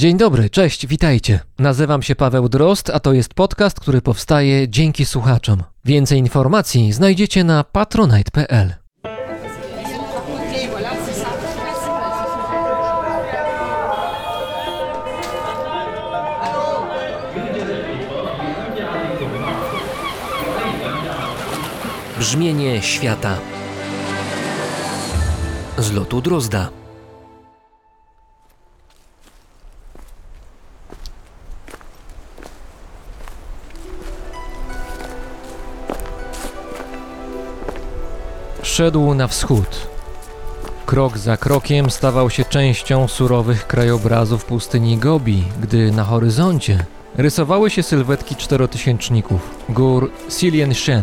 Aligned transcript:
Dzień 0.00 0.16
dobry, 0.16 0.50
cześć, 0.50 0.86
witajcie. 0.86 1.40
Nazywam 1.58 2.02
się 2.02 2.16
Paweł 2.16 2.48
Drost, 2.48 2.90
a 2.90 3.00
to 3.00 3.12
jest 3.12 3.34
podcast, 3.34 3.80
który 3.80 4.02
powstaje 4.02 4.68
dzięki 4.68 5.04
słuchaczom. 5.04 5.62
Więcej 5.84 6.18
informacji 6.18 6.92
znajdziecie 6.92 7.44
na 7.44 7.64
patronite.pl. 7.64 8.74
Brzmienie 22.18 22.82
świata 22.82 23.38
z 25.78 25.92
lotu 25.92 26.22
Drozda. 26.22 26.79
Szedł 38.80 39.14
na 39.14 39.26
wschód. 39.28 39.86
Krok 40.86 41.18
za 41.18 41.36
krokiem 41.36 41.90
stawał 41.90 42.30
się 42.30 42.44
częścią 42.44 43.08
surowych 43.08 43.66
krajobrazów 43.66 44.44
pustyni 44.44 44.98
Gobi, 44.98 45.44
gdy 45.62 45.92
na 45.92 46.04
horyzoncie 46.04 46.84
rysowały 47.16 47.70
się 47.70 47.82
sylwetki 47.82 48.36
czterotysięczników 48.36 49.40
gór 49.68 50.10
Silien 50.28 50.74
Shen. 50.74 51.02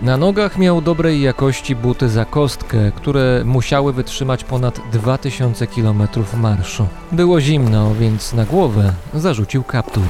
Na 0.00 0.16
nogach 0.16 0.58
miał 0.58 0.80
dobrej 0.80 1.20
jakości 1.20 1.76
buty 1.76 2.08
za 2.08 2.24
kostkę, 2.24 2.92
które 2.96 3.42
musiały 3.44 3.92
wytrzymać 3.92 4.44
ponad 4.44 4.80
2000 4.92 5.66
km 5.66 6.02
marszu. 6.36 6.86
Było 7.12 7.40
zimno, 7.40 7.94
więc 7.94 8.32
na 8.32 8.44
głowę 8.44 8.92
zarzucił 9.14 9.62
kaptur. 9.64 10.04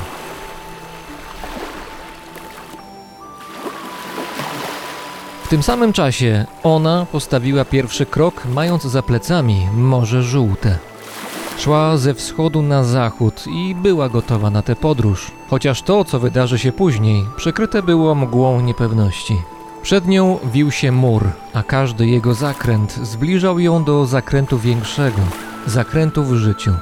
Tym 5.52 5.62
samym 5.62 5.92
czasie 5.92 6.46
ona 6.62 7.06
postawiła 7.12 7.64
pierwszy 7.64 8.06
krok, 8.06 8.42
mając 8.54 8.82
za 8.82 9.02
plecami 9.02 9.66
Morze 9.74 10.22
Żółte. 10.22 10.78
Szła 11.58 11.96
ze 11.96 12.14
wschodu 12.14 12.62
na 12.62 12.84
zachód 12.84 13.44
i 13.46 13.74
była 13.74 14.08
gotowa 14.08 14.50
na 14.50 14.62
tę 14.62 14.76
podróż, 14.76 15.30
chociaż 15.48 15.82
to, 15.82 16.04
co 16.04 16.18
wydarzy 16.18 16.58
się 16.58 16.72
później, 16.72 17.24
przykryte 17.36 17.82
było 17.82 18.14
mgłą 18.14 18.60
niepewności. 18.60 19.36
Przed 19.82 20.08
nią 20.08 20.38
wił 20.52 20.70
się 20.70 20.92
mur, 20.92 21.24
a 21.54 21.62
każdy 21.62 22.06
jego 22.06 22.34
zakręt 22.34 22.98
zbliżał 23.02 23.58
ją 23.58 23.84
do 23.84 24.06
zakrętu 24.06 24.58
większego, 24.58 25.22
zakrętu 25.66 26.24
w 26.24 26.34
życiu. 26.34 26.72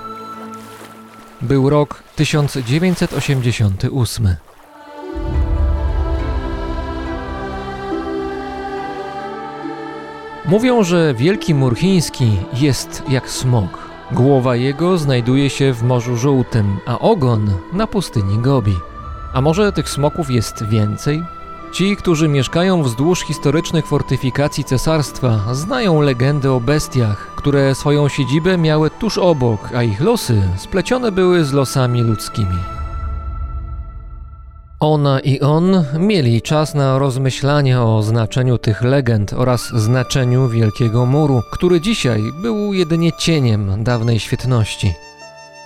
Był 1.42 1.70
rok 1.70 2.02
1988. 2.16 4.36
Mówią, 10.50 10.82
że 10.82 11.14
Wielki 11.14 11.54
Mur 11.54 11.76
Chiński 11.76 12.36
jest 12.52 13.02
jak 13.08 13.30
smok. 13.30 13.78
Głowa 14.12 14.56
jego 14.56 14.98
znajduje 14.98 15.50
się 15.50 15.72
w 15.72 15.82
Morzu 15.82 16.16
Żółtym, 16.16 16.76
a 16.86 16.98
ogon 16.98 17.50
na 17.72 17.86
pustyni 17.86 18.38
Gobi. 18.38 18.76
A 19.32 19.40
może 19.40 19.72
tych 19.72 19.88
smoków 19.88 20.30
jest 20.30 20.64
więcej? 20.66 21.22
Ci, 21.72 21.96
którzy 21.96 22.28
mieszkają 22.28 22.82
wzdłuż 22.82 23.20
historycznych 23.20 23.86
fortyfikacji 23.86 24.64
cesarstwa, 24.64 25.54
znają 25.54 26.00
legendy 26.00 26.50
o 26.50 26.60
bestiach, 26.60 27.34
które 27.36 27.74
swoją 27.74 28.08
siedzibę 28.08 28.58
miały 28.58 28.90
tuż 28.90 29.18
obok, 29.18 29.70
a 29.74 29.82
ich 29.82 30.00
losy 30.00 30.42
splecione 30.56 31.12
były 31.12 31.44
z 31.44 31.52
losami 31.52 32.02
ludzkimi. 32.02 32.79
Ona 34.80 35.20
i 35.20 35.40
on 35.40 35.84
mieli 35.98 36.42
czas 36.42 36.74
na 36.74 36.98
rozmyślanie 36.98 37.80
o 37.80 38.02
znaczeniu 38.02 38.58
tych 38.58 38.82
legend 38.82 39.32
oraz 39.32 39.68
znaczeniu 39.74 40.48
Wielkiego 40.48 41.06
Muru, 41.06 41.42
który 41.52 41.80
dzisiaj 41.80 42.22
był 42.42 42.72
jedynie 42.74 43.12
cieniem 43.12 43.84
dawnej 43.84 44.20
świetności. 44.20 44.94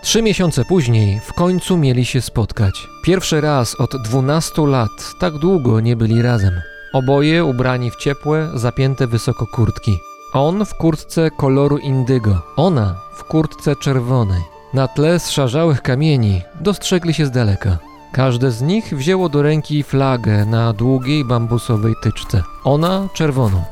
Trzy 0.03 0.23
miesiące 0.23 0.65
później 0.65 1.21
w 1.21 1.33
końcu 1.33 1.77
mieli 1.77 2.05
się 2.05 2.21
spotkać. 2.21 2.89
Pierwszy 3.05 3.41
raz 3.41 3.75
od 3.81 3.97
12 4.03 4.67
lat 4.67 4.91
tak 5.21 5.39
długo 5.39 5.81
nie 5.81 5.97
byli 5.97 6.23
razem. 6.23 6.61
Oboje 6.93 7.45
ubrani 7.45 7.91
w 7.91 7.97
ciepłe, 7.97 8.51
zapięte 8.55 9.07
wysoko 9.07 9.47
kurtki. 9.47 9.99
On 10.33 10.65
w 10.65 10.75
kurtce 10.75 11.31
koloru 11.31 11.79
indygo, 11.79 12.43
ona 12.57 13.01
w 13.17 13.25
kurtce 13.25 13.77
czerwonej. 13.77 14.43
Na 14.73 14.89
tle 14.89 15.21
zszarzałych 15.21 15.83
kamieni 15.83 16.43
dostrzegli 16.61 17.15
się 17.15 17.27
z 17.27 17.31
daleka. 17.31 17.94
Każde 18.15 18.51
z 18.51 18.63
nich 18.63 18.97
wzięło 18.97 19.29
do 19.29 19.43
ręki 19.43 19.83
flagę 19.83 20.47
na 20.47 20.73
długiej 20.73 21.25
bambusowej 21.25 21.95
tyczce. 22.03 22.43
Ona 22.65 23.09
czerwoną, 23.15 23.63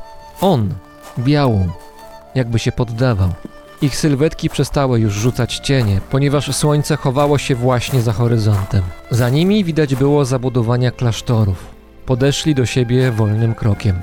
on 0.41 0.73
białą, 1.19 1.69
jakby 2.35 2.59
się 2.59 2.71
poddawał. 2.71 3.29
Ich 3.81 3.95
sylwetki 3.95 4.49
przestały 4.49 4.99
już 4.99 5.13
rzucać 5.13 5.57
cienie, 5.59 6.01
ponieważ 6.09 6.55
słońce 6.55 6.95
chowało 6.95 7.37
się 7.37 7.55
właśnie 7.55 8.01
za 8.01 8.13
horyzontem. 8.13 8.83
Za 9.11 9.29
nimi 9.29 9.63
widać 9.63 9.95
było 9.95 10.25
zabudowania 10.25 10.91
klasztorów. 10.91 11.65
Podeszli 12.05 12.55
do 12.55 12.65
siebie 12.65 13.11
wolnym 13.11 13.55
krokiem. 13.55 13.95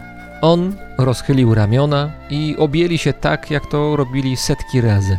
On 0.42 0.76
rozchylił 0.98 1.54
ramiona 1.54 2.10
i 2.30 2.56
objęli 2.58 2.98
się 2.98 3.12
tak, 3.12 3.50
jak 3.50 3.66
to 3.66 3.96
robili 3.96 4.36
setki 4.36 4.80
razy. 4.80 5.18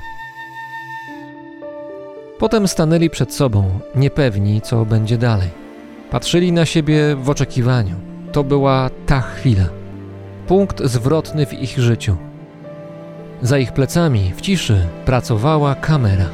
Potem 2.41 2.67
stanęli 2.67 3.09
przed 3.09 3.33
sobą, 3.33 3.79
niepewni, 3.95 4.61
co 4.61 4.85
będzie 4.85 5.17
dalej. 5.17 5.49
Patrzyli 6.11 6.51
na 6.51 6.65
siebie 6.65 7.15
w 7.15 7.29
oczekiwaniu. 7.29 7.95
To 8.31 8.43
była 8.43 8.89
ta 9.05 9.21
chwila. 9.21 9.65
Punkt 10.47 10.83
zwrotny 10.83 11.45
w 11.45 11.53
ich 11.53 11.79
życiu. 11.79 12.17
Za 13.41 13.57
ich 13.57 13.71
plecami, 13.71 14.33
w 14.35 14.41
ciszy, 14.41 14.87
pracowała 15.05 15.75
kamera. 15.75 16.25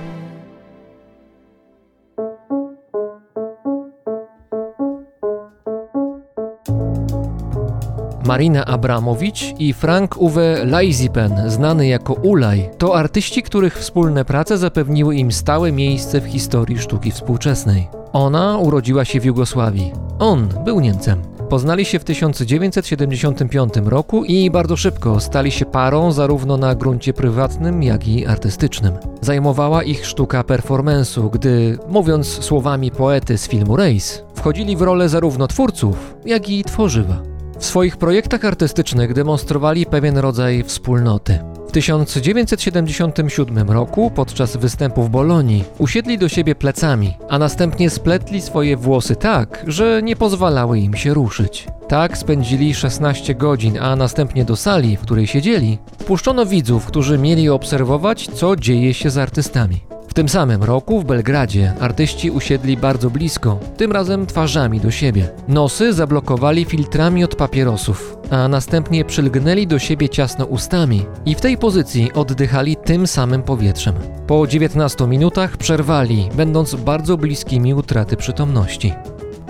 Marina 8.27 8.65
Abramowicz 8.65 9.53
i 9.59 9.73
Frank 9.73 10.17
Uwe 10.17 10.65
Leisipen, 10.65 11.49
znany 11.49 11.87
jako 11.87 12.13
Ulaj, 12.13 12.69
to 12.77 12.95
artyści, 12.95 13.43
których 13.43 13.79
wspólne 13.79 14.25
prace 14.25 14.57
zapewniły 14.57 15.15
im 15.15 15.31
stałe 15.31 15.71
miejsce 15.71 16.21
w 16.21 16.25
historii 16.25 16.79
sztuki 16.79 17.11
współczesnej. 17.11 17.87
Ona 18.13 18.57
urodziła 18.57 19.05
się 19.05 19.19
w 19.19 19.25
Jugosławii. 19.25 19.91
On 20.19 20.49
był 20.65 20.79
Niemcem. 20.79 21.21
Poznali 21.49 21.85
się 21.85 21.99
w 21.99 22.03
1975 22.03 23.73
roku 23.85 24.23
i 24.23 24.51
bardzo 24.51 24.77
szybko 24.77 25.19
stali 25.19 25.51
się 25.51 25.65
parą 25.65 26.11
zarówno 26.11 26.57
na 26.57 26.75
gruncie 26.75 27.13
prywatnym, 27.13 27.83
jak 27.83 28.07
i 28.07 28.25
artystycznym. 28.25 28.93
Zajmowała 29.21 29.83
ich 29.83 30.05
sztuka 30.05 30.41
performance'u, 30.41 31.29
gdy, 31.31 31.77
mówiąc 31.89 32.27
słowami 32.27 32.91
poety 32.91 33.37
z 33.37 33.47
filmu 33.47 33.75
Race, 33.75 34.23
wchodzili 34.35 34.75
w 34.75 34.81
rolę 34.81 35.09
zarówno 35.09 35.47
twórców, 35.47 36.15
jak 36.25 36.49
i 36.49 36.63
tworzywa. 36.63 37.36
W 37.59 37.65
swoich 37.65 37.97
projektach 37.97 38.45
artystycznych 38.45 39.13
demonstrowali 39.13 39.85
pewien 39.85 40.17
rodzaj 40.17 40.63
wspólnoty. 40.63 41.39
W 41.67 41.71
1977 41.71 43.71
roku, 43.71 44.11
podczas 44.15 44.57
występu 44.57 45.03
w 45.03 45.09
Bolonii, 45.09 45.63
usiedli 45.77 46.17
do 46.17 46.29
siebie 46.29 46.55
plecami, 46.55 47.17
a 47.29 47.39
następnie 47.39 47.89
spletli 47.89 48.41
swoje 48.41 48.77
włosy 48.77 49.15
tak, 49.15 49.63
że 49.67 50.01
nie 50.03 50.15
pozwalały 50.15 50.79
im 50.79 50.93
się 50.93 51.13
ruszyć. 51.13 51.67
Tak 51.87 52.17
spędzili 52.17 52.75
16 52.75 53.35
godzin, 53.35 53.79
a 53.79 53.95
następnie 53.95 54.45
do 54.45 54.55
sali, 54.55 54.97
w 54.97 55.01
której 55.01 55.27
siedzieli, 55.27 55.79
wpuszczono 55.99 56.45
widzów, 56.45 56.85
którzy 56.85 57.17
mieli 57.17 57.49
obserwować, 57.49 58.29
co 58.33 58.55
dzieje 58.55 58.93
się 58.93 59.09
z 59.09 59.17
artystami. 59.17 59.81
Tym 60.17 60.29
samym 60.29 60.63
roku 60.63 60.99
w 60.99 61.05
Belgradzie 61.05 61.73
artyści 61.79 62.31
usiedli 62.31 62.77
bardzo 62.77 63.09
blisko, 63.09 63.59
tym 63.77 63.91
razem 63.91 64.25
twarzami 64.25 64.79
do 64.79 64.91
siebie. 64.91 65.29
Nosy 65.47 65.93
zablokowali 65.93 66.65
filtrami 66.65 67.23
od 67.23 67.35
papierosów, 67.35 68.17
a 68.29 68.47
następnie 68.47 69.05
przylgnęli 69.05 69.67
do 69.67 69.79
siebie 69.79 70.09
ciasno 70.09 70.45
ustami 70.45 71.05
i 71.25 71.35
w 71.35 71.41
tej 71.41 71.57
pozycji 71.57 72.13
oddychali 72.13 72.75
tym 72.75 73.07
samym 73.07 73.43
powietrzem. 73.43 73.95
Po 74.27 74.47
19 74.47 75.07
minutach 75.07 75.57
przerwali, 75.57 76.29
będąc 76.35 76.75
bardzo 76.75 77.17
bliskimi 77.17 77.73
utraty 77.73 78.17
przytomności. 78.17 78.93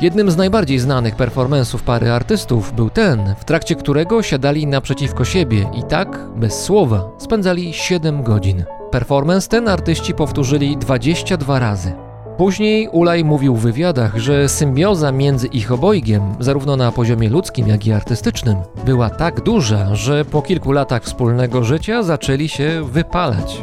Jednym 0.02 0.32
z 0.32 0.38
najbardziej 0.38 0.80
znanych 0.80 1.16
performansów 1.16 1.84
pary 1.84 2.12
artystów 2.12 2.74
był 2.74 2.90
ten, 2.90 3.36
w 3.40 3.46
trakcie 3.46 3.76
którego 3.76 4.24
siadali 4.24 4.68
naprzeciwko 4.68 5.26
siebie 5.26 5.70
i 5.74 5.84
tak, 5.84 6.30
bez 6.36 6.64
słowa, 6.64 7.10
spędzali 7.18 7.74
7 7.74 8.24
godzin. 8.24 8.77
Performance 8.92 9.48
ten 9.48 9.68
artyści 9.68 10.14
powtórzyli 10.14 10.78
22 10.78 11.60
razy. 11.60 11.94
Później 12.38 12.88
Ulaj 12.88 13.24
mówił 13.24 13.56
w 13.56 13.62
wywiadach, 13.62 14.18
że 14.18 14.50
symbioza 14.50 15.12
między 15.12 15.48
ich 15.48 15.72
obojgiem, 15.72 16.36
zarówno 16.40 16.76
na 16.76 16.92
poziomie 16.92 17.30
ludzkim, 17.30 17.68
jak 17.68 17.88
i 17.88 17.92
artystycznym, 17.92 18.58
była 18.86 19.10
tak 19.10 19.42
duża, 19.42 19.96
że 19.96 20.26
po 20.26 20.42
kilku 20.42 20.72
latach 20.72 21.04
wspólnego 21.04 21.64
życia 21.64 22.04
zaczęli 22.04 22.50
się 22.50 22.84
wypalać. 22.92 23.62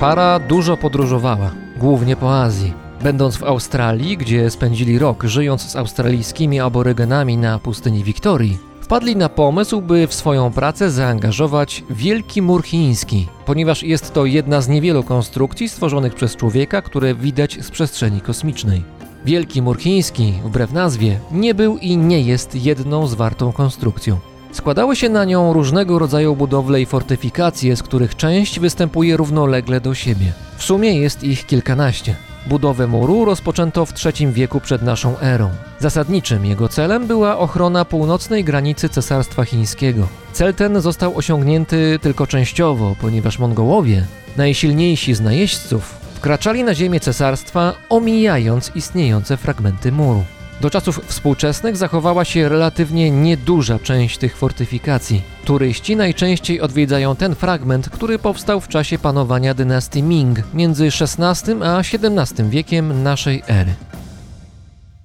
Para 0.00 0.38
dużo 0.38 0.76
podróżowała, 0.76 1.50
głównie 1.76 2.16
po 2.16 2.40
Azji. 2.42 2.74
Będąc 3.02 3.36
w 3.36 3.44
Australii, 3.44 4.16
gdzie 4.16 4.50
spędzili 4.50 4.98
rok 4.98 5.24
żyjąc 5.24 5.70
z 5.70 5.76
australijskimi 5.76 6.60
aborygenami 6.60 7.36
na 7.36 7.58
pustyni 7.58 8.04
Wiktorii, 8.04 8.58
wpadli 8.80 9.16
na 9.16 9.28
pomysł, 9.28 9.80
by 9.82 10.06
w 10.06 10.14
swoją 10.14 10.52
pracę 10.52 10.90
zaangażować 10.90 11.84
Wielki 11.90 12.42
Mur 12.42 12.62
Chiński, 12.62 13.28
ponieważ 13.46 13.82
jest 13.82 14.14
to 14.14 14.24
jedna 14.24 14.60
z 14.60 14.68
niewielu 14.68 15.02
konstrukcji 15.02 15.68
stworzonych 15.68 16.14
przez 16.14 16.36
człowieka, 16.36 16.82
które 16.82 17.14
widać 17.14 17.58
z 17.64 17.70
przestrzeni 17.70 18.20
kosmicznej. 18.20 18.82
Wielki 19.24 19.62
Mur 19.62 19.78
Chiński, 19.78 20.32
wbrew 20.44 20.72
nazwie, 20.72 21.18
nie 21.32 21.54
był 21.54 21.78
i 21.78 21.96
nie 21.96 22.20
jest 22.20 22.54
jedną 22.54 23.06
zwartą 23.06 23.52
konstrukcją. 23.52 24.29
Składały 24.52 24.96
się 24.96 25.08
na 25.08 25.24
nią 25.24 25.52
różnego 25.52 25.98
rodzaju 25.98 26.36
budowle 26.36 26.80
i 26.80 26.86
fortyfikacje, 26.86 27.76
z 27.76 27.82
których 27.82 28.16
część 28.16 28.60
występuje 28.60 29.16
równolegle 29.16 29.80
do 29.80 29.94
siebie. 29.94 30.32
W 30.56 30.62
sumie 30.62 31.00
jest 31.00 31.24
ich 31.24 31.46
kilkanaście. 31.46 32.16
Budowę 32.46 32.86
muru 32.86 33.24
rozpoczęto 33.24 33.86
w 33.86 33.92
III 34.06 34.32
wieku 34.32 34.60
przed 34.60 34.82
naszą 34.82 35.18
erą. 35.18 35.50
Zasadniczym 35.78 36.46
jego 36.46 36.68
celem 36.68 37.06
była 37.06 37.38
ochrona 37.38 37.84
północnej 37.84 38.44
granicy 38.44 38.88
Cesarstwa 38.88 39.44
Chińskiego. 39.44 40.08
Cel 40.32 40.54
ten 40.54 40.80
został 40.80 41.16
osiągnięty 41.16 41.98
tylko 42.02 42.26
częściowo, 42.26 42.96
ponieważ 43.00 43.38
Mongołowie, 43.38 44.06
najsilniejsi 44.36 45.14
z 45.14 45.20
najeźdźców, 45.20 45.82
wkraczali 46.14 46.64
na 46.64 46.74
ziemię 46.74 47.00
cesarstwa, 47.00 47.74
omijając 47.88 48.72
istniejące 48.74 49.36
fragmenty 49.36 49.92
muru. 49.92 50.24
Do 50.60 50.70
czasów 50.70 51.00
współczesnych 51.06 51.76
zachowała 51.76 52.24
się 52.24 52.48
relatywnie 52.48 53.10
nieduża 53.10 53.78
część 53.78 54.18
tych 54.18 54.36
fortyfikacji. 54.36 55.22
Turyści 55.44 55.96
najczęściej 55.96 56.60
odwiedzają 56.60 57.16
ten 57.16 57.34
fragment, 57.34 57.88
który 57.88 58.18
powstał 58.18 58.60
w 58.60 58.68
czasie 58.68 58.98
panowania 58.98 59.54
dynastii 59.54 60.02
Ming 60.02 60.38
między 60.54 60.88
XVI 61.16 61.52
a 61.64 61.78
XVII 61.78 62.50
wiekiem 62.50 63.02
naszej 63.02 63.42
ery. 63.48 63.74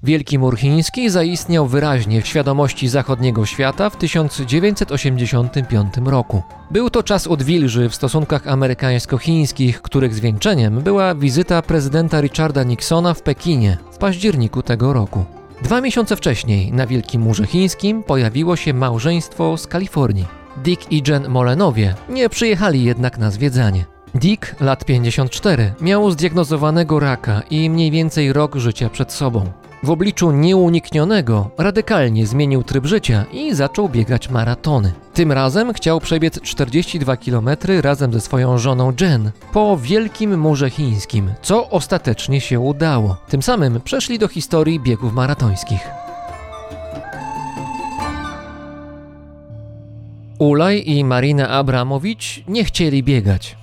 Wielki 0.03 0.39
Mur 0.39 0.57
Chiński 0.57 1.09
zaistniał 1.09 1.67
wyraźnie 1.67 2.21
w 2.21 2.27
świadomości 2.27 2.87
zachodniego 2.87 3.45
świata 3.45 3.89
w 3.89 3.97
1985 3.97 5.93
roku. 6.05 6.43
Był 6.71 6.89
to 6.89 7.03
czas 7.03 7.27
odwilży 7.27 7.89
w 7.89 7.95
stosunkach 7.95 8.47
amerykańsko-chińskich, 8.47 9.81
których 9.81 10.13
zwieńczeniem 10.13 10.81
była 10.81 11.15
wizyta 11.15 11.61
prezydenta 11.61 12.21
Richarda 12.21 12.63
Nixona 12.63 13.13
w 13.13 13.21
Pekinie 13.21 13.77
w 13.91 13.97
październiku 13.97 14.63
tego 14.63 14.93
roku. 14.93 15.25
Dwa 15.65 15.81
miesiące 15.81 16.15
wcześniej 16.15 16.71
na 16.71 16.87
Wielkim 16.87 17.21
Murze 17.21 17.47
Chińskim 17.47 18.03
pojawiło 18.03 18.55
się 18.55 18.73
małżeństwo 18.73 19.57
z 19.57 19.67
Kalifornii. 19.67 20.25
Dick 20.57 20.91
i 20.91 21.03
Jen 21.07 21.29
Molenowie 21.29 21.95
nie 22.09 22.29
przyjechali 22.29 22.83
jednak 22.83 23.17
na 23.17 23.31
zwiedzanie. 23.31 23.85
Dick, 24.15 24.61
lat 24.61 24.85
54, 24.85 25.73
miał 25.81 26.11
zdiagnozowanego 26.11 26.99
raka 26.99 27.41
i 27.49 27.69
mniej 27.69 27.91
więcej 27.91 28.33
rok 28.33 28.55
życia 28.55 28.89
przed 28.89 29.13
sobą. 29.13 29.51
W 29.85 29.89
obliczu 29.89 30.31
nieuniknionego 30.31 31.49
radykalnie 31.57 32.27
zmienił 32.27 32.63
tryb 32.63 32.85
życia 32.85 33.25
i 33.31 33.55
zaczął 33.55 33.89
biegać 33.89 34.29
maratony. 34.29 34.93
Tym 35.13 35.31
razem 35.31 35.73
chciał 35.73 35.99
przebiec 35.99 36.41
42 36.41 37.17
km 37.17 37.49
razem 37.81 38.13
ze 38.13 38.21
swoją 38.21 38.57
żoną 38.57 38.93
Jen 39.01 39.31
po 39.53 39.77
Wielkim 39.77 40.39
Murze 40.39 40.69
Chińskim, 40.69 41.33
co 41.41 41.69
ostatecznie 41.69 42.41
się 42.41 42.59
udało. 42.59 43.17
Tym 43.29 43.41
samym 43.41 43.81
przeszli 43.81 44.19
do 44.19 44.27
historii 44.27 44.79
biegów 44.79 45.13
maratońskich. 45.13 45.87
Ulaj 50.39 50.83
i 50.85 51.03
Marina 51.03 51.49
Abramowicz 51.49 52.43
nie 52.47 52.65
chcieli 52.65 53.03
biegać. 53.03 53.57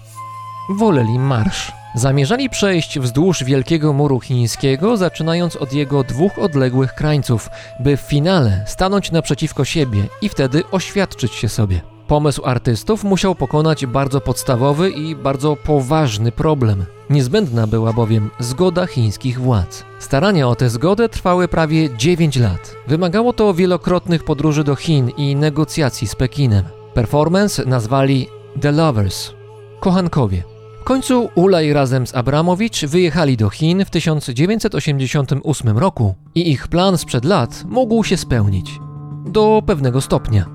Woleli 0.71 1.19
marsz. 1.19 1.82
Zamierzali 1.95 2.51
przejść 2.51 2.99
wzdłuż 2.99 3.45
Wielkiego 3.45 3.93
Muru 3.93 4.21
Chińskiego, 4.21 4.97
zaczynając 4.97 5.57
od 5.57 5.73
jego 5.73 6.05
dwóch 6.05 6.39
odległych 6.39 6.95
krańców, 6.95 7.49
by 7.81 7.97
w 7.97 8.01
finale 8.01 8.65
stanąć 8.67 9.11
naprzeciwko 9.11 9.65
siebie 9.65 10.03
i 10.23 10.29
wtedy 10.29 10.63
oświadczyć 10.71 11.33
się 11.33 11.49
sobie. 11.49 11.81
Pomysł 12.09 12.43
artystów 12.45 13.05
musiał 13.05 13.35
pokonać 13.35 13.87
bardzo 13.87 14.21
podstawowy 14.21 14.91
i 14.91 15.17
bardzo 15.17 15.57
poważny 15.57 16.33
problem. 16.33 16.85
Niezbędna 17.11 17.67
była 17.67 17.93
bowiem 17.93 18.31
zgoda 18.39 18.87
chińskich 18.87 19.41
władz. 19.41 19.85
Starania 19.99 20.49
o 20.49 20.55
tę 20.55 20.71
zgodę 20.71 21.09
trwały 21.09 21.49
prawie 21.49 21.97
9 21.97 22.37
lat. 22.37 22.77
Wymagało 22.87 23.33
to 23.33 23.55
wielokrotnych 23.55 24.25
podróży 24.25 24.65
do 24.65 24.77
Chin 24.77 25.11
i 25.17 25.37
negocjacji 25.37 26.09
z 26.09 26.15
Pekinem. 26.15 26.65
Performance 26.95 27.65
nazwali 27.65 28.29
The 28.61 28.73
Lovers 28.73 29.33
kochankowie. 29.81 30.52
W 30.83 30.85
końcu 30.85 31.29
Ulaj 31.35 31.73
razem 31.73 32.07
z 32.07 32.15
Abramowicz 32.15 32.85
wyjechali 32.85 33.37
do 33.37 33.51
Chin 33.51 33.85
w 33.85 33.91
1988 33.91 35.79
roku 35.79 36.15
i 36.35 36.51
ich 36.51 36.69
plan 36.69 36.99
sprzed 36.99 37.25
lat 37.25 37.65
mógł 37.69 38.05
się 38.05 38.17
spełnić. 38.17 38.81
Do 39.27 39.63
pewnego 39.67 40.01
stopnia. 40.01 40.47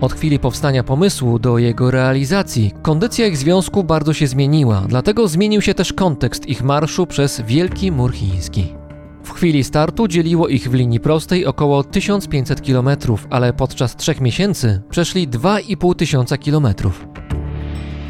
Od 0.00 0.12
chwili 0.12 0.38
powstania 0.38 0.84
pomysłu 0.84 1.38
do 1.38 1.58
jego 1.58 1.90
realizacji, 1.90 2.72
kondycja 2.82 3.26
ich 3.26 3.36
związku 3.36 3.84
bardzo 3.84 4.12
się 4.12 4.26
zmieniła, 4.26 4.82
dlatego 4.88 5.28
zmienił 5.28 5.62
się 5.62 5.74
też 5.74 5.92
kontekst 5.92 6.48
ich 6.48 6.62
marszu 6.62 7.06
przez 7.06 7.40
Wielki 7.40 7.92
Mur 7.92 8.12
Chiński. 8.12 8.85
W 9.26 9.32
chwili 9.32 9.64
startu 9.64 10.08
dzieliło 10.08 10.48
ich 10.48 10.70
w 10.70 10.74
linii 10.74 11.00
prostej 11.00 11.46
około 11.46 11.84
1500 11.84 12.60
km, 12.60 12.88
ale 13.30 13.52
podczas 13.52 13.96
trzech 13.96 14.20
miesięcy 14.20 14.82
przeszli 14.90 15.28
2,5 15.28 15.94
tysiąca 15.94 16.38
kilometrów. 16.38 17.06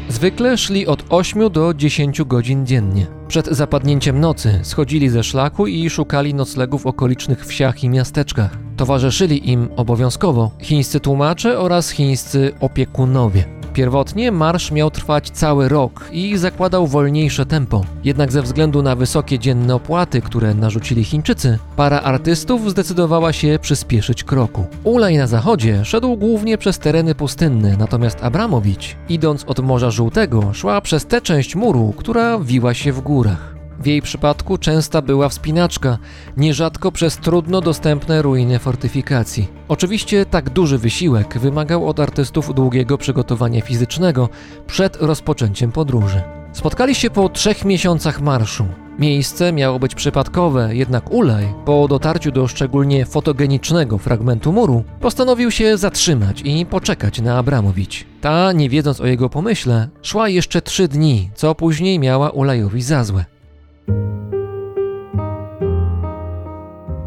Zwykle 0.09 0.57
szli 0.57 0.87
od 0.87 1.03
8 1.09 1.51
do 1.51 1.73
10 1.73 2.21
godzin 2.23 2.65
dziennie. 2.65 3.16
Przed 3.27 3.47
zapadnięciem 3.47 4.19
nocy 4.19 4.59
schodzili 4.63 5.09
ze 5.09 5.23
szlaku 5.23 5.67
i 5.67 5.89
szukali 5.89 6.33
noclegów 6.33 6.83
w 6.83 6.87
okolicznych 6.87 7.45
wsiach 7.45 7.83
i 7.83 7.89
miasteczkach. 7.89 8.57
Towarzyszyli 8.77 9.51
im 9.51 9.69
obowiązkowo 9.75 10.51
chińscy 10.61 10.99
tłumacze 10.99 11.59
oraz 11.59 11.89
chińscy 11.89 12.53
opiekunowie. 12.59 13.57
Pierwotnie 13.77 14.31
marsz 14.31 14.71
miał 14.71 14.91
trwać 14.91 15.29
cały 15.29 15.69
rok 15.69 16.09
i 16.11 16.37
zakładał 16.37 16.87
wolniejsze 16.87 17.45
tempo. 17.45 17.85
Jednak 18.03 18.31
ze 18.31 18.41
względu 18.41 18.81
na 18.81 18.95
wysokie 18.95 19.39
dzienne 19.39 19.75
opłaty, 19.75 20.21
które 20.21 20.53
narzucili 20.53 21.03
Chińczycy, 21.03 21.59
para 21.75 22.01
artystów 22.01 22.71
zdecydowała 22.71 23.33
się 23.33 23.59
przyspieszyć 23.61 24.23
kroku. 24.23 24.65
Ulaj 24.83 25.17
na 25.17 25.27
zachodzie 25.27 25.85
szedł 25.85 26.17
głównie 26.17 26.57
przez 26.57 26.79
tereny 26.79 27.15
pustynne, 27.15 27.77
natomiast 27.77 28.23
Abramowicz, 28.23 28.95
idąc 29.09 29.43
od 29.43 29.59
Morza 29.59 29.91
Żółtego, 29.91 30.53
szła 30.53 30.81
przez 30.81 31.05
tę 31.05 31.21
część 31.21 31.55
muru, 31.55 31.93
która 31.97 32.39
wiła 32.39 32.73
się 32.73 32.93
w 32.93 33.01
górach. 33.17 33.55
W 33.79 33.85
jej 33.85 34.01
przypadku 34.01 34.57
częsta 34.57 35.01
była 35.01 35.29
wspinaczka, 35.29 35.97
nierzadko 36.37 36.91
przez 36.91 37.17
trudno 37.17 37.61
dostępne 37.61 38.21
ruiny 38.21 38.59
fortyfikacji. 38.59 39.47
Oczywiście 39.67 40.25
tak 40.25 40.49
duży 40.49 40.77
wysiłek 40.77 41.37
wymagał 41.37 41.87
od 41.87 41.99
artystów 41.99 42.53
długiego 42.55 42.97
przygotowania 42.97 43.61
fizycznego 43.61 44.29
przed 44.67 44.95
rozpoczęciem 44.95 45.71
podróży. 45.71 46.21
Spotkali 46.53 46.95
się 46.95 47.09
po 47.09 47.29
trzech 47.29 47.65
miesiącach 47.65 48.21
marszu. 48.21 48.65
Miejsce 48.99 49.53
miało 49.53 49.79
być 49.79 49.95
przypadkowe, 49.95 50.75
jednak 50.75 51.11
Ulaj, 51.11 51.53
po 51.65 51.87
dotarciu 51.87 52.31
do 52.31 52.47
szczególnie 52.47 53.05
fotogenicznego 53.05 53.97
fragmentu 53.97 54.53
muru, 54.53 54.83
postanowił 54.99 55.51
się 55.51 55.77
zatrzymać 55.77 56.41
i 56.41 56.65
poczekać 56.65 57.21
na 57.21 57.37
Abramowicz. 57.37 58.05
Ta, 58.21 58.51
nie 58.51 58.69
wiedząc 58.69 59.01
o 59.01 59.07
jego 59.07 59.29
pomyśle, 59.29 59.89
szła 60.01 60.29
jeszcze 60.29 60.61
trzy 60.61 60.87
dni, 60.87 61.29
co 61.35 61.55
później 61.55 61.99
miała 61.99 62.29
Ulajowi 62.29 62.81
za 62.81 63.03
złe. 63.03 63.25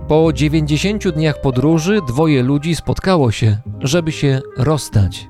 Po 0.09 0.32
90 0.32 1.09
dniach 1.09 1.40
podróży 1.40 2.00
dwoje 2.09 2.42
ludzi 2.42 2.75
spotkało 2.75 3.30
się, 3.30 3.56
żeby 3.80 4.12
się 4.12 4.40
rozstać. 4.56 5.28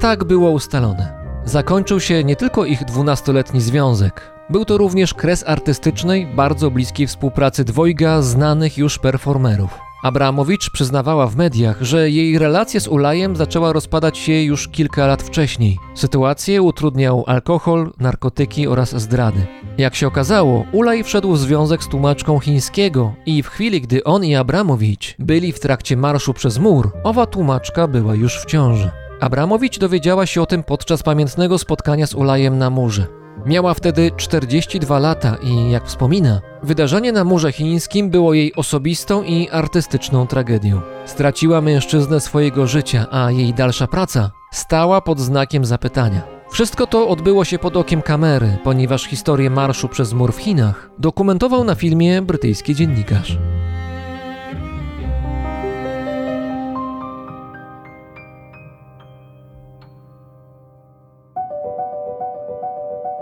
Tak 0.00 0.24
było 0.24 0.50
ustalone. 0.50 1.24
Zakończył 1.44 2.00
się 2.00 2.24
nie 2.24 2.36
tylko 2.36 2.64
ich 2.64 2.84
dwunastoletni 2.84 3.60
związek, 3.60 4.33
był 4.50 4.64
to 4.64 4.78
również 4.78 5.14
kres 5.14 5.44
artystycznej, 5.46 6.26
bardzo 6.26 6.70
bliskiej 6.70 7.06
współpracy 7.06 7.64
dwojga 7.64 8.22
znanych 8.22 8.78
już 8.78 8.98
performerów. 8.98 9.78
Abramowicz 10.04 10.70
przyznawała 10.70 11.26
w 11.26 11.36
mediach, 11.36 11.82
że 11.82 12.10
jej 12.10 12.38
relacja 12.38 12.80
z 12.80 12.88
Ulajem 12.88 13.36
zaczęła 13.36 13.72
rozpadać 13.72 14.18
się 14.18 14.42
już 14.42 14.68
kilka 14.68 15.06
lat 15.06 15.22
wcześniej. 15.22 15.78
Sytuację 15.94 16.62
utrudniał 16.62 17.24
alkohol, 17.26 17.92
narkotyki 18.00 18.66
oraz 18.66 19.00
zdrady. 19.00 19.46
Jak 19.78 19.94
się 19.94 20.06
okazało, 20.06 20.64
Ulaj 20.72 21.04
wszedł 21.04 21.32
w 21.32 21.38
związek 21.38 21.82
z 21.82 21.88
tłumaczką 21.88 22.38
chińskiego 22.38 23.14
i 23.26 23.42
w 23.42 23.48
chwili, 23.48 23.80
gdy 23.80 24.04
on 24.04 24.24
i 24.24 24.34
Abramowicz 24.34 25.16
byli 25.18 25.52
w 25.52 25.60
trakcie 25.60 25.96
marszu 25.96 26.34
przez 26.34 26.58
mur, 26.58 26.90
owa 27.04 27.26
tłumaczka 27.26 27.88
była 27.88 28.14
już 28.14 28.42
w 28.42 28.46
ciąży. 28.46 28.90
Abramowicz 29.20 29.78
dowiedziała 29.78 30.26
się 30.26 30.42
o 30.42 30.46
tym 30.46 30.62
podczas 30.62 31.02
pamiętnego 31.02 31.58
spotkania 31.58 32.06
z 32.06 32.14
Ulajem 32.14 32.58
na 32.58 32.70
murze. 32.70 33.23
Miała 33.46 33.74
wtedy 33.74 34.10
42 34.16 34.98
lata 34.98 35.36
i, 35.42 35.70
jak 35.70 35.86
wspomina, 35.86 36.40
wydarzenie 36.62 37.12
na 37.12 37.24
Murze 37.24 37.52
Chińskim 37.52 38.10
było 38.10 38.34
jej 38.34 38.54
osobistą 38.54 39.22
i 39.22 39.50
artystyczną 39.50 40.26
tragedią. 40.26 40.80
Straciła 41.06 41.60
mężczyznę 41.60 42.20
swojego 42.20 42.66
życia, 42.66 43.06
a 43.10 43.30
jej 43.30 43.54
dalsza 43.54 43.86
praca 43.86 44.30
stała 44.52 45.00
pod 45.00 45.20
znakiem 45.20 45.64
zapytania. 45.64 46.22
Wszystko 46.50 46.86
to 46.86 47.08
odbyło 47.08 47.44
się 47.44 47.58
pod 47.58 47.76
okiem 47.76 48.02
kamery, 48.02 48.58
ponieważ 48.64 49.04
historię 49.04 49.50
marszu 49.50 49.88
przez 49.88 50.12
mur 50.12 50.32
w 50.32 50.38
Chinach 50.38 50.90
dokumentował 50.98 51.64
na 51.64 51.74
filmie 51.74 52.22
brytyjski 52.22 52.74
dziennikarz. 52.74 53.38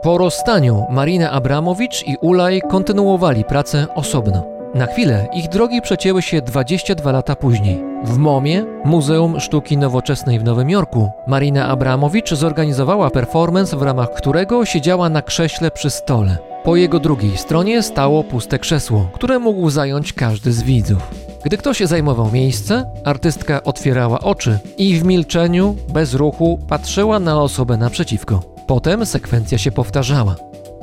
Po 0.03 0.19
rozstaniu 0.19 0.87
Marina 0.91 1.31
Abramowicz 1.31 2.07
i 2.07 2.17
Ulaj 2.21 2.61
kontynuowali 2.71 3.45
pracę 3.45 3.87
osobno. 3.95 4.45
Na 4.75 4.87
chwilę 4.87 5.29
ich 5.35 5.49
drogi 5.49 5.83
przecięły 5.83 6.23
się 6.23 6.43
22 6.43 7.13
lata 7.13 7.37
później. 7.37 7.85
W 8.05 8.17
MOMie, 8.19 8.65
Muzeum 8.85 9.41
Sztuki 9.41 9.77
Nowoczesnej 9.77 10.39
w 10.39 10.45
Nowym 10.45 10.71
Jorku, 10.71 11.11
Marina 11.27 11.69
Abramowicz 11.69 12.35
zorganizowała 12.35 13.11
performance, 13.11 13.77
w 13.77 13.83
ramach 13.83 14.15
którego 14.15 14.65
siedziała 14.65 15.09
na 15.09 15.23
krześle 15.23 15.71
przy 15.71 15.91
stole. 15.91 16.37
Po 16.65 16.77
jego 16.77 17.01
drugiej 17.01 17.37
stronie 17.37 17.83
stało 17.83 18.25
puste 18.25 18.59
krzesło, 18.59 19.09
które 19.13 19.39
mógł 19.39 19.71
zająć 19.71 20.13
każdy 20.13 20.53
z 20.53 20.63
widzów. 20.63 21.11
Gdy 21.45 21.57
ktoś 21.57 21.81
zajmował 21.81 22.31
miejsce, 22.33 22.91
artystka 23.05 23.63
otwierała 23.63 24.21
oczy 24.21 24.59
i 24.79 24.97
w 24.99 25.05
milczeniu, 25.05 25.77
bez 25.89 26.15
ruchu, 26.15 26.59
patrzyła 26.69 27.19
na 27.19 27.41
osobę 27.43 27.77
naprzeciwko. 27.77 28.52
Potem 28.67 29.07
sekwencja 29.07 29.59
się 29.59 29.73
powtarzała. 29.73 30.37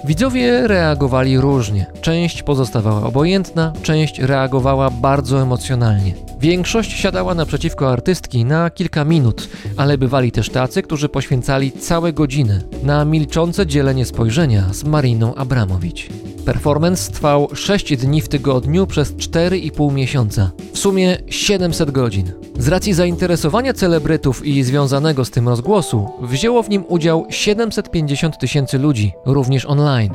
Widzowie 0.05 0.67
reagowali 0.67 1.37
różnie. 1.37 1.85
Część 2.01 2.43
pozostawała 2.43 3.03
obojętna, 3.03 3.73
część 3.83 4.19
reagowała 4.19 4.89
bardzo 4.89 5.41
emocjonalnie. 5.41 6.13
Większość 6.39 6.91
siadała 6.91 7.35
naprzeciwko 7.35 7.91
artystki 7.91 8.45
na 8.45 8.69
kilka 8.69 9.05
minut, 9.05 9.49
ale 9.77 9.97
bywali 9.97 10.31
też 10.31 10.49
tacy, 10.49 10.81
którzy 10.81 11.09
poświęcali 11.09 11.71
całe 11.71 12.13
godziny 12.13 12.61
na 12.83 13.05
milczące 13.05 13.67
dzielenie 13.67 14.05
spojrzenia 14.05 14.73
z 14.73 14.83
Mariną 14.83 15.35
Abramowicz. 15.35 16.09
Performance 16.49 17.11
trwał 17.11 17.47
6 17.53 17.97
dni 17.97 18.21
w 18.21 18.29
tygodniu 18.29 18.87
przez 18.87 19.13
4,5 19.13 19.93
miesiąca, 19.93 20.51
w 20.73 20.77
sumie 20.77 21.17
700 21.27 21.91
godzin. 21.91 22.31
Z 22.59 22.67
racji 22.67 22.93
zainteresowania 22.93 23.73
celebrytów 23.73 24.45
i 24.45 24.63
związanego 24.63 25.25
z 25.25 25.31
tym 25.31 25.49
rozgłosu, 25.49 26.09
wzięło 26.21 26.63
w 26.63 26.69
nim 26.69 26.83
udział 26.87 27.25
750 27.29 28.37
tysięcy 28.37 28.79
ludzi, 28.79 29.11
również 29.25 29.65
online. 29.65 30.11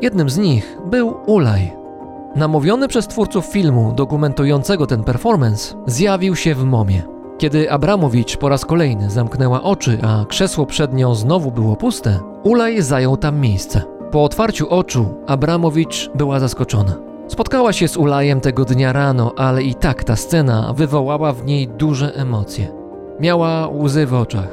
Jednym 0.00 0.30
z 0.30 0.38
nich 0.38 0.78
był 0.90 1.14
Ulaj. 1.26 1.72
Namówiony 2.36 2.88
przez 2.88 3.08
twórców 3.08 3.46
filmu 3.46 3.92
dokumentującego 3.96 4.86
ten 4.86 5.04
performance, 5.04 5.74
zjawił 5.86 6.36
się 6.36 6.54
w 6.54 6.64
momie. 6.64 7.02
Kiedy 7.38 7.70
Abramowicz 7.70 8.36
po 8.36 8.48
raz 8.48 8.64
kolejny 8.64 9.10
zamknęła 9.10 9.62
oczy, 9.62 9.98
a 10.02 10.24
krzesło 10.28 10.66
przed 10.66 10.94
nią 10.94 11.14
znowu 11.14 11.50
było 11.50 11.76
puste, 11.76 12.20
Ulaj 12.42 12.82
zajął 12.82 13.16
tam 13.16 13.40
miejsce. 13.40 13.91
Po 14.12 14.24
otwarciu 14.24 14.68
oczu 14.68 15.14
Abramowicz 15.26 16.10
była 16.14 16.40
zaskoczona. 16.40 16.94
Spotkała 17.28 17.72
się 17.72 17.88
z 17.88 17.96
Ulajem 17.96 18.40
tego 18.40 18.64
dnia 18.64 18.92
rano, 18.92 19.32
ale 19.36 19.62
i 19.62 19.74
tak 19.74 20.04
ta 20.04 20.16
scena 20.16 20.72
wywołała 20.72 21.32
w 21.32 21.44
niej 21.44 21.68
duże 21.68 22.14
emocje. 22.14 22.68
Miała 23.20 23.68
łzy 23.68 24.06
w 24.06 24.14
oczach. 24.14 24.48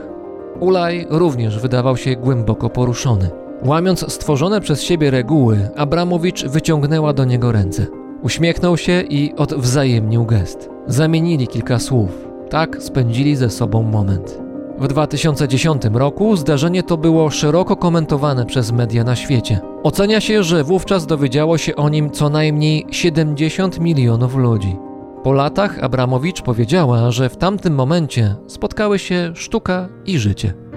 Ulaj 0.60 1.08
również 1.10 1.60
wydawał 1.60 1.98
się 1.98 2.16
głęboko 2.16 2.70
poruszony. 2.70 3.30
Łamiąc 3.66 4.14
stworzone 4.14 4.62
przez 4.62 4.82
siebie 4.84 5.12
reguły, 5.12 5.70
Abramowicz 5.76 6.46
wyciągnęła 6.46 7.14
do 7.14 7.26
niego 7.26 7.52
ręce. 7.52 7.88
Uśmiechnął 8.24 8.78
się 8.78 9.02
i 9.02 9.34
odwzajemnił 9.36 10.26
gest. 10.26 10.70
Zamienili 10.88 11.48
kilka 11.48 11.80
słów. 11.80 12.28
Tak 12.50 12.84
spędzili 12.84 13.36
ze 13.36 13.50
sobą 13.50 13.84
moment. 13.84 14.49
W 14.80 14.88
2010 14.88 15.82
roku 15.94 16.36
zdarzenie 16.36 16.84
to 16.84 16.98
było 16.98 17.30
szeroko 17.30 17.76
komentowane 17.76 18.46
przez 18.46 18.72
media 18.72 19.04
na 19.04 19.16
świecie. 19.16 19.60
Ocenia 19.84 20.22
się, 20.22 20.44
że 20.44 20.64
wówczas 20.64 21.06
dowiedziało 21.06 21.58
się 21.58 21.76
o 21.76 21.90
nim 21.90 22.12
co 22.12 22.30
najmniej 22.30 22.86
70 22.92 23.80
milionów 23.80 24.36
ludzi. 24.36 24.76
Po 25.24 25.34
latach 25.34 25.80
Abramowicz 25.84 26.42
powiedziała, 26.42 27.12
że 27.12 27.30
w 27.30 27.38
tamtym 27.38 27.76
momencie 27.76 28.36
spotkały 28.48 29.00
się 29.00 29.32
sztuka 29.36 29.90
i 30.06 30.20
życie. 30.20 30.69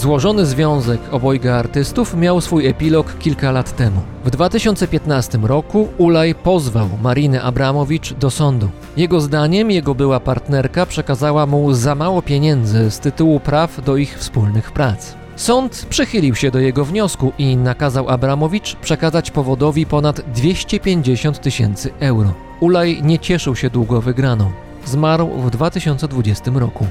Złożony 0.00 0.46
związek 0.46 1.00
obojga 1.10 1.54
artystów 1.54 2.14
miał 2.14 2.40
swój 2.40 2.66
epilog 2.66 3.18
kilka 3.18 3.50
lat 3.50 3.76
temu. 3.76 4.00
W 4.24 4.30
2015 4.30 5.38
roku 5.42 5.88
Ulaj 5.98 6.34
pozwał 6.34 6.88
Marinę 7.02 7.42
Abramowicz 7.42 8.12
do 8.12 8.30
sądu. 8.30 8.68
Jego 8.96 9.20
zdaniem 9.20 9.70
jego 9.70 9.94
była 9.94 10.20
partnerka 10.20 10.86
przekazała 10.86 11.46
mu 11.46 11.72
za 11.72 11.94
mało 11.94 12.22
pieniędzy 12.22 12.90
z 12.90 12.98
tytułu 12.98 13.40
praw 13.40 13.84
do 13.84 13.96
ich 13.96 14.18
wspólnych 14.18 14.72
prac. 14.72 15.14
Sąd 15.36 15.86
przychylił 15.90 16.34
się 16.34 16.50
do 16.50 16.58
jego 16.58 16.84
wniosku 16.84 17.32
i 17.38 17.56
nakazał 17.56 18.08
Abramowicz 18.08 18.76
przekazać 18.76 19.30
powodowi 19.30 19.86
ponad 19.86 20.20
250 20.20 21.40
tysięcy 21.40 21.90
euro. 22.00 22.34
Ulaj 22.60 23.02
nie 23.02 23.18
cieszył 23.18 23.56
się 23.56 23.70
długo 23.70 24.00
wygraną. 24.00 24.50
Zmarł 24.84 25.28
w 25.28 25.50
2020 25.50 26.50
roku. 26.54 26.86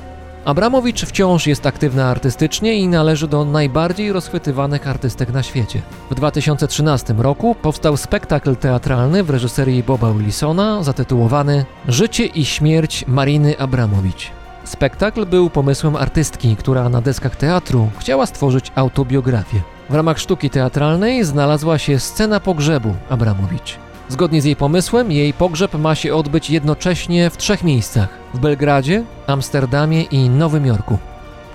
Abramowicz 0.48 1.06
wciąż 1.06 1.48
jest 1.48 1.66
aktywna 1.66 2.10
artystycznie 2.10 2.76
i 2.76 2.88
należy 2.88 3.28
do 3.28 3.46
najbardziej 3.46 4.12
rozchwytywanych 4.12 4.88
artystek 4.88 5.34
na 5.34 5.44
świecie. 5.44 5.82
W 6.12 6.16
2013 6.16 7.14
roku 7.18 7.56
powstał 7.56 7.98
spektakl 7.98 8.56
teatralny 8.56 9.24
w 9.24 9.30
reżyserii 9.30 9.84
Boba 9.84 10.14
Willisona 10.14 10.84
zatytułowany 10.84 11.66
Życie 11.88 12.26
i 12.26 12.46
śmierć 12.46 13.06
Mariny 13.08 13.60
Abramowicz. 13.60 14.32
Spektakl 14.64 15.26
był 15.26 15.50
pomysłem 15.50 15.96
artystki, 15.96 16.56
która 16.56 16.90
na 16.90 17.02
deskach 17.02 17.36
teatru 17.36 17.90
chciała 18.00 18.26
stworzyć 18.26 18.72
autobiografię. 18.76 19.62
W 19.90 19.96
ramach 19.96 20.20
sztuki 20.20 20.50
teatralnej 20.50 21.24
znalazła 21.24 21.78
się 21.78 22.00
scena 22.00 22.40
pogrzebu 22.40 22.94
Abramowicz. 23.10 23.87
Zgodnie 24.10 24.42
z 24.42 24.46
jej 24.46 24.56
pomysłem, 24.56 25.12
jej 25.12 25.34
pogrzeb 25.34 25.74
ma 25.74 25.96
się 25.96 26.16
odbyć 26.16 26.50
jednocześnie 26.50 27.30
w 27.30 27.38
trzech 27.38 27.64
miejscach: 27.64 28.10
w 28.34 28.40
Belgradzie, 28.40 29.04
Amsterdamie 29.28 30.02
i 30.02 30.30
Nowym 30.30 30.66
Jorku. 30.66 30.98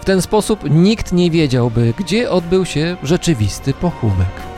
W 0.01 0.05
ten 0.05 0.23
sposób 0.23 0.71
nikt 0.71 1.13
nie 1.13 1.31
wiedziałby, 1.31 1.95
gdzie 1.99 2.31
odbył 2.31 2.65
się 2.65 2.97
rzeczywisty 3.03 3.75
pochówek. 3.75 4.53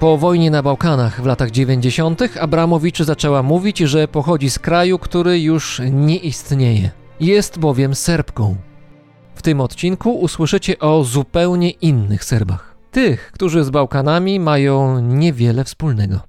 Po 0.00 0.18
wojnie 0.18 0.50
na 0.50 0.62
Bałkanach 0.62 1.22
w 1.22 1.26
latach 1.26 1.50
90. 1.50 2.22
Abramowicz 2.40 3.02
zaczęła 3.02 3.42
mówić, 3.42 3.78
że 3.78 4.08
pochodzi 4.08 4.50
z 4.50 4.58
kraju, 4.58 4.98
który 4.98 5.40
już 5.40 5.80
nie 5.90 6.16
istnieje. 6.16 6.90
Jest 7.20 7.58
bowiem 7.58 7.94
Serbką. 7.94 8.69
W 9.40 9.42
tym 9.42 9.60
odcinku 9.60 10.12
usłyszycie 10.12 10.78
o 10.78 11.04
zupełnie 11.04 11.70
innych 11.70 12.24
Serbach. 12.24 12.74
Tych, 12.90 13.32
którzy 13.32 13.64
z 13.64 13.70
Bałkanami 13.70 14.40
mają 14.40 15.00
niewiele 15.00 15.64
wspólnego. 15.64 16.20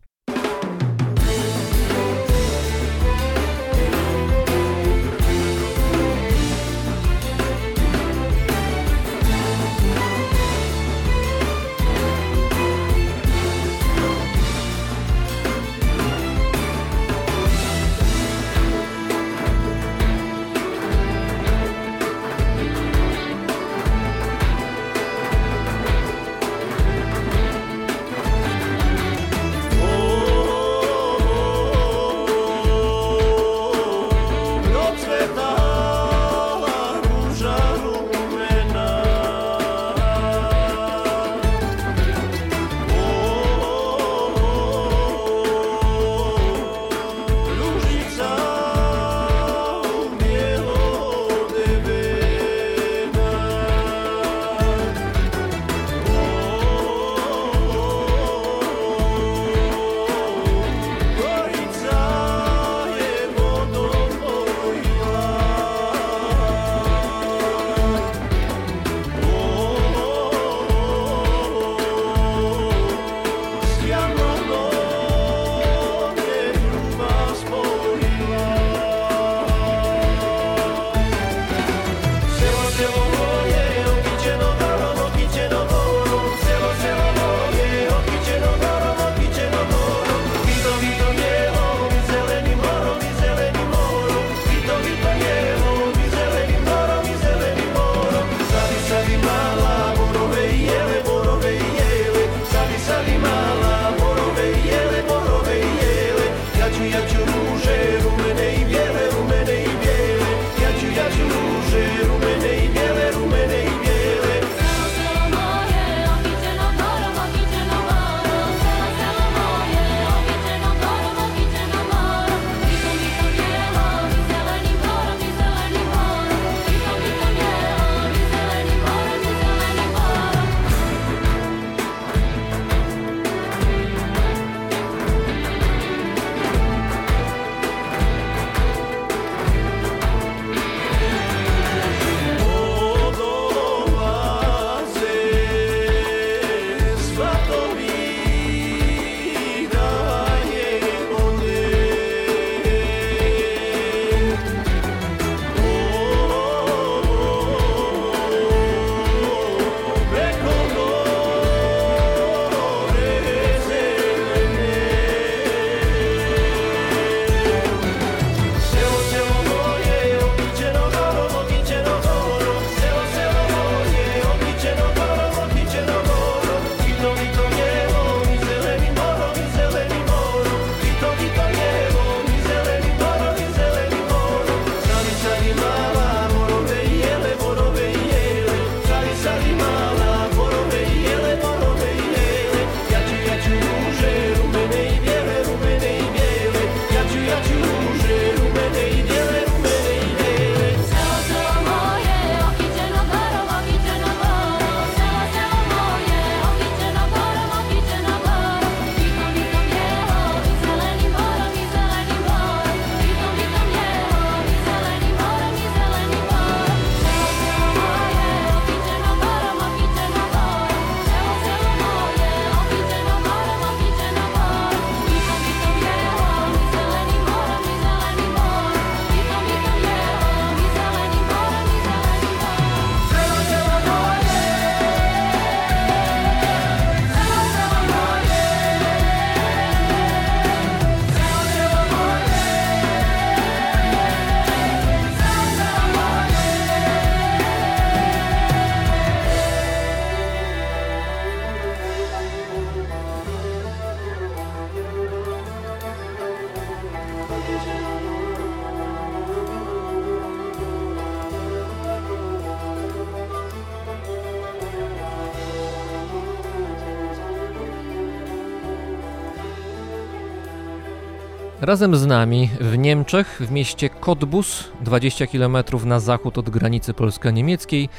Razem 271.72 271.96
z 271.96 272.06
nami 272.06 272.50
w 272.60 272.78
Niemczech, 272.78 273.42
w 273.42 273.52
mieście 273.52 273.90
Cottbus, 273.90 274.72
20 274.82 275.28
km 275.28 275.58
na 275.86 276.00
zachód 276.00 276.38
od 276.38 276.50
granicy 276.50 276.94
polsko-niemieckiej, 276.94 277.90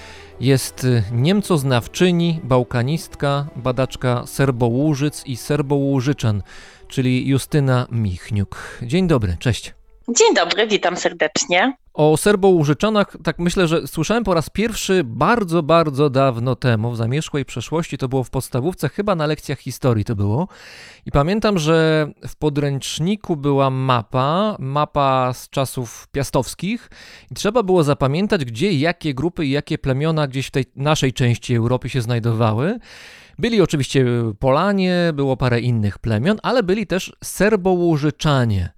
jest 0.40 0.86
niemcoznawczyni, 1.12 2.40
bałkanistka, 2.44 3.46
badaczka 3.56 4.26
serbołużyc 4.26 5.26
i 5.26 5.36
serbołużyczan, 5.36 6.42
czyli 6.88 7.28
Justyna 7.28 7.86
Michniuk. 7.90 8.78
Dzień 8.82 9.06
dobry, 9.08 9.36
cześć. 9.38 9.74
Dzień 10.08 10.34
dobry, 10.34 10.66
witam 10.66 10.96
serdecznie. 10.96 11.76
O 11.94 12.16
Serbołużyczanach, 12.16 13.16
tak 13.24 13.38
myślę, 13.38 13.68
że 13.68 13.86
słyszałem 13.86 14.24
po 14.24 14.34
raz 14.34 14.50
pierwszy 14.50 15.02
bardzo, 15.04 15.62
bardzo 15.62 16.10
dawno 16.10 16.56
temu, 16.56 16.90
w 16.90 16.96
zamierzchłej 16.96 17.44
przeszłości, 17.44 17.98
to 17.98 18.08
było 18.08 18.24
w 18.24 18.30
podstawówce, 18.30 18.88
chyba 18.88 19.14
na 19.14 19.26
lekcjach 19.26 19.58
historii 19.58 20.04
to 20.04 20.16
było. 20.16 20.48
I 21.06 21.10
pamiętam, 21.10 21.58
że 21.58 22.08
w 22.28 22.36
podręczniku 22.36 23.36
była 23.36 23.70
mapa, 23.70 24.56
mapa 24.58 25.32
z 25.32 25.50
czasów 25.50 26.08
piastowskich 26.12 26.90
i 27.30 27.34
trzeba 27.34 27.62
było 27.62 27.84
zapamiętać, 27.84 28.44
gdzie 28.44 28.72
jakie 28.72 29.14
grupy 29.14 29.46
i 29.46 29.50
jakie 29.50 29.78
plemiona 29.78 30.26
gdzieś 30.26 30.46
w 30.46 30.50
tej 30.50 30.64
naszej 30.76 31.12
części 31.12 31.54
Europy 31.54 31.88
się 31.88 32.02
znajdowały. 32.02 32.78
Byli 33.38 33.60
oczywiście 33.60 34.06
Polanie, 34.38 35.12
było 35.14 35.36
parę 35.36 35.60
innych 35.60 35.98
plemion, 35.98 36.38
ale 36.42 36.62
byli 36.62 36.86
też 36.86 37.16
Serbołużyczanie. 37.24 38.72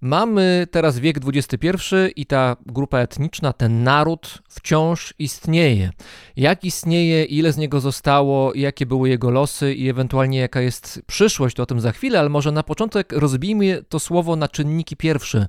Mamy 0.00 0.66
teraz 0.70 0.98
wiek 0.98 1.16
XXI 1.26 1.68
i 2.16 2.26
ta 2.26 2.56
grupa 2.66 2.98
etniczna, 2.98 3.52
ten 3.52 3.82
naród 3.82 4.38
wciąż 4.48 5.14
istnieje. 5.18 5.90
Jak 6.36 6.64
istnieje, 6.64 7.24
ile 7.24 7.52
z 7.52 7.56
niego 7.56 7.80
zostało, 7.80 8.54
jakie 8.54 8.86
były 8.86 9.08
jego 9.08 9.30
losy 9.30 9.74
i 9.74 9.88
ewentualnie 9.88 10.38
jaka 10.38 10.60
jest 10.60 11.02
przyszłość, 11.06 11.56
to 11.56 11.62
o 11.62 11.66
tym 11.66 11.80
za 11.80 11.92
chwilę, 11.92 12.20
ale 12.20 12.28
może 12.28 12.52
na 12.52 12.62
początek 12.62 13.12
rozbijmy 13.12 13.84
to 13.88 14.00
słowo 14.00 14.36
na 14.36 14.48
czynniki 14.48 14.96
pierwsze. 14.96 15.46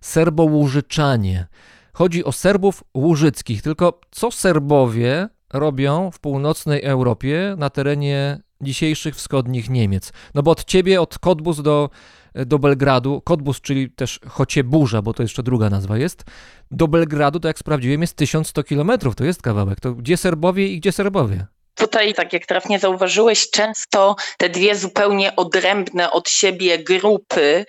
Serbołużyczanie. 0.00 1.46
Chodzi 1.92 2.24
o 2.24 2.32
Serbów 2.32 2.84
łużyckich, 2.94 3.62
tylko 3.62 4.00
co 4.10 4.30
Serbowie 4.30 5.28
robią 5.52 6.10
w 6.10 6.20
północnej 6.20 6.82
Europie 6.82 7.54
na 7.58 7.70
terenie 7.70 8.40
dzisiejszych 8.60 9.14
wschodnich 9.14 9.70
Niemiec? 9.70 10.12
No 10.34 10.42
bo 10.42 10.50
od 10.50 10.64
ciebie, 10.64 11.00
od 11.00 11.18
Kotbus 11.18 11.62
do 11.62 11.90
do 12.34 12.58
Belgradu, 12.58 13.20
Kotbus, 13.20 13.60
czyli 13.60 13.90
też 13.90 14.20
Chocieburza, 14.28 15.02
bo 15.02 15.14
to 15.14 15.22
jeszcze 15.22 15.42
druga 15.42 15.70
nazwa 15.70 15.98
jest, 15.98 16.24
do 16.70 16.88
Belgradu, 16.88 17.40
to 17.40 17.48
jak 17.48 17.58
sprawdziłem, 17.58 18.00
jest 18.00 18.16
1100 18.16 18.62
kilometrów, 18.62 19.16
to 19.16 19.24
jest 19.24 19.42
kawałek. 19.42 19.80
To 19.80 19.92
gdzie 19.92 20.16
Serbowie 20.16 20.68
i 20.68 20.80
gdzie 20.80 20.92
Serbowie? 20.92 21.46
Tutaj, 21.74 22.14
tak 22.14 22.32
jak 22.32 22.46
trafnie 22.46 22.78
zauważyłeś, 22.78 23.50
często 23.50 24.16
te 24.38 24.48
dwie 24.48 24.74
zupełnie 24.74 25.36
odrębne 25.36 26.10
od 26.10 26.28
siebie 26.28 26.78
grupy 26.78 27.64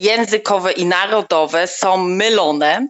językowe 0.00 0.72
i 0.72 0.86
narodowe 0.86 1.66
są 1.66 1.96
mylone. 1.96 2.88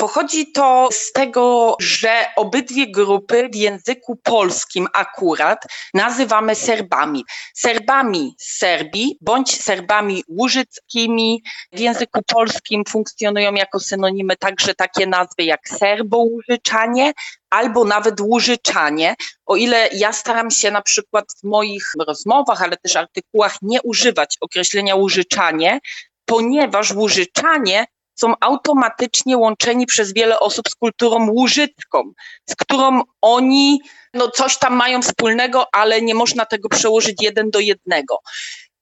Pochodzi 0.00 0.52
to 0.52 0.88
z 0.92 1.12
tego, 1.12 1.76
że 1.80 2.24
obydwie 2.36 2.90
grupy 2.90 3.48
w 3.52 3.56
języku 3.56 4.16
polskim 4.22 4.86
akurat 4.92 5.64
nazywamy 5.94 6.54
Serbami. 6.54 7.24
Serbami 7.54 8.34
z 8.38 8.58
Serbii 8.58 9.18
bądź 9.20 9.62
Serbami 9.62 10.24
łużyckimi. 10.28 11.42
W 11.72 11.78
języku 11.78 12.20
polskim 12.26 12.84
funkcjonują 12.88 13.54
jako 13.54 13.80
synonimy 13.80 14.36
także 14.36 14.74
takie 14.74 15.06
nazwy 15.06 15.42
jak 15.44 15.68
serbo-łużyczanie 15.68 17.12
albo 17.50 17.84
nawet 17.84 18.20
łużyczanie. 18.20 19.14
O 19.46 19.56
ile 19.56 19.88
ja 19.92 20.12
staram 20.12 20.50
się 20.50 20.70
na 20.70 20.82
przykład 20.82 21.24
w 21.40 21.44
moich 21.44 21.92
rozmowach, 22.06 22.62
ale 22.62 22.76
też 22.76 22.96
artykułach 22.96 23.56
nie 23.62 23.82
używać 23.82 24.36
określenia 24.40 24.94
łużyczanie, 24.94 25.80
ponieważ 26.24 26.92
łużyczanie 26.92 27.86
są 28.20 28.34
automatycznie 28.40 29.36
łączeni 29.36 29.86
przez 29.86 30.12
wiele 30.12 30.38
osób 30.38 30.68
z 30.68 30.74
kulturą 30.74 31.30
łużycką, 31.30 32.12
z 32.50 32.54
którą 32.54 33.02
oni 33.20 33.80
no, 34.14 34.30
coś 34.30 34.58
tam 34.58 34.74
mają 34.74 35.02
wspólnego, 35.02 35.66
ale 35.72 36.02
nie 36.02 36.14
można 36.14 36.46
tego 36.46 36.68
przełożyć 36.68 37.22
jeden 37.22 37.50
do 37.50 37.60
jednego. 37.60 38.18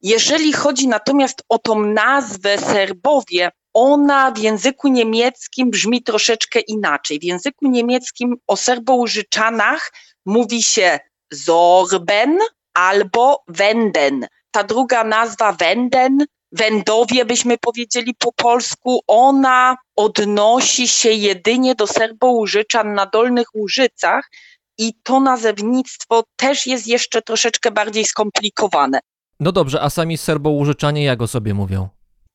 Jeżeli 0.03 0.53
chodzi 0.53 0.88
natomiast 0.88 1.42
o 1.48 1.59
tą 1.59 1.83
nazwę 1.83 2.59
Serbowie, 2.59 3.51
ona 3.74 4.31
w 4.31 4.38
języku 4.38 4.88
niemieckim 4.88 5.70
brzmi 5.70 6.03
troszeczkę 6.03 6.61
inaczej. 6.61 7.18
W 7.18 7.24
języku 7.24 7.68
niemieckim 7.68 8.37
o 8.46 8.57
Serbołużyczanach 8.57 9.92
mówi 10.27 10.62
się 10.62 10.98
Sorben 11.35 12.38
albo 12.74 13.44
Wenden. 13.48 14.27
Ta 14.51 14.64
druga 14.64 15.05
nazwa 15.05 15.53
Wenden 15.53 16.27
Wędowie 16.52 17.24
byśmy 17.24 17.58
powiedzieli 17.58 18.14
po 18.14 18.32
polsku, 18.32 19.00
ona 19.06 19.76
odnosi 19.96 20.88
się 20.88 21.11
jedynie 21.11 21.74
do 21.74 21.87
Serbo-Łużyczan 21.87 22.94
na 22.94 23.06
Dolnych 23.06 23.54
Łużycach 23.54 24.30
i 24.78 24.94
to 25.02 25.20
nazewnictwo 25.20 26.24
też 26.37 26.66
jest 26.66 26.87
jeszcze 26.87 27.22
troszeczkę 27.22 27.70
bardziej 27.70 28.04
skomplikowane. 28.04 29.00
No 29.40 29.52
dobrze, 29.52 29.82
a 29.82 29.90
sami 29.90 30.18
Serbo-Łużyczanie 30.18 31.04
jak 31.04 31.22
o 31.22 31.26
sobie 31.26 31.54
mówią? 31.54 31.88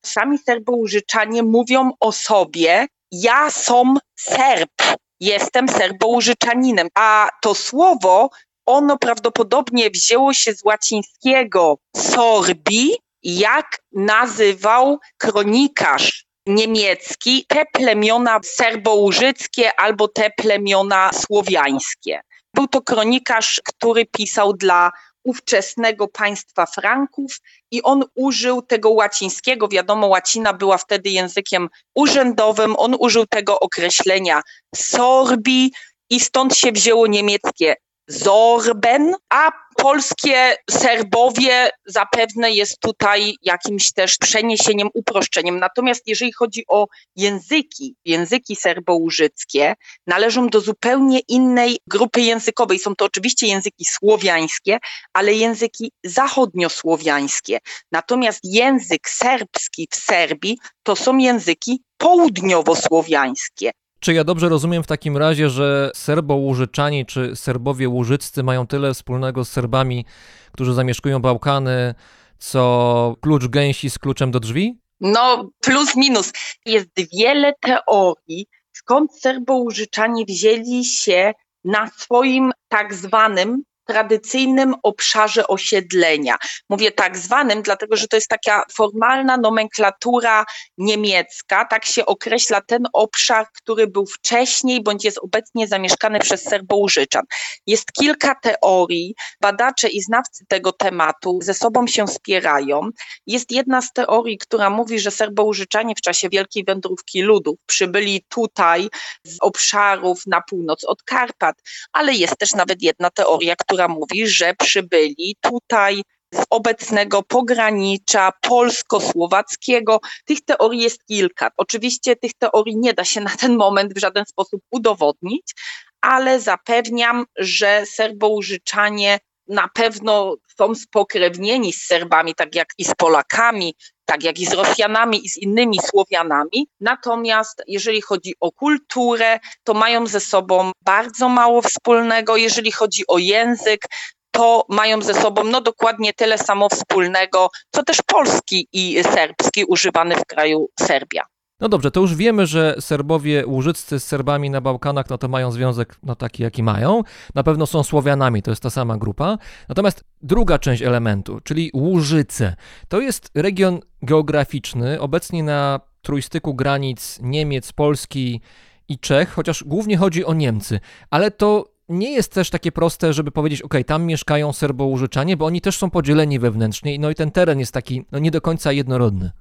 Sami 0.06 0.38
Serbo-Łużyczanie 0.38 1.44
mówią 1.44 1.92
o 2.00 2.12
sobie, 2.12 2.88
ja 3.12 3.50
som 3.50 3.98
Serb, 4.16 4.84
jestem 5.20 5.68
Serbo-Łużyczaninem, 5.68 6.88
a 6.96 7.30
to 7.42 7.56
słowo 7.56 8.30
ono 8.66 8.98
prawdopodobnie 8.98 9.90
wzięło 9.90 10.34
się 10.34 10.54
z 10.54 10.66
łacińskiego 10.66 11.78
sorbi, 11.98 12.92
jak 13.24 13.80
nazywał 13.92 15.00
kronikarz 15.18 16.26
niemiecki 16.48 17.46
te 17.48 17.66
plemiona 17.74 18.40
serbołużyckie 18.44 19.80
albo 19.80 20.08
te 20.08 20.30
plemiona 20.38 21.12
słowiańskie. 21.14 22.22
Był 22.54 22.68
to 22.68 22.82
kronikarz, 22.82 23.62
który 23.66 24.06
pisał 24.06 24.54
dla 24.54 24.92
ówczesnego 25.24 26.08
państwa 26.08 26.66
Franków 26.66 27.38
i 27.72 27.84
on 27.84 28.04
użył 28.16 28.62
tego 28.62 28.90
łacińskiego, 28.90 29.68
wiadomo, 29.68 30.08
łacina 30.08 30.54
była 30.54 30.78
wtedy 30.78 31.10
językiem 31.10 31.70
urzędowym, 31.96 32.76
on 32.76 32.96
użył 33.00 33.26
tego 33.26 33.60
określenia 33.60 34.42
sorbi 34.76 35.74
i 36.10 36.20
stąd 36.20 36.58
się 36.58 36.72
wzięło 36.72 37.08
niemieckie 37.08 37.76
Zorben, 38.08 39.16
a 39.30 39.52
polskie 39.78 40.56
Serbowie 40.70 41.70
zapewne 41.86 42.52
jest 42.52 42.80
tutaj 42.80 43.36
jakimś 43.42 43.92
też 43.92 44.18
przeniesieniem, 44.18 44.90
uproszczeniem. 44.94 45.60
Natomiast 45.60 46.02
jeżeli 46.08 46.34
chodzi 46.34 46.64
o 46.68 46.88
języki, 47.16 47.96
języki 48.06 48.56
serbołużyckie 48.56 49.76
należą 50.08 50.48
do 50.48 50.62
zupełnie 50.62 51.20
innej 51.28 51.78
grupy 51.88 52.22
językowej. 52.22 52.80
Są 52.80 52.96
to 52.96 53.06
oczywiście 53.06 53.48
języki 53.48 53.86
słowiańskie, 53.86 54.78
ale 55.14 55.34
języki 55.34 55.92
zachodniosłowiańskie. 56.04 57.60
Natomiast 57.92 58.40
język 58.44 59.10
serbski 59.10 59.88
w 59.92 59.96
Serbii 59.96 60.58
to 60.84 60.96
są 60.96 61.18
języki 61.18 61.84
południowosłowiańskie. 61.98 63.72
Czy 64.04 64.14
ja 64.14 64.24
dobrze 64.24 64.50
rozumiem 64.50 64.84
w 64.84 64.88
takim 64.88 65.18
razie, 65.18 65.50
że 65.50 65.92
Serbo-Łużyczani 65.96 67.06
czy 67.06 67.36
Serbowie 67.36 67.90
Łużyccy 67.90 68.44
mają 68.44 68.68
tyle 68.68 68.94
wspólnego 68.94 69.46
z 69.46 69.50
Serbami, 69.50 70.06
którzy 70.52 70.74
zamieszkują 70.74 71.20
Bałkany, 71.20 71.96
co 72.38 73.16
klucz 73.22 73.48
gęsi 73.48 73.90
z 73.90 74.00
kluczem 74.00 74.32
do 74.32 74.40
drzwi? 74.40 74.80
No, 75.00 75.50
plus 75.62 75.96
minus. 75.96 76.32
Jest 76.66 76.90
wiele 77.14 77.54
teorii, 77.62 78.48
skąd 78.72 79.12
Serbo-Łużyczanie 79.20 80.26
wzięli 80.26 80.86
się 80.86 81.34
na 81.64 81.88
swoim 81.88 82.52
tak 82.68 82.94
zwanym 82.94 83.64
tradycyjnym 83.86 84.76
obszarze 84.84 85.48
osiedlenia. 85.48 86.36
Mówię 86.70 86.92
tak 86.92 87.18
zwanym, 87.18 87.62
dlatego 87.62 87.96
że 87.96 88.08
to 88.08 88.18
jest 88.18 88.28
taka 88.28 88.66
formalna 88.74 89.38
nomenklatura 89.38 90.46
niemiecka, 90.78 91.66
tak 91.66 91.86
się 91.86 92.06
określa 92.06 92.62
ten 92.62 92.84
obszar, 92.94 93.48
który 93.54 93.88
był 93.88 94.06
wcześniej 94.06 94.84
bądź 94.84 95.06
jest 95.06 95.18
obecnie 95.18 95.68
zamieszkany 95.68 96.20
przez 96.20 96.44
Serbołużyczan. 96.44 97.24
Jest 97.68 97.92
kilka 97.92 98.36
teorii, 98.36 99.16
badacze 99.42 99.90
i 99.90 100.02
znawcy 100.02 100.46
tego 100.48 100.72
tematu 100.72 101.40
ze 101.42 101.54
sobą 101.54 101.88
się 101.88 102.08
spierają. 102.08 102.90
Jest 103.28 103.52
jedna 103.52 103.82
z 103.82 103.94
teorii, 103.94 104.38
która 104.38 104.70
mówi, 104.70 105.00
że 105.00 105.12
Serbołużyczanie 105.12 105.96
w 105.96 106.02
czasie 106.02 106.30
Wielkiej 106.30 106.64
Wędrówki 106.64 107.22
Ludów 107.22 107.60
przybyli 107.66 108.26
tutaj 108.30 108.90
z 109.24 109.38
obszarów 109.42 110.22
na 110.28 110.42
północ 110.42 110.84
od 110.84 111.04
Karpat, 111.04 111.56
ale 111.94 112.14
jest 112.14 112.38
też 112.38 112.54
nawet 112.54 112.82
jedna 112.82 113.10
teoria, 113.10 113.56
która 113.56 113.73
która 113.74 113.88
mówi, 113.88 114.28
że 114.28 114.54
przybyli 114.54 115.36
tutaj 115.42 116.02
z 116.34 116.46
obecnego 116.50 117.24
pogranicza 117.24 118.32
polsko-słowackiego. 118.42 120.00
Tych 120.26 120.46
teorii 120.46 120.82
jest 120.82 121.06
kilka. 121.06 121.50
Oczywiście 121.58 122.16
tych 122.16 122.32
teorii 122.34 122.78
nie 122.78 122.94
da 122.94 123.04
się 123.04 123.22
na 123.22 123.30
ten 123.30 123.56
moment 123.56 123.94
w 123.94 124.00
żaden 124.00 124.26
sposób 124.26 124.62
udowodnić, 124.72 125.54
ale 126.02 126.40
zapewniam, 126.40 127.26
że 127.38 127.86
Serbołużyczanie 127.86 129.20
na 129.48 129.68
pewno 129.74 130.36
są 130.60 130.76
spokrewnieni 130.76 131.74
z 131.74 131.86
Serbami, 131.86 132.36
tak 132.36 132.56
jak 132.56 132.68
i 132.78 132.86
z 132.86 132.96
Polakami, 132.96 133.76
tak 134.06 134.24
jak 134.24 134.40
i 134.40 134.46
z 134.46 134.54
Rosjanami 134.54 135.26
i 135.26 135.30
z 135.30 135.38
innymi 135.38 135.80
Słowianami. 135.80 136.68
Natomiast 136.80 137.64
jeżeli 137.68 138.02
chodzi 138.02 138.36
o 138.40 138.52
kulturę, 138.52 139.40
to 139.64 139.74
mają 139.74 140.08
ze 140.08 140.20
sobą 140.20 140.72
bardzo 140.82 141.30
mało 141.30 141.62
wspólnego. 141.62 142.38
Jeżeli 142.38 142.72
chodzi 142.72 143.04
o 143.08 143.18
język, 143.18 143.88
to 144.32 144.66
mają 144.70 145.02
ze 145.02 145.14
sobą 145.14 145.44
no 145.44 145.62
dokładnie 145.62 146.14
tyle 146.14 146.38
samo 146.38 146.70
wspólnego, 146.70 147.50
co 147.72 147.84
też 147.84 147.98
polski 148.08 148.68
i 148.74 149.04
serbski 149.04 149.66
używany 149.66 150.16
w 150.16 150.26
kraju 150.26 150.70
Serbia. 150.80 151.33
No 151.60 151.70
dobrze, 151.70 151.92
to 151.92 152.00
już 152.00 152.16
wiemy, 152.16 152.48
że 152.48 152.76
Serbowie 152.80 153.48
łużyccy 153.48 154.00
z 154.00 154.04
Serbami 154.04 154.50
na 154.50 154.62
Bałkanach, 154.62 155.10
no 155.10 155.18
to 155.18 155.28
mają 155.28 155.52
związek 155.52 155.96
no 156.04 156.16
taki, 156.16 156.44
jaki 156.44 156.64
mają. 156.64 157.02
Na 157.36 157.44
pewno 157.44 157.66
są 157.66 157.84
Słowianami, 157.84 158.42
to 158.42 158.52
jest 158.52 158.64
ta 158.64 158.70
sama 158.70 158.98
grupa. 158.98 159.38
Natomiast 159.70 160.04
druga 160.22 160.60
część 160.60 160.82
elementu, 160.82 161.40
czyli 161.44 161.72
Łużyce, 161.74 162.56
to 162.88 163.02
jest 163.02 163.32
region 163.36 163.80
geograficzny, 164.02 165.02
obecnie 165.02 165.44
na 165.44 165.80
trójstyku 166.02 166.54
granic 166.54 167.20
Niemiec, 167.22 167.74
Polski 167.74 168.42
i 168.88 169.00
Czech, 169.00 169.30
chociaż 169.30 169.64
głównie 169.64 169.98
chodzi 169.98 170.26
o 170.26 170.34
Niemcy, 170.34 170.80
ale 171.10 171.32
to 171.32 171.74
nie 171.90 172.12
jest 172.12 172.34
też 172.34 172.50
takie 172.50 172.72
proste, 172.72 173.14
żeby 173.14 173.32
powiedzieć, 173.32 173.62
ok, 173.62 173.74
tam 173.86 174.04
mieszkają 174.06 174.54
Serbo-Łużyczanie, 174.54 175.38
bo 175.38 175.46
oni 175.46 175.62
też 175.62 175.78
są 175.78 175.90
podzieleni 175.90 176.40
wewnętrznie, 176.40 177.00
no 177.00 177.10
i 177.10 177.16
ten 177.16 177.32
teren 177.32 177.60
jest 177.60 177.74
taki 177.74 178.06
no, 178.12 178.20
nie 178.20 178.32
do 178.32 178.42
końca 178.42 178.72
jednorodny. 178.72 179.32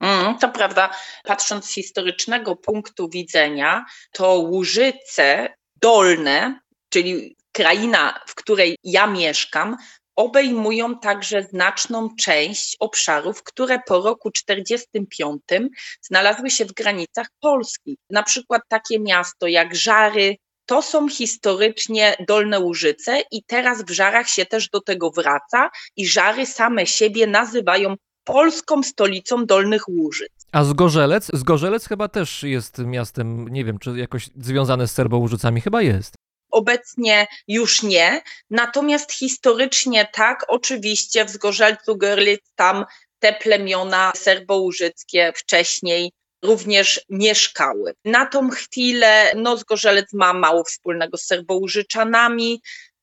Mm, 0.00 0.38
to 0.38 0.48
prawda, 0.48 0.90
patrząc 1.24 1.64
z 1.64 1.72
historycznego 1.74 2.56
punktu 2.56 3.08
widzenia, 3.08 3.84
to 4.12 4.34
Łużyce 4.38 5.54
Dolne, 5.82 6.60
czyli 6.88 7.36
kraina, 7.52 8.20
w 8.26 8.34
której 8.34 8.78
ja 8.84 9.06
mieszkam, 9.06 9.76
obejmują 10.16 10.98
także 10.98 11.42
znaczną 11.42 12.08
część 12.16 12.76
obszarów, 12.80 13.42
które 13.42 13.78
po 13.86 14.00
roku 14.00 14.30
1945 14.30 15.72
znalazły 16.00 16.50
się 16.50 16.64
w 16.64 16.72
granicach 16.72 17.26
Polski. 17.40 17.98
Na 18.10 18.22
przykład 18.22 18.62
takie 18.68 19.00
miasto 19.00 19.46
jak 19.46 19.74
Żary, 19.74 20.36
to 20.66 20.82
są 20.82 21.08
historycznie 21.08 22.16
Dolne 22.28 22.60
Łużyce 22.60 23.22
i 23.30 23.44
teraz 23.44 23.82
w 23.82 23.90
Żarach 23.90 24.28
się 24.28 24.46
też 24.46 24.68
do 24.68 24.80
tego 24.80 25.10
wraca 25.10 25.70
i 25.96 26.06
Żary 26.06 26.46
same 26.46 26.86
siebie 26.86 27.26
nazywają 27.26 27.94
polską 28.26 28.82
stolicą 28.82 29.46
Dolnych 29.46 29.88
Łużyc. 29.88 30.32
A 30.52 30.64
Zgorzelec? 30.64 31.30
Zgorzelec 31.32 31.88
chyba 31.88 32.08
też 32.08 32.42
jest 32.42 32.78
miastem, 32.78 33.48
nie 33.48 33.64
wiem, 33.64 33.78
czy 33.78 33.90
jakoś 33.90 34.30
związane 34.36 34.88
z 34.88 34.92
Serbo-Łużycami, 34.92 35.60
chyba 35.60 35.82
jest. 35.82 36.14
Obecnie 36.50 37.26
już 37.48 37.82
nie, 37.82 38.22
natomiast 38.50 39.12
historycznie 39.12 40.08
tak, 40.12 40.44
oczywiście 40.48 41.24
w 41.24 41.30
Zgorzelcu, 41.30 41.96
Görlitz, 41.96 42.50
tam 42.56 42.84
te 43.18 43.32
plemiona 43.32 44.12
serbo-łużyckie 44.16 45.32
wcześniej 45.36 46.12
również 46.42 47.00
mieszkały. 47.08 47.94
Na 48.04 48.26
tą 48.26 48.50
chwilę 48.50 49.32
no, 49.36 49.56
Zgorzelec 49.56 50.12
ma 50.12 50.32
mało 50.32 50.64
wspólnego 50.64 51.16
z 51.16 51.26
Serbołużyczanami. 51.26 52.62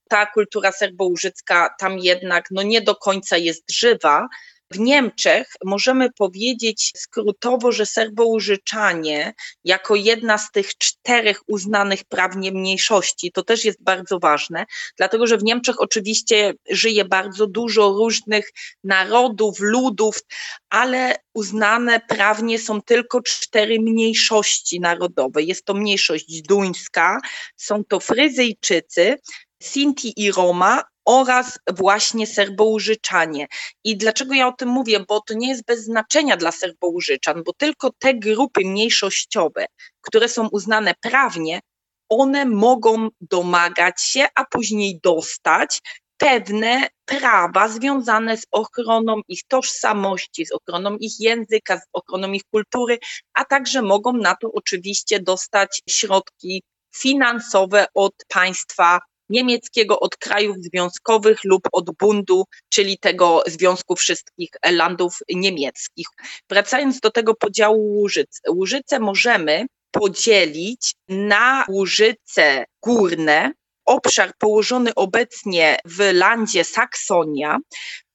Ta 0.10 0.26
kultura 0.26 0.72
serbołużycka 0.72 1.76
tam 1.80 2.00
jednak 2.00 2.46
no, 2.52 2.62
nie 2.62 2.82
do 2.82 2.96
końca 2.96 3.38
jest 3.38 3.72
żywa, 3.72 4.28
w 4.74 4.80
Niemczech 4.80 5.48
możemy 5.66 6.12
powiedzieć 6.12 6.92
skrótowo, 6.96 7.72
że 7.72 7.86
Serbołużyczanie 7.86 9.34
jako 9.64 9.96
jedna 9.96 10.38
z 10.38 10.52
tych 10.52 10.78
czterech 10.78 11.42
uznanych 11.48 12.04
prawnie 12.04 12.52
mniejszości, 12.52 13.32
to 13.32 13.44
też 13.44 13.66
jest 13.66 13.84
bardzo 13.84 14.20
ważne, 14.20 14.66
dlatego 14.98 15.28
że 15.28 15.38
w 15.38 15.44
Niemczech 15.44 15.82
oczywiście 15.82 16.54
żyje 16.70 17.06
bardzo 17.06 17.48
dużo 17.48 17.90
różnych 17.90 18.52
narodów, 18.84 19.60
ludów, 19.60 20.16
ale 20.70 21.16
uznane 21.34 22.00
prawnie 22.00 22.60
są 22.60 22.82
tylko 22.82 23.22
cztery 23.22 23.80
mniejszości 23.80 24.80
narodowe. 24.80 25.44
Jest 25.44 25.66
to 25.66 25.74
mniejszość 25.74 26.42
duńska, 26.42 27.20
są 27.56 27.84
to 27.84 28.00
Fryzyjczycy, 28.00 29.18
Sinti 29.64 30.14
i 30.18 30.32
Roma 30.32 30.84
oraz 31.06 31.60
właśnie 31.74 32.28
Serbołużyczanie. 32.28 33.48
I 33.84 33.98
dlaczego 33.98 34.34
ja 34.34 34.48
o 34.48 34.52
tym 34.52 34.70
mówię? 34.70 35.00
Bo 35.08 35.22
to 35.22 35.34
nie 35.34 35.50
jest 35.50 35.66
bez 35.66 35.84
znaczenia 35.84 36.38
dla 36.38 36.52
Serbołużyczan, 36.52 37.44
bo 37.46 37.54
tylko 37.54 37.90
te 38.00 38.14
grupy 38.14 38.62
mniejszościowe, 38.66 39.66
które 40.02 40.30
są 40.30 40.48
uznane 40.48 40.94
prawnie, 41.02 41.60
one 42.10 42.46
mogą 42.46 43.08
domagać 43.22 44.02
się, 44.02 44.28
a 44.36 44.46
później 44.46 45.00
dostać 45.04 45.82
pewne 46.18 46.88
prawa 47.06 47.68
związane 47.68 48.38
z 48.38 48.46
ochroną 48.52 49.22
ich 49.28 49.42
tożsamości, 49.48 50.46
z 50.46 50.52
ochroną 50.52 50.98
ich 50.98 51.20
języka, 51.20 51.78
z 51.78 51.84
ochroną 51.94 52.32
ich 52.32 52.44
kultury, 52.52 53.00
a 53.34 53.46
także 53.46 53.82
mogą 53.82 54.14
na 54.14 54.36
to 54.36 54.52
oczywiście 54.54 55.20
dostać 55.20 55.82
środki 55.90 56.64
finansowe 56.96 57.86
od 57.94 58.14
państwa 58.28 59.00
niemieckiego, 59.30 60.00
od 60.00 60.18
krajów 60.18 60.58
związkowych 60.60 61.44
lub 61.44 61.68
od 61.72 61.86
bundu, 62.00 62.44
czyli 62.70 62.98
tego 62.98 63.44
Związku 63.48 63.96
Wszystkich 63.96 64.50
Landów 64.72 65.18
Niemieckich. 65.30 66.08
Wracając 66.50 67.00
do 67.00 67.12
tego 67.12 67.36
podziału 67.36 67.82
Łużyc. 67.82 68.42
Łużyce 68.50 69.00
możemy 69.00 69.66
podzielić 69.92 70.96
na 71.10 71.66
Łużyce 71.70 72.66
górne, 72.84 73.52
obszar 73.86 74.32
położony 74.38 74.96
obecnie 74.96 75.78
w 75.86 76.10
landzie 76.14 76.64
Saksonia. 76.64 77.58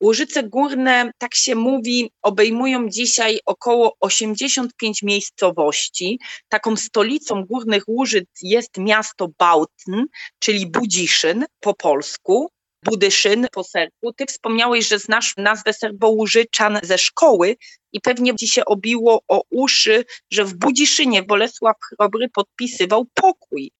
Łużyce 0.02 0.42
górne, 0.42 1.10
tak 1.18 1.34
się 1.34 1.54
mówi, 1.54 2.10
obejmują 2.22 2.88
dzisiaj 2.88 3.40
około 3.46 3.96
85 4.00 5.02
miejscowości. 5.02 6.18
Taką 6.48 6.76
stolicą 6.76 7.44
górnych 7.44 7.82
Łużyc 7.88 8.28
jest 8.42 8.78
miasto 8.78 9.28
Bałtyn, 9.38 10.06
czyli 10.38 10.66
Budziszyn 10.66 11.44
po 11.60 11.74
polsku. 11.74 12.50
Budyszyn 12.84 13.46
po 13.52 13.64
serbu. 13.64 14.12
Ty 14.16 14.26
wspomniałeś, 14.26 14.88
że 14.88 14.98
znasz 14.98 15.34
nazwę 15.36 15.72
Serbołużyczan 15.72 16.78
ze 16.82 16.98
szkoły 16.98 17.56
i 17.92 18.00
pewnie 18.00 18.36
ci 18.36 18.48
się 18.48 18.64
obiło 18.64 19.22
o 19.28 19.42
uszy, 19.50 20.04
że 20.30 20.44
w 20.44 20.54
Budziszynie 20.54 21.22
Bolesław 21.22 21.76
Chrobry 21.88 22.28
podpisywał 22.28 23.06
pokój. 23.14 23.70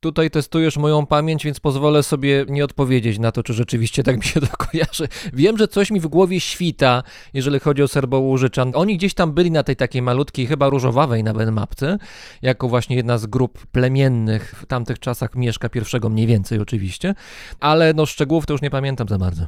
Tutaj 0.00 0.30
testujesz 0.30 0.76
moją 0.76 1.06
pamięć, 1.06 1.44
więc 1.44 1.60
pozwolę 1.60 2.02
sobie 2.02 2.44
nie 2.48 2.64
odpowiedzieć 2.64 3.18
na 3.18 3.32
to, 3.32 3.42
czy 3.42 3.52
rzeczywiście 3.52 4.02
tak 4.02 4.16
mi 4.16 4.24
się 4.24 4.40
to 4.40 4.46
kojarzy. 4.66 5.08
Wiem, 5.32 5.58
że 5.58 5.68
coś 5.68 5.90
mi 5.90 6.00
w 6.00 6.06
głowie 6.06 6.40
świta, 6.40 7.02
jeżeli 7.34 7.60
chodzi 7.60 7.82
o 7.82 7.88
Serbołużyczan. 7.88 8.72
Oni 8.74 8.96
gdzieś 8.96 9.14
tam 9.14 9.32
byli 9.32 9.50
na 9.50 9.62
tej 9.62 9.76
takiej 9.76 10.02
malutkiej, 10.02 10.46
chyba 10.46 10.68
różowawej 10.68 11.24
nawet 11.24 11.50
mapce, 11.50 11.98
jako 12.42 12.68
właśnie 12.68 12.96
jedna 12.96 13.18
z 13.18 13.26
grup 13.26 13.66
plemiennych 13.66 14.54
w 14.62 14.66
tamtych 14.66 14.98
czasach 14.98 15.34
mieszka 15.34 15.68
pierwszego 15.68 16.08
mniej 16.08 16.26
więcej 16.26 16.58
oczywiście, 16.58 17.14
ale 17.60 17.94
no 17.94 18.06
szczegółów 18.06 18.46
to 18.46 18.54
już 18.54 18.62
nie 18.62 18.70
pamiętam 18.70 19.08
za 19.08 19.18
bardzo. 19.18 19.46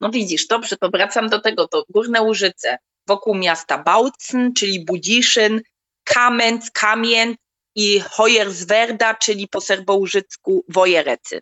No 0.00 0.10
widzisz, 0.10 0.46
dobrze, 0.46 0.76
to 0.76 0.90
wracam 0.90 1.28
do 1.28 1.40
tego, 1.40 1.68
to 1.68 1.84
Górne 1.88 2.22
Łużyce, 2.22 2.78
wokół 3.06 3.34
miasta 3.34 3.82
Bałcyn, 3.82 4.52
czyli 4.54 4.84
Budziszyn, 4.84 5.60
Kamenc, 6.04 6.70
Kamien, 6.70 7.34
i 7.74 8.00
Hoyerswerda, 8.00 9.14
czyli 9.14 9.48
po 9.48 9.60
serbołużycku 9.60 10.64
Wojerecy. 10.68 11.40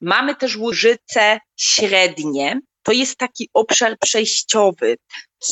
Mamy 0.00 0.36
też 0.36 0.56
Łużyce 0.56 1.40
Średnie, 1.56 2.60
to 2.82 2.92
jest 2.92 3.16
taki 3.16 3.50
obszar 3.54 3.98
przejściowy. 3.98 4.96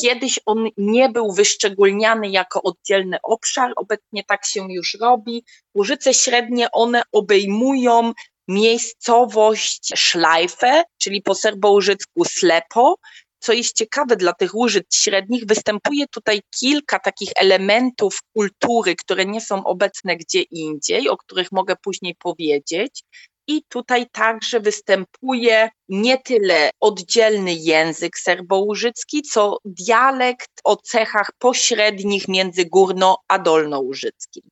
Kiedyś 0.01 0.39
on 0.45 0.67
nie 0.77 1.09
był 1.09 1.31
wyszczególniany 1.33 2.29
jako 2.29 2.63
oddzielny 2.63 3.17
obszar, 3.23 3.73
obecnie 3.75 4.23
tak 4.23 4.45
się 4.45 4.73
już 4.73 4.97
robi. 5.01 5.43
Łużyce 5.75 6.13
Średnie, 6.13 6.71
one 6.71 7.01
obejmują 7.11 8.13
miejscowość 8.47 9.91
Szlajfę, 9.95 10.83
czyli 10.97 11.21
po 11.21 11.35
serbołużycku 11.35 12.25
Slepo, 12.25 12.95
co 13.39 13.53
jest 13.53 13.75
ciekawe 13.75 14.15
dla 14.15 14.33
tych 14.33 14.55
łużyc 14.55 14.95
średnich, 14.95 15.45
występuje 15.45 16.07
tutaj 16.07 16.41
kilka 16.59 16.99
takich 16.99 17.29
elementów 17.35 18.19
kultury, 18.33 18.95
które 18.95 19.25
nie 19.25 19.41
są 19.41 19.63
obecne 19.63 20.17
gdzie 20.17 20.41
indziej, 20.41 21.09
o 21.09 21.17
których 21.17 21.51
mogę 21.51 21.75
później 21.75 22.15
powiedzieć. 22.15 23.03
I 23.49 23.63
tutaj 23.69 24.05
także 24.11 24.59
występuje 24.59 25.69
nie 25.89 26.17
tyle 26.17 26.69
oddzielny 26.79 27.53
język 27.53 28.17
serbołużycki, 28.17 29.21
co 29.21 29.57
dialekt 29.65 30.51
o 30.63 30.75
cechach 30.75 31.29
pośrednich 31.39 32.27
między 32.27 32.65
górno 32.65 33.17
a 33.27 33.39
dolnołużyckim. 33.39 34.43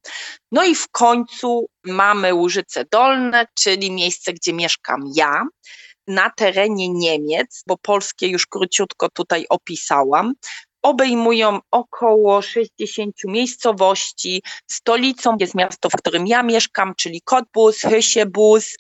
No 0.51 0.65
i 0.65 0.75
w 0.75 0.87
końcu 0.89 1.65
mamy 1.85 2.33
Łużyce 2.33 2.85
Dolne, 2.91 3.45
czyli 3.59 3.91
miejsce, 3.91 4.33
gdzie 4.33 4.53
mieszkam 4.53 5.01
ja 5.15 5.43
na 6.07 6.29
terenie 6.29 6.89
Niemiec, 6.89 7.63
bo 7.67 7.77
polskie 7.77 8.27
już 8.27 8.47
króciutko 8.47 9.09
tutaj 9.09 9.45
opisałam, 9.49 10.33
obejmują 10.85 11.59
około 11.71 12.41
60 12.41 13.15
miejscowości. 13.25 14.43
Stolicą 14.71 15.37
jest 15.39 15.55
miasto, 15.55 15.89
w 15.89 15.95
którym 15.95 16.27
ja 16.27 16.43
mieszkam, 16.43 16.95
czyli 16.95 17.21
Cottbus, 17.21 17.81
Hösiebus, 17.81 18.75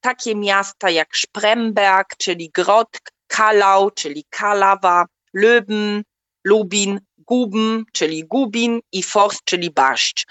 takie 0.00 0.34
miasta 0.34 0.90
jak 0.90 1.16
Spremberg, 1.16 2.16
czyli 2.18 2.50
Grodk, 2.54 3.12
Kalau, 3.26 3.90
czyli 3.90 4.24
Kalawa, 4.30 5.06
Löben, 5.34 6.02
Lubin, 6.44 7.00
gubn, 7.18 7.84
czyli 7.92 8.24
gubin 8.24 8.80
i 8.92 9.02
forst, 9.02 9.44
czyli 9.44 9.70
barszcz. 9.70 10.26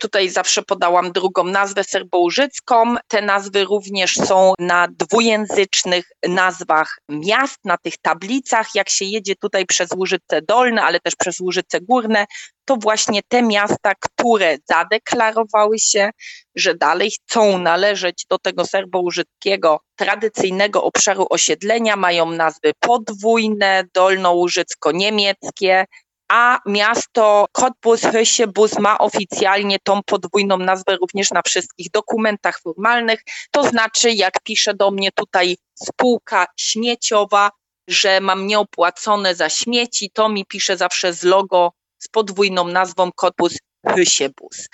Tutaj 0.00 0.28
zawsze 0.28 0.62
podałam 0.62 1.12
drugą 1.12 1.44
nazwę 1.44 1.84
serbołużycką. 1.84 2.94
Te 3.08 3.22
nazwy 3.22 3.64
również 3.64 4.14
są 4.14 4.52
na 4.58 4.88
dwujęzycznych 4.88 6.10
nazwach 6.28 6.98
miast, 7.08 7.64
na 7.64 7.76
tych 7.76 7.96
tablicach. 7.96 8.74
Jak 8.74 8.88
się 8.88 9.04
jedzie 9.04 9.36
tutaj 9.36 9.66
przez 9.66 9.92
Łużyce 9.96 10.42
Dolne, 10.42 10.82
ale 10.82 11.00
też 11.00 11.16
przez 11.16 11.40
Łużyce 11.40 11.80
Górne, 11.80 12.26
to 12.64 12.76
właśnie 12.76 13.20
te 13.28 13.42
miasta, 13.42 13.92
które 14.00 14.56
zadeklarowały 14.68 15.78
się, 15.78 16.10
że 16.54 16.74
dalej 16.74 17.10
chcą 17.10 17.58
należeć 17.58 18.26
do 18.30 18.38
tego 18.38 18.64
serbołużyckiego 18.64 19.80
tradycyjnego 19.96 20.84
obszaru 20.84 21.26
osiedlenia, 21.30 21.96
mają 21.96 22.30
nazwy 22.30 22.72
podwójne, 22.80 23.84
dolnołużycko-niemieckie, 23.94 25.84
a 26.28 26.58
miasto 26.66 27.46
Cottbus 27.52 28.00
Hösiebus 28.02 28.78
ma 28.78 28.98
oficjalnie 28.98 29.78
tą 29.78 30.02
podwójną 30.02 30.58
nazwę 30.58 30.96
również 30.96 31.30
na 31.30 31.42
wszystkich 31.42 31.90
dokumentach 31.90 32.60
formalnych. 32.60 33.20
To 33.50 33.68
znaczy, 33.68 34.10
jak 34.10 34.42
pisze 34.42 34.74
do 34.74 34.90
mnie 34.90 35.12
tutaj 35.12 35.56
spółka 35.74 36.46
śmieciowa, 36.56 37.50
że 37.88 38.20
mam 38.20 38.46
nieopłacone 38.46 39.34
za 39.34 39.48
śmieci, 39.48 40.10
to 40.10 40.28
mi 40.28 40.46
pisze 40.46 40.76
zawsze 40.76 41.12
z 41.12 41.22
logo 41.22 41.72
z 41.98 42.08
podwójną 42.08 42.68
nazwą 42.68 43.10
Cottbus 43.12 43.58
Hösiebus. 43.86 44.68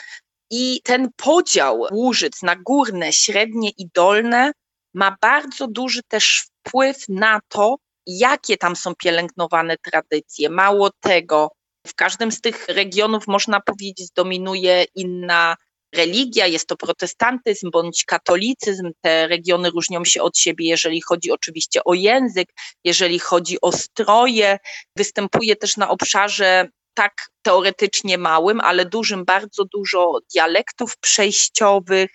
I 0.50 0.80
ten 0.84 1.08
podział 1.16 1.86
Łużyc 1.92 2.42
na 2.42 2.56
górne, 2.56 3.12
średnie 3.12 3.70
i 3.70 3.88
dolne 3.94 4.52
ma 4.94 5.16
bardzo 5.20 5.66
duży 5.68 6.02
też 6.08 6.46
wpływ 6.66 6.96
na 7.08 7.40
to, 7.48 7.76
jakie 8.06 8.56
tam 8.56 8.76
są 8.76 8.94
pielęgnowane 8.94 9.76
tradycje. 9.78 10.50
Mało 10.50 10.90
tego, 11.00 11.50
w 11.86 11.94
każdym 11.94 12.32
z 12.32 12.40
tych 12.40 12.68
regionów 12.68 13.26
można 13.26 13.60
powiedzieć 13.60 14.08
dominuje 14.16 14.84
inna 14.94 15.56
religia, 15.94 16.46
jest 16.46 16.68
to 16.68 16.76
protestantyzm 16.76 17.70
bądź 17.70 18.04
katolicyzm. 18.04 18.90
Te 19.00 19.26
regiony 19.26 19.70
różnią 19.70 20.04
się 20.04 20.22
od 20.22 20.38
siebie, 20.38 20.68
jeżeli 20.68 21.00
chodzi 21.00 21.32
oczywiście 21.32 21.84
o 21.84 21.94
język, 21.94 22.48
jeżeli 22.84 23.18
chodzi 23.18 23.60
o 23.60 23.72
stroje. 23.72 24.58
Występuje 24.96 25.56
też 25.56 25.76
na 25.76 25.88
obszarze 25.88 26.68
tak 26.94 27.12
teoretycznie 27.42 28.18
małym, 28.18 28.60
ale 28.60 28.84
dużym 28.84 29.24
bardzo 29.24 29.64
dużo 29.64 30.18
dialektów 30.34 30.96
przejściowych. 30.96 32.10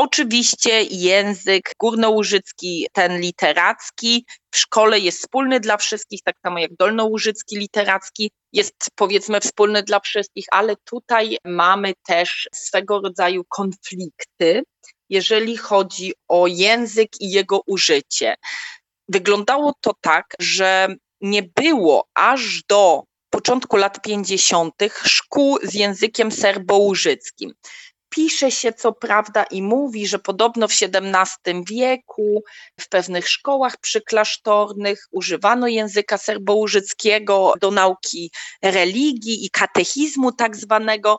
Oczywiście 0.00 0.82
język 0.82 1.70
górnołużycki, 1.78 2.86
ten 2.92 3.20
literacki, 3.20 4.26
w 4.50 4.58
szkole 4.58 4.98
jest 4.98 5.18
wspólny 5.18 5.60
dla 5.60 5.76
wszystkich, 5.76 6.20
tak 6.24 6.36
samo 6.42 6.58
jak 6.58 6.76
dolnołużycki 6.76 7.58
literacki 7.58 8.30
jest 8.52 8.74
powiedzmy 8.94 9.40
wspólny 9.40 9.82
dla 9.82 10.00
wszystkich, 10.00 10.44
ale 10.50 10.76
tutaj 10.84 11.36
mamy 11.44 11.92
też 12.06 12.48
swego 12.54 13.00
rodzaju 13.00 13.44
konflikty, 13.48 14.62
jeżeli 15.08 15.56
chodzi 15.56 16.12
o 16.28 16.46
język 16.46 17.20
i 17.20 17.30
jego 17.30 17.60
użycie. 17.66 18.34
Wyglądało 19.08 19.72
to 19.80 19.92
tak, 20.00 20.34
że 20.38 20.88
nie 21.20 21.42
było 21.42 22.08
aż 22.14 22.62
do 22.68 23.02
początku 23.30 23.76
lat 23.76 24.02
50. 24.02 24.74
szkół 25.04 25.58
z 25.62 25.74
językiem 25.74 26.32
serbołużyckim. 26.32 27.52
Pisze 28.18 28.50
się 28.50 28.72
co 28.72 28.92
prawda 28.92 29.44
i 29.44 29.62
mówi, 29.62 30.06
że 30.06 30.18
podobno 30.18 30.68
w 30.68 30.72
XVII 30.72 31.64
wieku 31.70 32.42
w 32.80 32.88
pewnych 32.88 33.28
szkołach 33.28 33.76
przyklasztornych 33.80 35.06
używano 35.10 35.68
języka 35.68 36.18
serbołużyckiego 36.18 37.54
do 37.60 37.70
nauki 37.70 38.30
religii 38.62 39.46
i 39.46 39.50
katechizmu 39.50 40.32
tak 40.32 40.56
zwanego, 40.56 41.18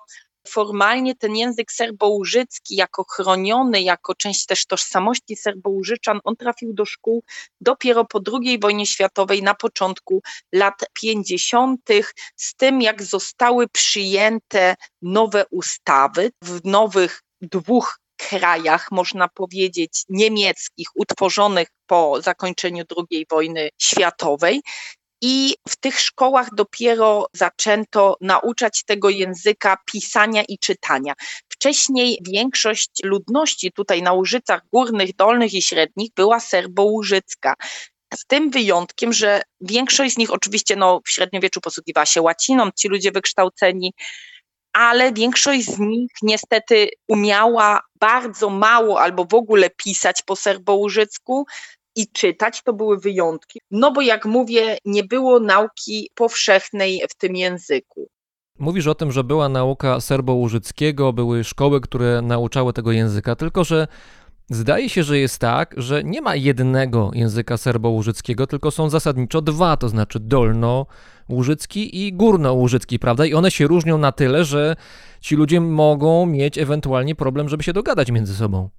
formalnie 0.50 1.16
ten 1.16 1.36
język 1.36 1.72
serbołużycki 1.72 2.76
jako 2.76 3.04
chroniony, 3.04 3.82
jako 3.82 4.16
część 4.16 4.46
też 4.46 4.66
tożsamości 4.66 5.36
serbołużyczan, 5.36 6.20
on 6.24 6.36
trafił 6.36 6.74
do 6.74 6.86
szkół 6.86 7.24
dopiero 7.62 8.06
po 8.06 8.20
II 8.34 8.60
wojnie 8.60 8.86
światowej, 8.86 9.44
na 9.44 9.56
początku 9.56 10.22
lat 10.54 10.86
50., 10.94 11.82
z 12.36 12.56
tym 12.56 12.82
jak 12.82 13.04
zostały 13.04 13.68
przyjęte 13.68 14.76
nowe 15.02 15.46
ustawy 15.52 16.32
w 16.44 16.60
nowych 16.66 17.24
dwóch 17.42 18.00
krajach, 18.18 18.92
można 18.92 19.28
powiedzieć, 19.28 20.04
niemieckich, 20.10 20.88
utworzonych 20.96 21.68
po 21.88 22.22
zakończeniu 22.22 22.84
II 22.98 23.26
wojny 23.30 23.70
światowej 23.82 24.62
i 25.22 25.56
w 25.70 25.76
tych 25.76 26.00
szkołach 26.00 26.48
dopiero 26.56 27.28
zaczęto 27.34 28.18
nauczać 28.22 28.84
tego 28.86 29.10
języka 29.10 29.78
pisania 29.92 30.44
i 30.44 30.58
czytania. 30.58 31.14
Wcześniej 31.50 32.20
większość 32.22 32.90
ludności 33.04 33.72
tutaj 33.72 34.02
na 34.02 34.14
Łużycach 34.14 34.62
Górnych, 34.74 35.16
Dolnych 35.16 35.54
i 35.54 35.62
Średnich 35.62 36.10
była 36.16 36.40
serbołużycka. 36.40 37.54
Z 38.14 38.26
tym 38.26 38.50
wyjątkiem, 38.50 39.14
że 39.14 39.42
większość 39.62 40.14
z 40.14 40.18
nich 40.18 40.32
oczywiście 40.32 40.76
no, 40.76 41.02
w 41.06 41.10
średniowieczu 41.10 41.62
posługiwała 41.62 42.06
się 42.06 42.22
łaciną, 42.22 42.70
ci 42.76 42.88
ludzie 42.88 43.12
wykształceni, 43.12 43.94
ale 44.74 45.14
większość 45.14 45.66
z 45.66 45.80
nich 45.80 46.12
niestety 46.22 46.90
umiała 47.08 47.82
bardzo 48.00 48.50
mało 48.50 49.02
albo 49.02 49.26
w 49.26 49.34
ogóle 49.34 49.70
pisać 49.70 50.22
po 50.22 50.36
serbołużycku, 50.36 51.46
i 51.96 52.08
czytać, 52.08 52.64
to 52.64 52.74
były 52.74 52.98
wyjątki. 52.98 53.60
No 53.72 53.92
bo 53.92 54.02
jak 54.02 54.26
mówię, 54.26 54.78
nie 54.86 55.04
było 55.04 55.40
nauki 55.40 56.10
powszechnej 56.16 57.02
w 57.10 57.16
tym 57.16 57.36
języku. 57.36 58.08
Mówisz 58.60 58.88
o 58.88 58.96
tym, 58.96 59.12
że 59.12 59.24
była 59.24 59.50
nauka 59.50 60.02
serbołużyckiego, 60.02 61.14
były 61.14 61.44
szkoły, 61.44 61.82
które 61.82 62.22
nauczały 62.22 62.74
tego 62.74 62.92
języka, 62.92 63.36
tylko 63.36 63.64
że 63.64 63.88
zdaje 64.50 64.90
się, 64.90 65.04
że 65.04 65.20
jest 65.20 65.40
tak, 65.40 65.74
że 65.78 66.04
nie 66.04 66.22
ma 66.22 66.36
jednego 66.36 67.12
języka 67.14 67.58
serbołużyckiego, 67.58 68.48
tylko 68.48 68.72
są 68.72 68.90
zasadniczo 68.90 69.42
dwa, 69.42 69.78
to 69.78 69.90
znaczy 69.90 70.20
dolnołużycki 70.20 72.08
i 72.08 72.14
górnołużycki, 72.14 73.00
prawda? 73.00 73.26
I 73.26 73.34
one 73.34 73.52
się 73.52 73.68
różnią 73.68 73.98
na 73.98 74.12
tyle, 74.12 74.46
że 74.46 74.76
ci 75.22 75.36
ludzie 75.36 75.62
mogą 75.62 76.26
mieć 76.26 76.58
ewentualnie 76.58 77.16
problem, 77.16 77.50
żeby 77.50 77.64
się 77.64 77.74
dogadać 77.74 78.12
między 78.12 78.36
sobą. 78.36 78.70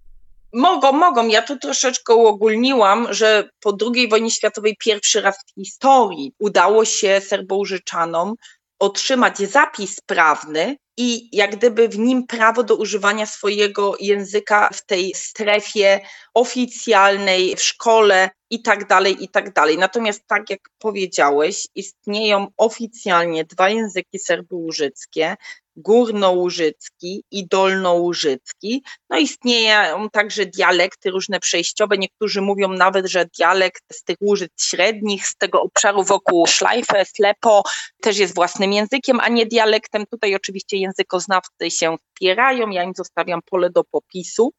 Mogą, 0.52 0.92
mogą. 0.92 1.28
Ja 1.28 1.42
tu 1.42 1.58
troszeczkę 1.58 2.14
uogólniłam, 2.14 3.14
że 3.14 3.48
po 3.60 3.76
II 3.94 4.08
wojnie 4.08 4.30
światowej 4.30 4.76
pierwszy 4.78 5.20
raz 5.20 5.36
w 5.36 5.54
historii 5.54 6.32
udało 6.38 6.84
się 6.84 7.20
Serbołużyczanom 7.20 8.34
otrzymać 8.78 9.38
zapis 9.38 10.00
prawny 10.06 10.76
i 10.96 11.36
jak 11.36 11.56
gdyby 11.56 11.88
w 11.88 11.98
nim 11.98 12.26
prawo 12.26 12.62
do 12.62 12.76
używania 12.76 13.26
swojego 13.26 13.94
języka 14.00 14.70
w 14.72 14.86
tej 14.86 15.14
strefie 15.14 16.00
oficjalnej, 16.34 17.56
w 17.56 17.62
szkole 17.62 18.30
i 18.50 18.62
tak 18.62 18.86
dalej, 18.86 19.24
i 19.24 19.28
tak 19.28 19.52
dalej. 19.52 19.78
Natomiast 19.78 20.26
tak 20.26 20.50
jak 20.50 20.60
powiedziałeś, 20.78 21.66
istnieją 21.74 22.46
oficjalnie 22.56 23.44
dwa 23.44 23.68
języki 23.68 24.18
serbołużyckie, 24.18 25.36
górnołużycki 25.76 27.24
i 27.30 27.48
dolnołużycki. 27.48 28.82
No 29.10 29.18
istnieją 29.18 30.10
także 30.10 30.46
dialekty 30.46 31.10
różne 31.10 31.40
przejściowe. 31.40 31.98
Niektórzy 31.98 32.40
mówią 32.40 32.68
nawet, 32.68 33.06
że 33.06 33.26
dialekt 33.38 33.82
z 33.92 34.04
tych 34.04 34.16
łużyc 34.20 34.52
średnich, 34.60 35.26
z 35.26 35.36
tego 35.36 35.62
obszaru 35.62 36.04
wokół 36.04 36.46
Szlajfe, 36.46 37.04
Slepo 37.04 37.62
też 38.02 38.18
jest 38.18 38.34
własnym 38.34 38.72
językiem, 38.72 39.20
a 39.20 39.28
nie 39.28 39.46
dialektem. 39.46 40.06
Tutaj 40.06 40.34
oczywiście 40.34 40.76
językoznawcy 40.76 41.70
się 41.70 41.96
wspierają, 41.96 42.70
ja 42.70 42.82
im 42.82 42.92
zostawiam 42.96 43.40
pole 43.50 43.70
do 43.70 43.84
popisu. 43.84 44.52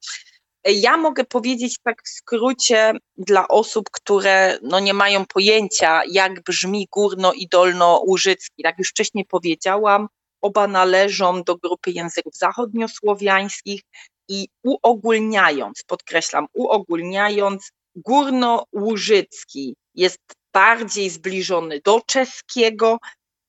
Ja 0.66 0.98
mogę 0.98 1.24
powiedzieć 1.26 1.78
tak 1.84 2.02
w 2.04 2.10
skrócie 2.10 2.94
dla 3.18 3.48
osób, 3.48 3.90
które 3.92 4.58
no 4.62 4.80
nie 4.80 4.94
mają 4.94 5.26
pojęcia, 5.26 6.02
jak 6.12 6.44
brzmi 6.44 6.88
górno 6.92 7.34
i 7.34 7.48
dolnołużycki. 7.48 8.54
Jak 8.58 8.80
już 8.80 8.90
wcześniej 8.90 9.26
powiedziałam, 9.26 10.08
Oba 10.42 10.68
należą 10.68 11.44
do 11.44 11.58
grupy 11.58 11.92
języków 11.92 12.36
zachodniosłowiańskich 12.36 13.82
i 14.30 14.48
uogólniając, 14.64 15.84
podkreślam, 15.88 16.46
uogólniając, 16.54 17.72
górnołużycki 17.96 19.76
jest 19.96 20.20
bardziej 20.54 21.10
zbliżony 21.10 21.82
do 21.86 22.02
czeskiego, 22.06 22.98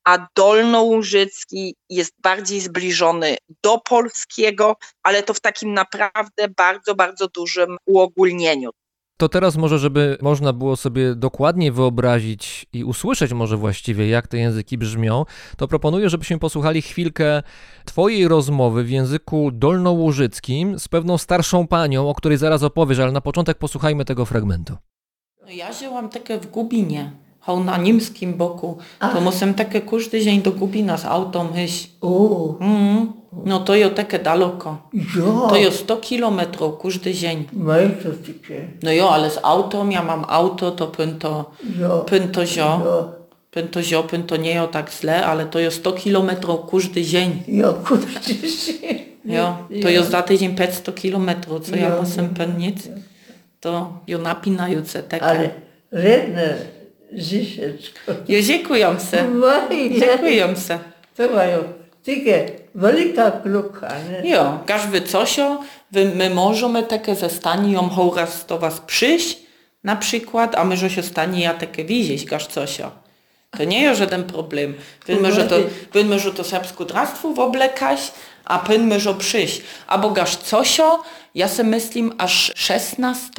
a 0.04 0.26
dolnołużycki 0.36 1.74
jest 1.90 2.12
bardziej 2.22 2.60
zbliżony 2.60 3.36
do 3.62 3.78
polskiego, 3.78 4.76
ale 5.02 5.22
to 5.22 5.34
w 5.34 5.40
takim 5.40 5.74
naprawdę 5.74 6.48
bardzo, 6.56 6.94
bardzo 6.94 7.28
dużym 7.28 7.76
uogólnieniu. 7.86 8.70
To 9.16 9.28
teraz 9.28 9.56
może, 9.56 9.78
żeby 9.78 10.18
można 10.22 10.52
było 10.52 10.76
sobie 10.76 11.14
dokładnie 11.14 11.72
wyobrazić 11.72 12.66
i 12.72 12.84
usłyszeć 12.84 13.32
może 13.32 13.56
właściwie, 13.56 14.08
jak 14.08 14.28
te 14.28 14.38
języki 14.38 14.78
brzmią, 14.78 15.24
to 15.56 15.68
proponuję, 15.68 16.10
żebyśmy 16.10 16.38
posłuchali 16.38 16.82
chwilkę 16.82 17.42
Twojej 17.84 18.28
rozmowy 18.28 18.84
w 18.84 18.90
języku 18.90 19.50
dolnołużyckim 19.52 20.78
z 20.78 20.88
pewną 20.88 21.18
starszą 21.18 21.66
panią, 21.66 22.08
o 22.08 22.14
której 22.14 22.38
zaraz 22.38 22.62
opowiesz, 22.62 22.98
ale 22.98 23.12
na 23.12 23.20
początek 23.20 23.58
posłuchajmy 23.58 24.04
tego 24.04 24.26
fragmentu. 24.26 24.76
No 25.42 25.50
ja 25.50 25.72
żyłam 25.72 26.08
takie 26.08 26.38
w 26.38 26.46
Gubinie, 26.46 27.10
hał 27.42 27.64
na 27.64 27.76
niemskim 27.76 28.34
boku. 28.38 28.78
To 29.12 29.20
musím 29.20 29.54
také 29.54 29.80
každý 29.82 30.22
deň 30.24 30.42
do 30.42 30.50
Gubína 30.54 30.94
s 30.98 31.04
autom 31.04 31.50
hyš. 31.52 31.90
O, 32.00 32.56
Mm. 32.60 33.12
No 33.44 33.60
to 33.64 33.74
je 33.74 33.88
také 33.90 34.18
daleko. 34.20 34.78
jo. 34.92 35.46
To 35.48 35.56
je 35.56 35.70
100 35.72 35.96
kilometrów 35.96 36.78
każdy 36.82 37.14
dzień. 37.14 37.44
To 38.02 38.10
tyče. 38.12 38.68
No 38.82 38.90
jo, 38.92 39.08
ale 39.10 39.30
z 39.30 39.38
autom, 39.42 39.90
ja 39.90 40.02
mam 40.02 40.24
auto, 40.28 40.70
to 40.70 40.86
pyn 40.86 41.18
to, 41.18 41.50
Jo. 41.80 42.04
pyn 42.06 42.28
to 42.28 42.44
zio. 42.46 42.80
Jo. 42.84 43.08
Pyn 43.50 43.68
to 43.68 43.82
zio, 43.82 44.02
pyn 44.02 44.22
to 44.22 44.36
nie 44.36 44.54
jo 44.54 44.66
tak 44.66 44.92
źle, 44.92 45.24
ale 45.26 45.46
to 45.46 45.58
jest 45.58 45.76
100 45.80 45.92
kilometrów 45.92 46.60
każdy 46.70 47.02
dzień. 47.02 47.42
Jo, 47.48 47.74
kurde 47.88 48.20
się. 48.48 48.72
Jo, 49.24 49.56
to 49.82 49.88
jest 49.88 50.10
za 50.10 50.22
tydzień 50.22 50.54
500 50.54 50.94
kilometrów, 50.94 51.60
co 51.66 51.76
ja 51.76 51.88
Jo. 51.88 52.02
muszę 52.02 52.28
pęnić. 52.36 52.76
To 53.60 53.92
jo 54.06 54.18
napinające 54.18 55.02
takie. 55.02 55.24
Ale 55.24 55.50
redne 55.92 56.54
Žižečko. 57.14 58.12
Jo, 58.28 58.42
dziękuję 58.42 58.96
se. 58.98 59.24
Dziękuję 60.00 60.56
se. 60.56 60.78
To 61.16 61.34
mają 61.34 61.58
takie 62.06 62.50
wielka 62.74 63.30
kluka, 63.30 63.88
nie? 64.10 64.30
Jo, 64.30 64.58
każdy 64.66 65.00
cosio, 65.00 65.60
my 65.92 66.30
możemy 66.30 66.82
takie 66.82 67.14
ze 67.14 67.30
stanią 67.30 67.90
raz 68.16 68.46
do 68.46 68.58
was 68.58 68.80
przyjść, 68.80 69.38
na 69.84 69.96
przykład, 69.96 70.54
a 70.54 70.64
my 70.64 70.76
że 70.76 70.90
się 70.90 71.02
stanie 71.02 71.42
ja 71.42 71.54
takie 71.54 71.84
widzieć, 71.84 72.24
gaż 72.24 72.48
cosio. 72.48 72.90
To 73.58 73.64
nie 73.64 73.82
jest 73.82 73.98
żaden 73.98 74.24
problem. 74.24 74.74
Wiemy, 75.06 75.32
że 75.32 75.44
to, 75.44 75.56
wiemy, 75.94 76.18
że 76.18 76.32
to 76.32 76.44
serbsku 76.44 76.84
drastwo 76.84 77.28
oblekać, 77.28 78.12
a 78.44 78.58
pynmy, 78.58 79.00
że 79.00 79.14
przyjść. 79.14 79.62
Albo 79.86 80.10
gaż 80.10 80.36
cosio, 80.50 81.02
ja 81.34 81.48
se 81.48 81.64
myślim, 81.64 82.12
aż 82.18 82.52
16 82.56 83.30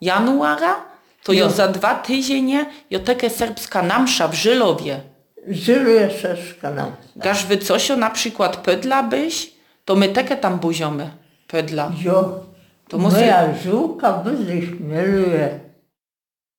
januara, 0.00 0.87
to 1.28 1.32
Jo. 1.32 1.44
jo 1.44 1.50
za 1.50 1.68
dwa 1.68 1.94
tydzienie, 1.94 2.66
jo 2.90 2.98
takie 2.98 3.30
serbska 3.30 3.82
namsza 3.82 4.28
w 4.28 4.34
Żylowie. 4.34 5.00
Żyluje 5.48 6.10
szeszka 6.10 6.70
nam. 6.70 6.92
Gaż 7.16 7.46
wy 7.46 7.58
cosio 7.58 7.96
na 7.96 8.10
przykład 8.10 8.56
pydla 8.56 9.02
byś, 9.02 9.52
to 9.84 9.94
my 9.96 10.08
takie 10.08 10.36
tam 10.36 10.58
buziomy 10.58 11.10
pydla. 11.48 11.92
Jo. 12.04 12.40
To 12.88 12.98
musi- 12.98 13.16
Moja 13.16 13.54
żółka 13.64 14.12
bardzo 14.12 14.52
śmieluje. 14.52 15.60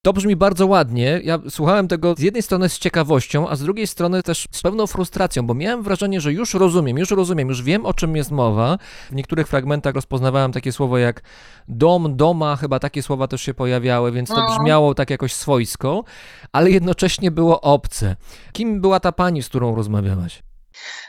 To 0.09 0.13
brzmi 0.13 0.35
bardzo 0.35 0.67
ładnie. 0.67 1.21
Ja 1.23 1.39
słuchałem 1.49 1.87
tego 1.87 2.15
z 2.17 2.19
jednej 2.19 2.43
strony 2.43 2.69
z 2.69 2.79
ciekawością, 2.79 3.49
a 3.49 3.55
z 3.55 3.61
drugiej 3.61 3.87
strony 3.87 4.23
też 4.23 4.47
z 4.51 4.61
pewną 4.61 4.87
frustracją, 4.87 5.47
bo 5.47 5.53
miałem 5.53 5.83
wrażenie, 5.83 6.21
że 6.21 6.33
już 6.33 6.53
rozumiem, 6.53 6.97
już 6.97 7.11
rozumiem, 7.11 7.49
już 7.49 7.63
wiem 7.63 7.85
o 7.85 7.93
czym 7.93 8.15
jest 8.15 8.31
mowa. 8.31 8.77
W 9.11 9.15
niektórych 9.15 9.47
fragmentach 9.47 9.95
rozpoznawałem 9.95 10.51
takie 10.51 10.71
słowo 10.71 10.97
jak 10.97 11.21
dom, 11.67 12.15
doma, 12.15 12.55
chyba 12.55 12.79
takie 12.79 13.03
słowa 13.03 13.27
też 13.27 13.41
się 13.41 13.53
pojawiały, 13.53 14.11
więc 14.11 14.29
to 14.29 14.35
No. 14.35 14.57
brzmiało 14.57 14.95
tak 14.95 15.09
jakoś 15.09 15.33
swojsko, 15.33 16.03
ale 16.51 16.71
jednocześnie 16.71 17.31
było 17.31 17.61
obce. 17.61 18.15
Kim 18.51 18.81
była 18.81 18.99
ta 18.99 19.11
pani, 19.11 19.43
z 19.43 19.49
którą 19.49 19.75
rozmawiałaś? 19.75 20.43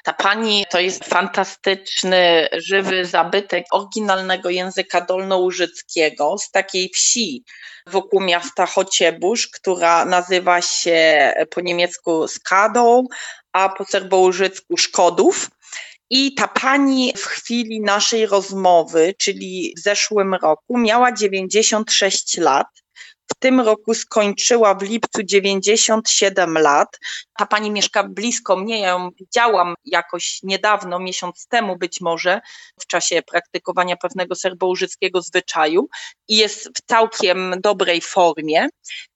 Ta 0.05 0.12
pani 0.12 0.64
to 0.71 0.81
jest 0.81 1.05
fantastyczny, 1.05 2.49
żywy 2.53 3.05
zabytek 3.05 3.64
oryginalnego 3.73 4.51
języka 4.51 5.01
dolnołużyckiego 5.01 6.39
z 6.39 6.51
takiej 6.51 6.91
wsi 6.95 7.45
wokół 7.87 8.21
miasta 8.21 8.66
Chociebusz, 8.66 9.49
która 9.49 10.05
nazywa 10.05 10.62
się 10.62 11.33
po 11.51 11.61
niemiecku 11.61 12.29
Skadą, 12.29 13.05
a 13.53 13.68
po 13.68 13.85
serbołużycku 13.85 14.77
Szkodów. 14.77 15.51
I 16.11 16.35
ta 16.35 16.49
pani 16.49 17.12
w 17.16 17.25
chwili 17.25 17.81
naszej 17.81 18.27
rozmowy, 18.27 19.14
czyli 19.18 19.75
w 19.77 19.81
zeszłym 19.81 20.35
roku, 20.35 20.79
miała 20.79 21.12
96 21.12 22.39
lat. 22.39 22.66
W 23.33 23.35
tym 23.39 23.61
roku 23.61 23.95
skończyła 23.95 24.74
w 24.74 24.83
lipcu 24.83 25.22
97 25.22 26.59
lat. 26.59 26.99
Ta 27.39 27.47
pani 27.47 27.70
mieszka 27.70 28.05
blisko 28.05 28.57
mnie, 28.57 28.81
ja 28.81 28.89
ją 28.89 29.11
widziałam 29.11 29.74
jakoś 29.85 30.41
niedawno, 30.43 30.99
miesiąc 30.99 31.47
temu 31.47 31.76
być 31.76 32.01
może, 32.01 32.41
w 32.81 32.87
czasie 32.87 33.22
praktykowania 33.22 33.97
pewnego 33.97 34.35
serbołużyckiego 34.35 35.22
zwyczaju 35.22 35.89
i 36.28 36.37
jest 36.37 36.68
w 36.68 36.87
całkiem 36.87 37.55
dobrej 37.62 38.01
formie. 38.01 38.68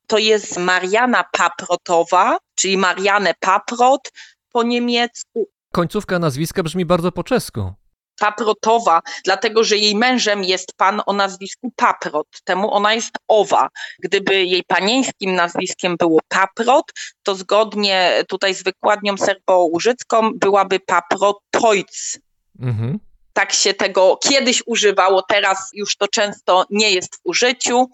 To 0.07 0.19
jest 0.19 0.59
Mariana 0.59 1.25
Paprotowa, 1.33 2.39
czyli 2.55 2.77
Marianne 2.77 3.35
Paprot 3.41 4.13
po 4.53 4.63
niemiecku, 4.63 5.49
Końcówka 5.75 6.19
nazwiska 6.19 6.63
brzmi 6.63 6.85
bardzo 6.85 7.13
po 7.13 7.25
czesku. 7.25 7.73
Paprotowa, 8.19 9.03
dlatego 9.25 9.65
że 9.65 9.77
jej 9.77 9.95
mężem 9.95 10.45
jest 10.45 10.73
pan 10.77 11.03
o 11.07 11.13
nazwisku 11.13 11.73
Paprot, 11.77 12.29
temu 12.45 12.75
ona 12.75 12.95
jest 12.95 13.15
Owa. 13.29 13.69
Gdyby 14.03 14.45
jej 14.45 14.63
panieńskim 14.67 15.35
nazwiskiem 15.35 15.97
było 15.97 16.21
Paprot, 16.29 16.93
to 17.23 17.35
zgodnie 17.35 18.25
tutaj 18.29 18.55
z 18.55 18.63
wykładnią 18.63 19.17
serbołużycką 19.17 20.31
byłaby 20.35 20.81
Paprotojc. 20.81 22.19
Mhm. 22.61 22.99
Tak 23.33 23.53
się 23.53 23.75
tego 23.75 24.19
kiedyś 24.23 24.63
używało, 24.67 25.23
teraz 25.23 25.71
już 25.73 25.97
to 25.97 26.09
często 26.09 26.65
nie 26.71 26.91
jest 26.91 27.17
w 27.17 27.21
użyciu. 27.25 27.91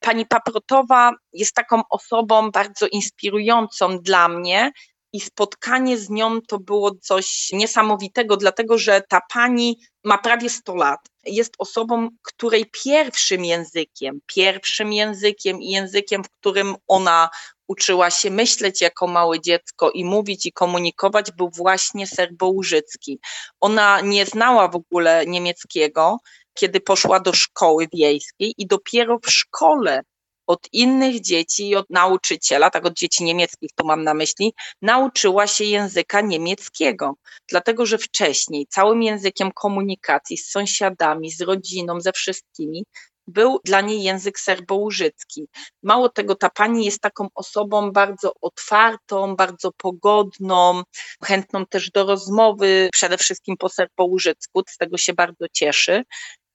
Pani 0.00 0.26
Paprotowa 0.26 1.12
jest 1.32 1.54
taką 1.54 1.82
osobą 1.90 2.50
bardzo 2.50 2.86
inspirującą 2.86 3.98
dla 3.98 4.28
mnie 4.28 4.72
i 5.12 5.20
spotkanie 5.20 5.98
z 5.98 6.10
nią 6.10 6.40
to 6.42 6.58
było 6.58 6.94
coś 7.02 7.48
niesamowitego, 7.52 8.36
dlatego 8.36 8.78
że 8.78 9.02
ta 9.08 9.20
pani 9.32 9.78
ma 10.04 10.18
prawie 10.18 10.50
100 10.50 10.74
lat. 10.74 11.00
Jest 11.24 11.54
osobą, 11.58 12.08
której 12.22 12.66
pierwszym 12.84 13.44
językiem, 13.44 14.20
pierwszym 14.26 14.92
językiem 14.92 15.62
i 15.62 15.70
językiem, 15.70 16.24
w 16.24 16.30
którym 16.30 16.74
ona 16.88 17.28
uczyła 17.68 18.10
się 18.10 18.30
myśleć 18.30 18.80
jako 18.80 19.06
małe 19.06 19.40
dziecko 19.40 19.90
i 19.90 20.04
mówić 20.04 20.46
i 20.46 20.52
komunikować, 20.52 21.32
był 21.32 21.50
właśnie 21.56 22.06
serbołużycki. 22.06 23.18
Ona 23.60 24.00
nie 24.00 24.26
znała 24.26 24.68
w 24.68 24.76
ogóle 24.76 25.26
niemieckiego, 25.26 26.18
kiedy 26.54 26.80
poszła 26.80 27.20
do 27.20 27.32
szkoły 27.32 27.88
wiejskiej 27.92 28.54
i 28.58 28.66
dopiero 28.66 29.18
w 29.18 29.30
szkole 29.30 30.02
od 30.50 30.68
innych 30.72 31.20
dzieci 31.20 31.68
i 31.68 31.76
od 31.76 31.90
nauczyciela, 31.90 32.70
tak 32.70 32.86
od 32.86 32.94
dzieci 32.94 33.24
niemieckich 33.24 33.70
tu 33.76 33.86
mam 33.86 34.04
na 34.04 34.14
myśli, 34.14 34.52
nauczyła 34.82 35.46
się 35.46 35.64
języka 35.64 36.20
niemieckiego. 36.20 37.14
Dlatego, 37.48 37.86
że 37.86 37.98
wcześniej 37.98 38.66
całym 38.66 39.02
językiem 39.02 39.52
komunikacji 39.52 40.38
z 40.38 40.50
sąsiadami, 40.50 41.30
z 41.30 41.40
rodziną, 41.40 42.00
ze 42.00 42.12
wszystkimi 42.12 42.84
był 43.26 43.60
dla 43.64 43.80
niej 43.80 44.02
język 44.02 44.40
serbołużycki. 44.40 45.46
Mało 45.82 46.08
tego, 46.08 46.34
ta 46.34 46.50
pani 46.50 46.84
jest 46.84 47.00
taką 47.00 47.28
osobą 47.34 47.92
bardzo 47.92 48.32
otwartą, 48.40 49.36
bardzo 49.36 49.72
pogodną, 49.76 50.82
chętną 51.24 51.66
też 51.66 51.90
do 51.90 52.04
rozmowy, 52.06 52.88
przede 52.92 53.18
wszystkim 53.18 53.56
po 53.56 53.68
serbołużycku, 53.68 54.62
z 54.68 54.76
tego 54.76 54.98
się 54.98 55.12
bardzo 55.12 55.46
cieszy. 55.52 56.02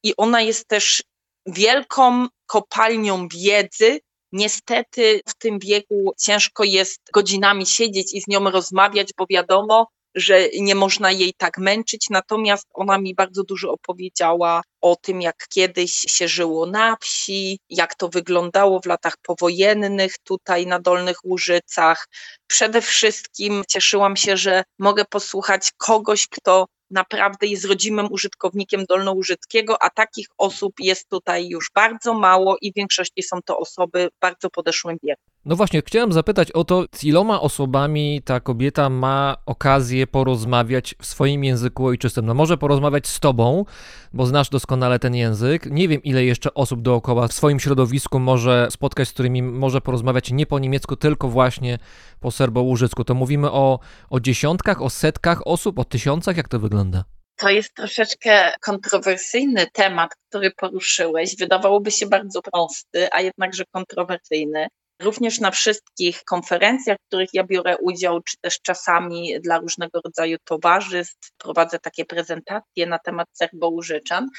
I 0.03 0.13
ona 0.17 0.41
jest 0.41 0.67
też 0.67 1.03
wielką 1.45 2.27
kopalnią 2.45 3.27
wiedzy. 3.27 3.99
Niestety 4.31 5.21
w 5.27 5.35
tym 5.37 5.59
wieku 5.59 6.13
ciężko 6.19 6.63
jest 6.63 7.01
godzinami 7.13 7.65
siedzieć 7.65 8.13
i 8.13 8.21
z 8.21 8.27
nią 8.27 8.49
rozmawiać, 8.51 9.09
bo 9.17 9.25
wiadomo, 9.29 9.87
że 10.15 10.49
nie 10.59 10.75
można 10.75 11.11
jej 11.11 11.33
tak 11.37 11.57
męczyć. 11.57 12.07
Natomiast 12.09 12.67
ona 12.73 12.97
mi 12.97 13.15
bardzo 13.15 13.43
dużo 13.43 13.71
opowiedziała 13.71 14.61
o 14.81 14.95
tym, 14.95 15.21
jak 15.21 15.47
kiedyś 15.49 15.91
się 15.91 16.27
żyło 16.27 16.65
na 16.65 16.97
wsi, 17.01 17.59
jak 17.69 17.95
to 17.95 18.09
wyglądało 18.09 18.79
w 18.79 18.85
latach 18.85 19.13
powojennych 19.21 20.13
tutaj 20.23 20.67
na 20.67 20.79
Dolnych 20.79 21.17
Łużycach. 21.25 22.07
Przede 22.47 22.81
wszystkim 22.81 23.63
cieszyłam 23.67 24.15
się, 24.15 24.37
że 24.37 24.63
mogę 24.79 25.05
posłuchać 25.05 25.71
kogoś, 25.77 26.27
kto 26.27 26.65
naprawdę 26.91 27.47
jest 27.47 27.65
rodzimym 27.65 28.11
użytkownikiem 28.11 28.85
dolnołużyckiego, 28.85 29.83
a 29.83 29.89
takich 29.89 30.27
osób 30.37 30.73
jest 30.79 31.09
tutaj 31.09 31.47
już 31.47 31.71
bardzo 31.75 32.13
mało 32.13 32.57
i 32.61 32.71
w 32.71 32.75
większości 32.75 33.23
są 33.23 33.41
to 33.45 33.57
osoby 33.57 34.09
w 34.17 34.19
bardzo 34.19 34.49
podeszłym 34.49 34.97
wieku. 35.03 35.34
No 35.45 35.55
właśnie, 35.55 35.81
chciałem 35.85 36.13
zapytać 36.13 36.51
o 36.51 36.63
to, 36.63 36.85
z 36.95 37.03
iloma 37.03 37.41
osobami 37.41 38.21
ta 38.25 38.39
kobieta 38.39 38.89
ma 38.89 39.37
okazję 39.45 40.07
porozmawiać 40.07 40.95
w 41.01 41.05
swoim 41.05 41.43
języku 41.43 41.85
ojczystym. 41.85 42.25
No 42.25 42.33
może 42.33 42.57
porozmawiać 42.57 43.07
z 43.07 43.19
tobą, 43.19 43.65
bo 44.13 44.25
znasz 44.25 44.49
doskonale 44.49 44.99
ten 44.99 45.15
język. 45.15 45.65
Nie 45.65 45.87
wiem, 45.87 46.03
ile 46.03 46.25
jeszcze 46.25 46.53
osób 46.53 46.81
dookoła 46.81 47.27
w 47.27 47.33
swoim 47.33 47.59
środowisku 47.59 48.19
może 48.19 48.67
spotkać, 48.71 49.07
z 49.07 49.13
którymi 49.13 49.41
może 49.41 49.81
porozmawiać 49.81 50.31
nie 50.31 50.45
po 50.45 50.59
niemiecku, 50.59 50.95
tylko 50.95 51.27
właśnie 51.27 51.77
po 52.19 52.31
serbołużycku. 52.31 53.03
To 53.03 53.13
mówimy 53.13 53.51
o, 53.51 53.79
o 54.09 54.19
dziesiątkach, 54.19 54.81
o 54.81 54.89
setkach 54.89 55.47
osób, 55.47 55.79
o 55.79 55.85
tysiącach? 55.85 56.37
Jak 56.37 56.47
to 56.47 56.59
wygląda? 56.59 57.03
To 57.37 57.49
jest 57.49 57.73
troszeczkę 57.73 58.51
kontrowersyjny 58.61 59.65
temat, 59.73 60.11
który 60.29 60.51
poruszyłeś. 60.51 61.35
Wydawałoby 61.39 61.91
się 61.91 62.07
bardzo 62.07 62.41
prosty, 62.41 63.07
a 63.11 63.21
jednakże 63.21 63.63
kontrowersyjny. 63.71 64.67
Również 65.01 65.39
na 65.39 65.51
wszystkich 65.51 66.23
konferencjach, 66.23 66.97
w 66.97 67.07
których 67.07 67.29
ja 67.33 67.43
biorę 67.43 67.77
udział, 67.77 68.21
czy 68.21 68.37
też 68.41 68.59
czasami 68.61 69.41
dla 69.41 69.57
różnego 69.57 70.01
rodzaju 70.05 70.37
towarzystw, 70.43 71.31
prowadzę 71.37 71.79
takie 71.79 72.05
prezentacje 72.05 72.85
na 72.85 72.99
temat 72.99 73.27
serbołużyczan. 73.33 74.29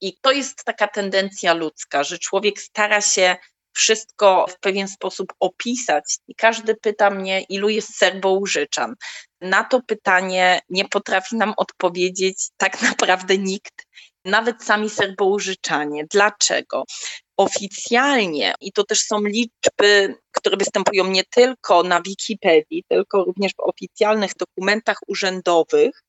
I 0.00 0.16
to 0.20 0.32
jest 0.32 0.64
taka 0.64 0.88
tendencja 0.88 1.54
ludzka, 1.54 2.04
że 2.04 2.18
człowiek 2.18 2.60
stara 2.60 3.00
się 3.00 3.36
wszystko 3.72 4.46
w 4.48 4.58
pewien 4.58 4.88
sposób 4.88 5.32
opisać. 5.40 6.18
I 6.28 6.34
każdy 6.34 6.74
pyta 6.74 7.10
mnie, 7.10 7.42
ilu 7.42 7.68
jest 7.68 7.96
serbołużyczan. 7.96 8.94
Na 9.40 9.64
to 9.64 9.80
pytanie 9.86 10.60
nie 10.68 10.88
potrafi 10.88 11.36
nam 11.36 11.54
odpowiedzieć 11.56 12.48
tak 12.56 12.82
naprawdę 12.88 13.38
nikt, 13.38 13.86
nawet 14.24 14.64
sami 14.64 14.90
serbołużyczanie. 14.90 16.04
Dlaczego? 16.10 16.84
Oficjalnie, 17.36 18.54
i 18.60 18.72
to 18.72 18.84
też 18.84 19.00
są 19.00 19.20
liczby, 19.20 20.14
które 20.32 20.56
występują 20.56 21.06
nie 21.06 21.24
tylko 21.24 21.82
na 21.82 22.02
Wikipedii, 22.02 22.84
tylko 22.88 23.24
również 23.24 23.52
w 23.52 23.60
oficjalnych 23.60 24.32
dokumentach 24.34 24.98
urzędowych, 25.06 26.02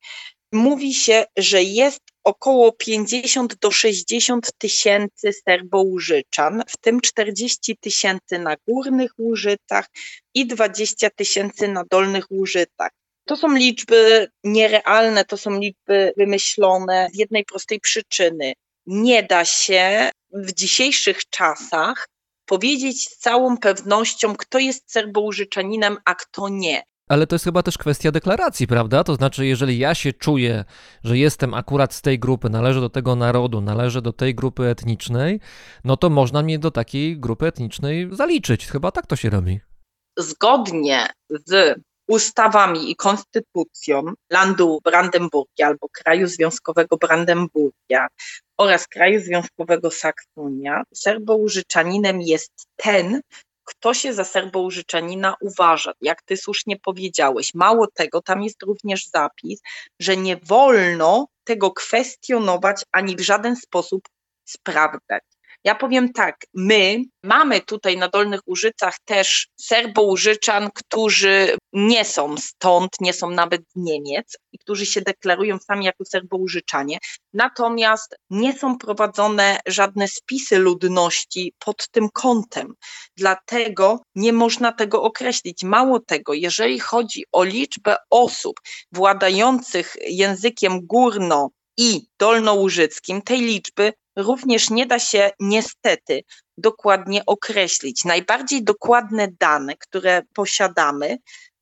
mówi 0.52 0.94
się, 0.94 1.26
że 1.38 1.64
jest 1.64 2.02
około 2.24 2.72
50 2.72 3.56
do 3.60 3.72
60 3.72 4.52
tysięcy 4.58 5.34
serbołużyczan, 5.48 6.64
w 6.68 6.78
tym 6.78 7.02
40 7.02 7.78
tysięcy 7.78 8.40
na 8.40 8.56
górnych 8.68 9.12
Łużycach 9.18 9.88
i 10.34 10.48
20 10.48 11.10
tysięcy 11.10 11.68
na 11.68 11.84
dolnych 11.92 12.32
Łużycach. 12.32 12.92
To 13.26 13.36
są 13.36 13.56
liczby 13.56 14.28
nierealne, 14.44 15.26
to 15.26 15.38
są 15.38 15.60
liczby 15.60 16.14
wymyślone 16.18 17.08
z 17.14 17.18
jednej 17.18 17.46
prostej 17.46 17.80
przyczyny. 17.80 18.54
Nie 18.86 19.24
da 19.24 19.46
się 19.46 20.10
w 20.34 20.54
dzisiejszych 20.54 21.30
czasach 21.30 22.08
powiedzieć 22.46 23.10
z 23.10 23.18
całą 23.18 23.58
pewnością, 23.58 24.36
kto 24.36 24.60
jest 24.60 24.92
serbołużyczaninem, 24.92 25.98
a 26.06 26.16
kto 26.16 26.50
nie. 26.50 26.84
Ale 27.10 27.28
to 27.28 27.36
jest 27.36 27.46
chyba 27.46 27.64
też 27.64 27.78
kwestia 27.78 28.12
deklaracji, 28.12 28.68
prawda? 28.68 29.04
To 29.04 29.16
znaczy, 29.16 29.46
jeżeli 29.46 29.78
ja 29.80 29.96
się 29.96 30.14
czuję, 30.14 30.66
że 31.04 31.18
jestem 31.18 31.54
akurat 31.54 31.94
z 31.94 32.02
tej 32.02 32.20
grupy, 32.20 32.50
należę 32.50 32.82
do 32.82 32.90
tego 32.90 33.16
narodu, 33.16 33.62
należę 33.62 34.02
do 34.02 34.14
tej 34.14 34.36
grupy 34.36 34.68
etnicznej, 34.68 35.40
no 35.84 35.98
to 35.98 36.10
można 36.10 36.44
mnie 36.44 36.60
do 36.60 36.72
takiej 36.72 37.20
grupy 37.20 37.48
etnicznej 37.48 38.10
zaliczyć. 38.12 38.68
Chyba 38.68 38.92
tak 38.92 39.08
to 39.08 39.16
się 39.16 39.30
robi. 39.30 39.60
Zgodnie 40.18 41.08
z 41.30 41.80
ustawami 42.08 42.92
i 42.92 42.96
konstytucją 42.96 44.04
landu 44.30 44.80
Brandenburgia 44.84 45.68
albo 45.68 45.88
kraju 45.90 46.28
związkowego 46.28 46.98
Brandenburgia 46.98 48.08
oraz 48.58 48.88
kraju 48.88 49.20
związkowego 49.22 49.92
Saksonia, 49.92 50.84
serbołużyczaninem 50.94 52.22
jest 52.22 52.52
ten, 52.76 53.22
kto 53.64 53.94
się 53.94 54.14
za 54.14 54.24
serbołużyczanina 54.24 55.36
uważa, 55.42 55.94
jak 56.02 56.22
ty 56.22 56.38
słusznie 56.38 56.80
powiedziałeś. 56.80 57.54
Mało 57.54 57.88
tego, 57.94 58.22
tam 58.22 58.44
jest 58.44 58.64
również 58.64 59.08
zapis, 59.08 59.62
że 60.00 60.18
nie 60.18 60.38
wolno 60.38 61.28
tego 61.44 61.72
kwestionować 61.72 62.84
ani 62.92 63.16
w 63.16 63.22
żaden 63.22 63.56
sposób 63.56 64.02
sprawdzać. 64.46 65.24
Ja 65.64 65.76
powiem 65.76 66.14
tak, 66.14 66.36
my 66.54 67.04
mamy 67.24 67.62
tutaj 67.62 67.98
na 67.98 68.08
Dolnych 68.08 68.40
Łużycach 68.48 68.96
też 69.06 69.48
Serbo-Łużyczan, 69.62 70.70
którzy 70.76 71.58
nie 71.74 72.06
są 72.06 72.38
stąd, 72.38 72.92
nie 73.02 73.14
są 73.14 73.30
nawet 73.30 73.62
z 73.62 73.76
Niemiec 73.76 74.38
i 74.52 74.58
którzy 74.58 74.86
się 74.86 75.02
deklarują 75.02 75.60
sami 75.60 75.86
jako 75.86 76.06
Serbo-Łużyczanie, 76.06 76.98
natomiast 77.34 78.16
nie 78.30 78.54
są 78.60 78.78
prowadzone 78.78 79.60
żadne 79.68 80.08
spisy 80.08 80.58
ludności 80.58 81.54
pod 81.60 81.90
tym 81.90 82.10
kątem. 82.14 82.74
Dlatego 83.18 84.00
nie 84.16 84.34
można 84.34 84.72
tego 84.72 85.04
określić. 85.04 85.64
Mało 85.64 86.00
tego, 86.00 86.34
jeżeli 86.34 86.80
chodzi 86.80 87.24
o 87.32 87.44
liczbę 87.44 87.96
osób 88.10 88.56
władających 88.92 89.96
językiem 90.08 90.86
górno 90.86 91.50
i 91.78 92.02
dolnołużyckim, 92.20 93.22
tej 93.22 93.42
liczby 93.42 93.94
również 94.16 94.70
nie 94.70 94.86
da 94.86 95.00
się 95.00 95.32
niestety 95.40 96.24
dokładnie 96.58 97.26
określić. 97.26 98.06
Najbardziej 98.06 98.64
dokładne 98.64 99.28
dane, 99.40 99.76
które 99.78 100.22
posiadamy, 100.34 101.18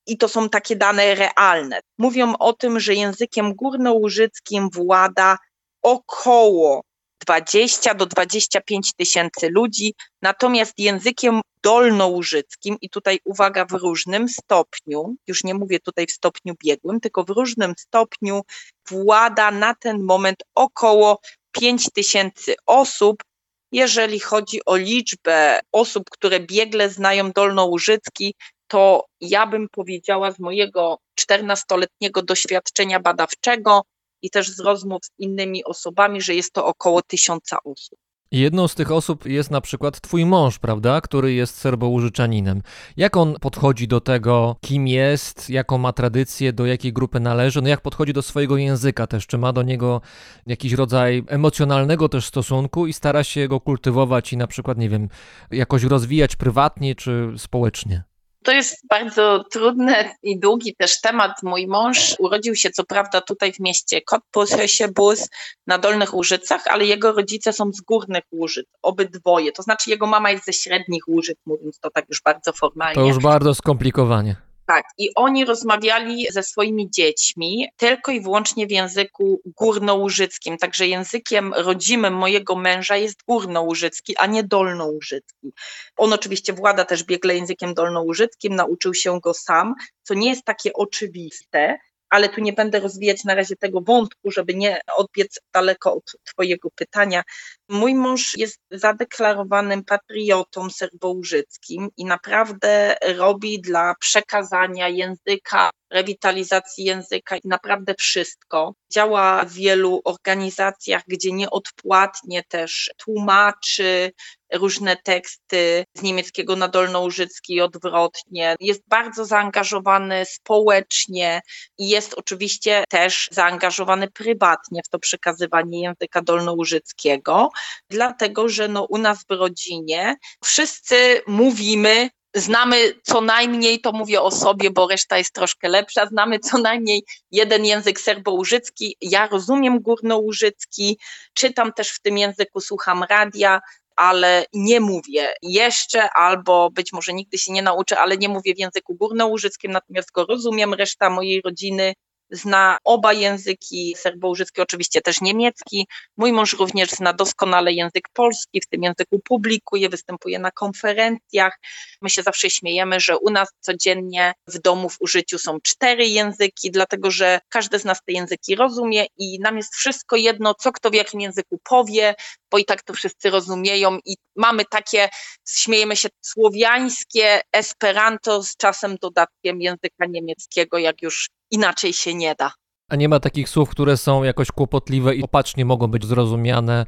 i 0.07 0.17
to 0.17 0.29
są 0.29 0.49
takie 0.49 0.75
dane 0.75 1.15
realne, 1.15 1.79
mówią 1.97 2.33
o 2.39 2.53
tym, 2.53 2.79
że 2.79 2.95
językiem 2.95 3.53
górnołużyckim 3.55 4.69
włada 4.69 5.37
około 5.81 6.81
20 7.21 7.93
do 7.93 8.05
25 8.05 8.93
tysięcy 8.93 9.49
ludzi, 9.49 9.93
natomiast 10.21 10.73
językiem 10.77 11.41
dolnołużyckim, 11.63 12.77
i 12.81 12.89
tutaj 12.89 13.19
uwaga, 13.25 13.65
w 13.65 13.71
różnym 13.71 14.29
stopniu, 14.29 15.15
już 15.27 15.43
nie 15.43 15.53
mówię 15.53 15.79
tutaj 15.79 16.07
w 16.07 16.11
stopniu 16.11 16.53
biegłym, 16.65 16.99
tylko 16.99 17.23
w 17.23 17.29
różnym 17.29 17.73
stopniu 17.77 18.41
włada 18.89 19.51
na 19.51 19.75
ten 19.75 20.03
moment 20.03 20.43
około 20.55 21.19
5 21.51 21.89
tysięcy 21.93 22.55
osób. 22.65 23.23
Jeżeli 23.71 24.19
chodzi 24.19 24.59
o 24.65 24.75
liczbę 24.75 25.59
osób, 25.71 26.03
które 26.09 26.39
biegle 26.39 26.89
znają 26.89 27.31
Dolnołużycki, 27.31 28.35
to 28.67 29.05
ja 29.21 29.47
bym 29.47 29.67
powiedziała 29.71 30.31
z 30.31 30.39
mojego 30.39 30.97
14-letniego 31.19 32.21
doświadczenia 32.21 32.99
badawczego 32.99 33.81
i 34.21 34.29
też 34.29 34.49
z 34.49 34.59
rozmów 34.59 35.01
z 35.05 35.09
innymi 35.17 35.63
osobami, 35.63 36.21
że 36.21 36.35
jest 36.35 36.53
to 36.53 36.65
około 36.65 37.01
tysiąca 37.01 37.57
osób. 37.63 37.99
Jedną 38.31 38.67
z 38.67 38.75
tych 38.75 38.91
osób 38.91 39.25
jest 39.25 39.51
na 39.51 39.61
przykład 39.61 40.01
twój 40.01 40.25
mąż, 40.25 40.59
prawda, 40.59 41.01
który 41.01 41.33
jest 41.33 41.57
serbołużyczaninem. 41.57 42.61
Jak 42.97 43.17
on 43.17 43.35
podchodzi 43.41 43.87
do 43.87 44.01
tego, 44.01 44.55
kim 44.61 44.87
jest, 44.87 45.49
jaką 45.49 45.77
ma 45.77 45.93
tradycję, 45.93 46.53
do 46.53 46.65
jakiej 46.65 46.93
grupy 46.93 47.19
należy, 47.19 47.61
no 47.61 47.69
jak 47.69 47.81
podchodzi 47.81 48.13
do 48.13 48.21
swojego 48.21 48.57
języka 48.57 49.07
też, 49.07 49.27
czy 49.27 49.37
ma 49.37 49.53
do 49.53 49.63
niego 49.63 50.01
jakiś 50.47 50.73
rodzaj 50.73 51.23
emocjonalnego 51.27 52.09
też 52.09 52.25
stosunku 52.25 52.87
i 52.87 52.93
stara 52.93 53.23
się 53.23 53.47
go 53.47 53.59
kultywować 53.59 54.33
i 54.33 54.37
na 54.37 54.47
przykład, 54.47 54.77
nie 54.77 54.89
wiem, 54.89 55.09
jakoś 55.51 55.83
rozwijać 55.83 56.35
prywatnie 56.35 56.95
czy 56.95 57.33
społecznie? 57.37 58.10
To 58.43 58.51
jest 58.51 58.87
bardzo 58.89 59.43
trudny 59.51 60.09
i 60.23 60.39
długi 60.39 60.75
też 60.75 61.01
temat. 61.01 61.43
Mój 61.43 61.67
mąż 61.67 62.15
urodził 62.19 62.55
się 62.55 62.69
co 62.69 62.83
prawda 62.83 63.21
tutaj 63.21 63.53
w 63.53 63.59
mieście 63.59 64.01
Kotpusesiebus 64.01 65.29
na 65.67 65.77
Dolnych 65.77 66.13
Łużycach, 66.13 66.67
ale 66.67 66.85
jego 66.85 67.11
rodzice 67.11 67.53
są 67.53 67.73
z 67.73 67.81
Górnych 67.81 68.23
Łużyc, 68.31 68.67
obydwoje. 68.81 69.51
To 69.51 69.63
znaczy 69.63 69.89
jego 69.89 70.07
mama 70.07 70.31
jest 70.31 70.45
ze 70.45 70.53
Średnich 70.53 71.07
Łużyc, 71.07 71.37
mówiąc 71.45 71.79
to 71.79 71.89
tak 71.89 72.05
już 72.09 72.21
bardzo 72.21 72.53
formalnie. 72.53 72.95
To 72.95 73.05
już 73.05 73.19
bardzo 73.19 73.55
skomplikowanie. 73.55 74.50
Tak, 74.71 74.85
i 74.97 75.09
oni 75.15 75.45
rozmawiali 75.45 76.27
ze 76.31 76.43
swoimi 76.43 76.89
dziećmi 76.89 77.67
tylko 77.77 78.11
i 78.11 78.21
wyłącznie 78.21 78.67
w 78.67 78.71
języku 78.71 79.41
górnołużyckim, 79.45 80.57
także 80.57 80.87
językiem 80.87 81.53
rodzimym 81.53 82.13
mojego 82.13 82.55
męża 82.55 82.97
jest 82.97 83.23
górnołużycki, 83.27 84.17
a 84.17 84.25
nie 84.25 84.43
dolnołużycki. 84.43 85.53
On 85.97 86.13
oczywiście 86.13 86.53
włada 86.53 86.85
też 86.85 87.03
biegle 87.03 87.35
językiem 87.35 87.73
dolnołużyckim, 87.73 88.55
nauczył 88.55 88.93
się 88.93 89.19
go 89.19 89.33
sam, 89.33 89.75
co 90.03 90.13
nie 90.13 90.29
jest 90.29 90.45
takie 90.45 90.73
oczywiste, 90.73 91.77
ale 92.11 92.29
tu 92.29 92.41
nie 92.41 92.53
będę 92.53 92.79
rozwijać 92.79 93.23
na 93.23 93.35
razie 93.35 93.55
tego 93.55 93.81
wątku, 93.81 94.31
żeby 94.31 94.55
nie 94.55 94.81
odbiec 94.97 95.39
daleko 95.53 95.93
od 95.93 96.15
Twojego 96.23 96.69
pytania. 96.75 97.23
Mój 97.69 97.95
mąż 97.95 98.37
jest 98.37 98.59
zadeklarowanym 98.71 99.83
patriotą 99.83 100.69
serbołużyckim 100.69 101.89
i 101.97 102.05
naprawdę 102.05 102.95
robi 103.17 103.61
dla 103.61 103.95
przekazania 103.99 104.87
języka, 104.89 105.69
rewitalizacji 105.91 106.85
języka 106.85 107.35
naprawdę 107.45 107.95
wszystko. 107.99 108.73
Działa 108.93 109.45
w 109.45 109.53
wielu 109.53 110.01
organizacjach, 110.05 111.01
gdzie 111.07 111.31
nieodpłatnie 111.31 112.43
też 112.43 112.91
tłumaczy 112.97 114.11
różne 114.53 114.97
teksty 115.03 115.83
z 115.93 116.01
niemieckiego 116.01 116.55
na 116.55 116.67
dolnołużycki 116.67 117.53
i 117.53 117.61
odwrotnie. 117.61 118.55
Jest 118.59 118.81
bardzo 118.87 119.25
zaangażowany 119.25 120.25
społecznie 120.25 121.41
i 121.77 121.89
jest 121.89 122.13
oczywiście 122.13 122.83
też 122.89 123.29
zaangażowany 123.31 124.11
prywatnie 124.11 124.81
w 124.85 124.89
to 124.89 124.99
przekazywanie 124.99 125.81
języka 125.81 126.21
dolnołużyckiego 126.21 127.49
dlatego 127.89 128.49
że 128.49 128.67
no, 128.67 128.83
u 128.89 128.97
nas 128.97 129.25
w 129.29 129.31
rodzinie 129.31 130.15
wszyscy 130.43 131.21
mówimy, 131.27 132.09
znamy 132.35 132.93
co 133.03 133.21
najmniej, 133.21 133.81
to 133.81 133.91
mówię 133.91 134.21
o 134.21 134.31
sobie, 134.31 134.71
bo 134.71 134.87
reszta 134.87 135.17
jest 135.17 135.33
troszkę 135.33 135.69
lepsza, 135.69 136.05
znamy 136.05 136.39
co 136.39 136.57
najmniej 136.57 137.03
jeden 137.31 137.65
język 137.65 137.99
serbołużycki, 137.99 138.97
ja 139.01 139.27
rozumiem 139.27 139.79
górnołużycki, 139.79 140.99
czytam 141.33 141.73
też 141.73 141.89
w 141.89 142.01
tym 142.01 142.17
języku, 142.17 142.61
słucham 142.61 143.03
radia, 143.03 143.61
ale 143.95 144.45
nie 144.53 144.79
mówię 144.79 145.33
jeszcze, 145.41 146.09
albo 146.09 146.69
być 146.71 146.93
może 146.93 147.13
nigdy 147.13 147.37
się 147.37 147.53
nie 147.53 147.61
nauczę, 147.61 147.99
ale 147.99 148.17
nie 148.17 148.29
mówię 148.29 148.55
w 148.55 148.59
języku 148.59 148.95
górnołużyckim, 148.95 149.71
natomiast 149.71 150.11
go 150.11 150.25
rozumiem, 150.25 150.73
reszta 150.73 151.09
mojej 151.09 151.41
rodziny 151.41 151.93
zna 152.31 152.77
oba 152.83 153.13
języki 153.13 153.95
serbo-łużyckie, 153.97 154.61
oczywiście 154.61 155.01
też 155.01 155.21
niemiecki. 155.21 155.87
Mój 156.17 156.31
mąż 156.31 156.53
również 156.53 156.89
zna 156.89 157.13
doskonale 157.13 157.73
język 157.73 158.09
polski, 158.13 158.61
w 158.61 158.67
tym 158.67 158.83
języku 158.83 159.19
publikuje, 159.19 159.89
występuje 159.89 160.39
na 160.39 160.51
konferencjach. 160.51 161.59
My 162.01 162.09
się 162.09 162.23
zawsze 162.23 162.49
śmiejemy, 162.49 162.99
że 162.99 163.17
u 163.17 163.29
nas 163.29 163.49
codziennie 163.59 164.33
w 164.47 164.59
domu 164.59 164.89
w 164.89 164.97
użyciu 164.99 165.39
są 165.39 165.57
cztery 165.63 166.07
języki, 166.07 166.71
dlatego 166.71 167.11
że 167.11 167.39
każdy 167.49 167.79
z 167.79 167.85
nas 167.85 167.99
te 168.05 168.13
języki 168.13 168.55
rozumie 168.55 169.05
i 169.17 169.39
nam 169.39 169.57
jest 169.57 169.75
wszystko 169.75 170.15
jedno, 170.15 170.53
co 170.53 170.71
kto 170.71 170.89
w 170.89 170.93
jakim 170.93 171.21
języku 171.21 171.59
powie, 171.63 172.15
bo 172.51 172.57
i 172.57 172.65
tak 172.65 172.83
to 172.83 172.93
wszyscy 172.93 173.29
rozumieją 173.29 173.97
i 174.05 174.15
mamy 174.35 174.65
takie, 174.65 175.09
śmiejemy 175.49 175.95
się, 175.95 176.09
słowiańskie 176.21 177.41
Esperanto 177.53 178.43
z 178.43 178.57
czasem 178.57 178.97
dodatkiem 179.01 179.61
języka 179.61 180.05
niemieckiego, 180.09 180.77
jak 180.77 181.01
już 181.01 181.29
inaczej 181.51 181.93
się 181.93 182.13
nie 182.13 182.35
da. 182.35 182.51
A 182.89 182.95
nie 182.95 183.09
ma 183.09 183.19
takich 183.19 183.49
słów, 183.49 183.69
które 183.69 183.97
są 183.97 184.23
jakoś 184.23 184.51
kłopotliwe 184.51 185.15
i 185.15 185.23
opacznie 185.23 185.65
mogą 185.65 185.87
być 185.87 186.05
zrozumiane 186.05 186.85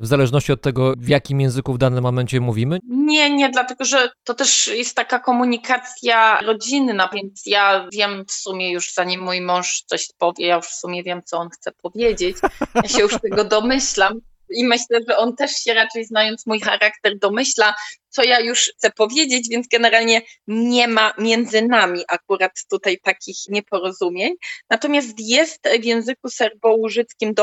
w 0.00 0.06
zależności 0.06 0.52
od 0.52 0.62
tego, 0.62 0.94
w 0.98 1.08
jakim 1.08 1.40
języku 1.40 1.72
w 1.72 1.78
danym 1.78 2.02
momencie 2.02 2.40
mówimy? 2.40 2.78
Nie, 2.88 3.30
nie, 3.30 3.50
dlatego 3.50 3.84
że 3.84 4.10
to 4.24 4.34
też 4.34 4.66
jest 4.66 4.96
taka 4.96 5.18
komunikacja 5.18 6.40
rodzinna, 6.40 7.08
więc 7.14 7.42
ja 7.46 7.88
wiem 7.92 8.24
w 8.28 8.32
sumie 8.32 8.72
już 8.72 8.92
zanim 8.94 9.22
mój 9.22 9.40
mąż 9.40 9.82
coś 9.86 10.08
powie, 10.18 10.46
ja 10.46 10.56
już 10.56 10.66
w 10.66 10.74
sumie 10.74 11.02
wiem, 11.02 11.22
co 11.24 11.38
on 11.38 11.50
chce 11.50 11.72
powiedzieć. 11.72 12.36
Ja 12.74 12.88
się 12.88 13.00
już 13.00 13.20
tego 13.22 13.44
domyślam. 13.44 14.20
I 14.50 14.64
myślę, 14.64 14.98
że 15.08 15.16
on 15.16 15.36
też 15.36 15.52
się 15.52 15.74
raczej 15.74 16.04
znając 16.04 16.46
mój 16.46 16.60
charakter 16.60 17.18
domyśla, 17.18 17.74
co 18.08 18.22
ja 18.24 18.40
już 18.40 18.72
chcę 18.76 18.90
powiedzieć, 18.90 19.48
więc 19.50 19.66
generalnie 19.72 20.22
nie 20.46 20.88
ma 20.88 21.12
między 21.18 21.62
nami 21.62 22.04
akurat 22.08 22.52
tutaj 22.70 22.98
takich 23.02 23.36
nieporozumień. 23.48 24.34
Natomiast 24.70 25.14
jest 25.18 25.68
w 25.80 25.84
języku 25.84 26.28
serbo-łużyckim, 26.28 27.34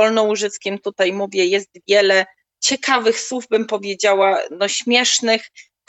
tutaj 0.80 1.14
mówię, 1.14 1.45
jest 1.45 1.70
wiele 1.88 2.26
ciekawych 2.60 3.20
słów, 3.20 3.47
bym 3.49 3.66
powiedziała, 3.66 4.41
no 4.51 4.68
śmiesznych, 4.68 5.41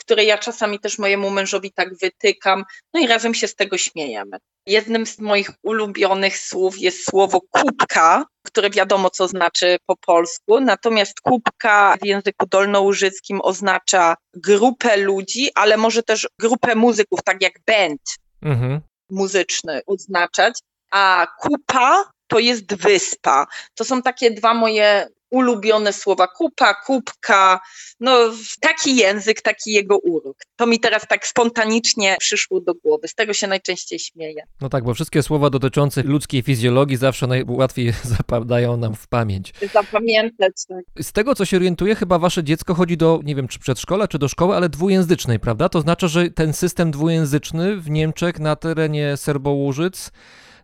które 0.07 0.23
ja 0.23 0.37
czasami 0.37 0.79
też 0.79 0.99
mojemu 0.99 1.29
mężowi 1.29 1.71
tak 1.71 1.97
wytykam, 1.97 2.63
no 2.93 2.99
i 2.99 3.07
razem 3.07 3.33
się 3.33 3.47
z 3.47 3.55
tego 3.55 3.77
śmiejemy. 3.77 4.37
Jednym 4.65 5.05
z 5.05 5.19
moich 5.19 5.49
ulubionych 5.63 6.37
słów 6.37 6.79
jest 6.79 7.09
słowo 7.09 7.41
kubka, 7.51 8.25
które 8.45 8.69
wiadomo 8.69 9.09
co 9.09 9.27
znaczy 9.27 9.77
po 9.85 9.95
polsku, 9.97 10.59
natomiast 10.59 11.21
kubka 11.21 11.97
w 12.01 12.05
języku 12.05 12.45
dolnołużyckim 12.45 13.41
oznacza 13.41 14.15
grupę 14.33 14.97
ludzi, 14.97 15.49
ale 15.55 15.77
może 15.77 16.03
też 16.03 16.27
grupę 16.39 16.75
muzyków, 16.75 17.19
tak 17.23 17.41
jak 17.41 17.53
band 17.67 18.01
Mhm. 18.41 18.81
muzyczny 19.09 19.81
oznaczać, 19.85 20.59
a 20.91 21.27
kupa 21.39 22.03
to 22.27 22.39
jest 22.39 22.75
wyspa. 22.75 23.47
To 23.75 23.83
są 23.83 24.01
takie 24.01 24.31
dwa 24.31 24.53
moje 24.53 25.07
ulubione 25.29 25.93
słowa. 25.93 26.27
Kupa, 26.27 26.73
kubka, 26.73 27.59
no 27.99 28.31
taki 28.61 28.95
język, 28.95 29.41
taki 29.41 29.71
jego 29.71 29.97
urok. 29.97 30.37
To 30.55 30.67
mi 30.67 30.79
teraz 30.79 31.07
tak 31.07 31.27
spontanicznie 31.27 32.17
przyszło 32.19 32.61
do 32.61 32.73
głowy. 32.73 33.07
Z 33.07 33.15
tego 33.15 33.33
się 33.33 33.47
najczęściej 33.47 33.99
śmieję. 33.99 34.43
No 34.61 34.69
tak, 34.69 34.83
bo 34.83 34.93
wszystkie 34.93 35.23
słowa 35.23 35.49
dotyczące 35.49 36.03
ludzkiej 36.03 36.41
fizjologii 36.41 36.97
zawsze 36.97 37.27
najłatwiej 37.27 37.93
zapadają 38.17 38.77
nam 38.77 38.95
w 38.95 39.07
pamięć. 39.07 39.53
Zapamiętać. 39.73 40.53
Tak. 40.67 41.03
Z 41.05 41.11
tego, 41.11 41.35
co 41.35 41.45
się 41.45 41.57
orientuję, 41.57 41.95
chyba 41.95 42.19
wasze 42.19 42.43
dziecko 42.43 42.73
chodzi 42.73 42.97
do, 42.97 43.19
nie 43.23 43.35
wiem, 43.35 43.47
czy 43.47 43.59
przedszkola, 43.59 44.07
czy 44.07 44.19
do 44.19 44.27
szkoły, 44.27 44.55
ale 44.55 44.69
dwujęzycznej, 44.69 45.39
prawda? 45.39 45.69
To 45.69 45.81
znaczy, 45.81 46.07
że 46.07 46.29
ten 46.29 46.53
system 46.53 46.91
dwujęzyczny 46.91 47.77
w 47.77 47.89
Niemczech 47.89 48.39
na 48.39 48.55
terenie 48.55 49.17
Serbo-Łużyc, 49.17 50.11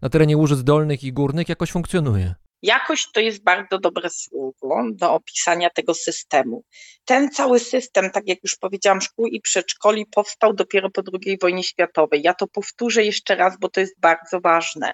na 0.01 0.09
terenie 0.09 0.37
Łużyc 0.37 0.63
Dolnych 0.63 1.03
i 1.03 1.13
Górnych 1.13 1.49
jakoś 1.49 1.71
funkcjonuje. 1.71 2.35
Jakość 2.63 3.11
to 3.13 3.19
jest 3.19 3.43
bardzo 3.43 3.79
dobre 3.79 4.09
słowo 4.09 4.83
do 4.91 5.13
opisania 5.13 5.69
tego 5.69 5.93
systemu. 5.93 6.63
Ten 7.05 7.29
cały 7.29 7.59
system, 7.59 8.11
tak 8.11 8.23
jak 8.27 8.37
już 8.43 8.55
powiedziałam, 8.55 9.01
szkół 9.01 9.27
i 9.27 9.41
przedszkoli 9.41 10.05
powstał 10.05 10.53
dopiero 10.53 10.89
po 10.89 11.01
II 11.23 11.37
wojnie 11.41 11.63
światowej. 11.63 12.21
Ja 12.23 12.33
to 12.33 12.47
powtórzę 12.47 13.03
jeszcze 13.03 13.35
raz, 13.35 13.59
bo 13.59 13.69
to 13.69 13.79
jest 13.79 13.99
bardzo 13.99 14.39
ważne. 14.41 14.93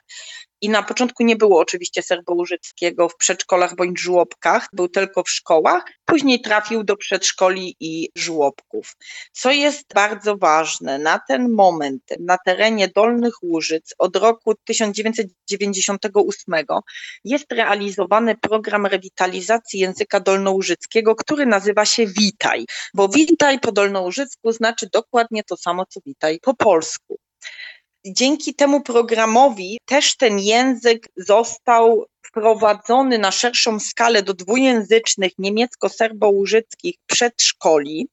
I 0.62 0.70
na 0.70 0.84
początku 0.84 1.24
nie 1.24 1.36
było 1.36 1.60
oczywiście 1.60 2.02
serbołużyckiego 2.02 3.10
w 3.10 3.16
przedszkolach 3.16 3.76
bądź 3.76 4.00
żłobkach, 4.00 4.68
był 4.74 4.90
tylko 4.90 5.24
w 5.24 5.30
szkołach. 5.30 5.84
Później 6.06 6.42
trafił 6.42 6.84
do 6.84 6.98
przedszkoli 6.98 7.76
i 7.80 8.10
żłobków. 8.16 8.96
Co 9.32 9.52
jest 9.52 9.94
bardzo 9.94 10.38
ważne, 10.38 11.00
na 11.00 11.20
ten 11.28 11.50
moment 11.50 12.04
na 12.20 12.38
terenie 12.46 12.88
Dolnych 12.96 13.34
Łużyc 13.44 13.94
od 13.98 14.16
roku 14.16 14.54
1998 14.66 16.56
jest 17.24 17.52
realizowany 17.52 18.36
program 18.36 18.86
rewitalizacji 18.86 19.80
języka 19.80 20.20
dolnołużyckiego, 20.20 21.16
który 21.16 21.46
nazywa 21.46 21.86
się 21.86 22.08
Witaj, 22.08 22.66
bo 22.94 23.10
Witaj 23.10 23.60
po 23.60 23.72
dolnołużycku 23.72 24.52
znaczy 24.52 24.90
dokładnie 24.94 25.44
to 25.44 25.58
samo, 25.58 25.86
co 25.86 26.00
Witaj 26.06 26.40
po 26.42 26.54
polsku 26.54 27.18
dzięki 28.06 28.56
temu 28.56 28.82
programowi 28.82 29.80
też 29.86 30.18
ten 30.18 30.40
język 30.40 31.08
został 31.18 32.06
wprowadzony 32.26 33.18
na 33.18 33.32
szerszą 33.32 33.80
skalę 33.80 34.24
do 34.24 34.34
dwujęzycznych 34.34 35.32
niemiecko-serbo-łużyckich 35.38 36.96
przedszkoli 37.06 38.08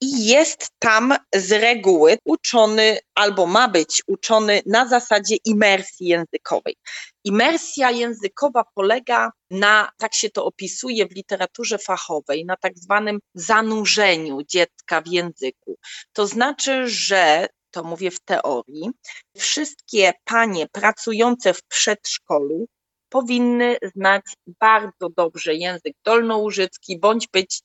i 0.00 0.26
jest 0.26 0.68
tam 0.78 1.14
z 1.34 1.52
reguły 1.52 2.18
uczony 2.24 2.98
albo 3.14 3.46
ma 3.46 3.68
być 3.68 4.02
uczony 4.06 4.62
na 4.66 4.88
zasadzie 4.88 5.36
imersji 5.44 6.06
językowej. 6.06 6.76
Imersja 7.24 7.90
językowa 7.90 8.64
polega 8.74 9.32
na, 9.50 9.90
tak 9.98 10.14
się 10.14 10.30
to 10.30 10.44
opisuje 10.44 11.06
w 11.06 11.14
literaturze 11.14 11.78
fachowej, 11.78 12.44
na 12.44 12.56
tak 12.56 12.78
zwanym 12.78 13.18
zanurzeniu 13.34 14.38
dziecka 14.42 15.00
w 15.00 15.06
języku. 15.06 15.76
To 16.12 16.26
znaczy, 16.26 16.88
że 16.88 17.46
to 17.70 17.84
mówię 17.84 18.10
w 18.10 18.20
teorii, 18.20 18.90
wszystkie 19.36 20.12
panie 20.24 20.66
pracujące 20.72 21.54
w 21.54 21.62
przedszkolu 21.62 22.66
powinny 23.08 23.76
znać 23.94 24.22
bardzo 24.60 25.08
dobrze 25.16 25.54
język 25.54 25.92
dolnołużycki 26.04 26.98
bądź 26.98 27.28
być 27.28 27.60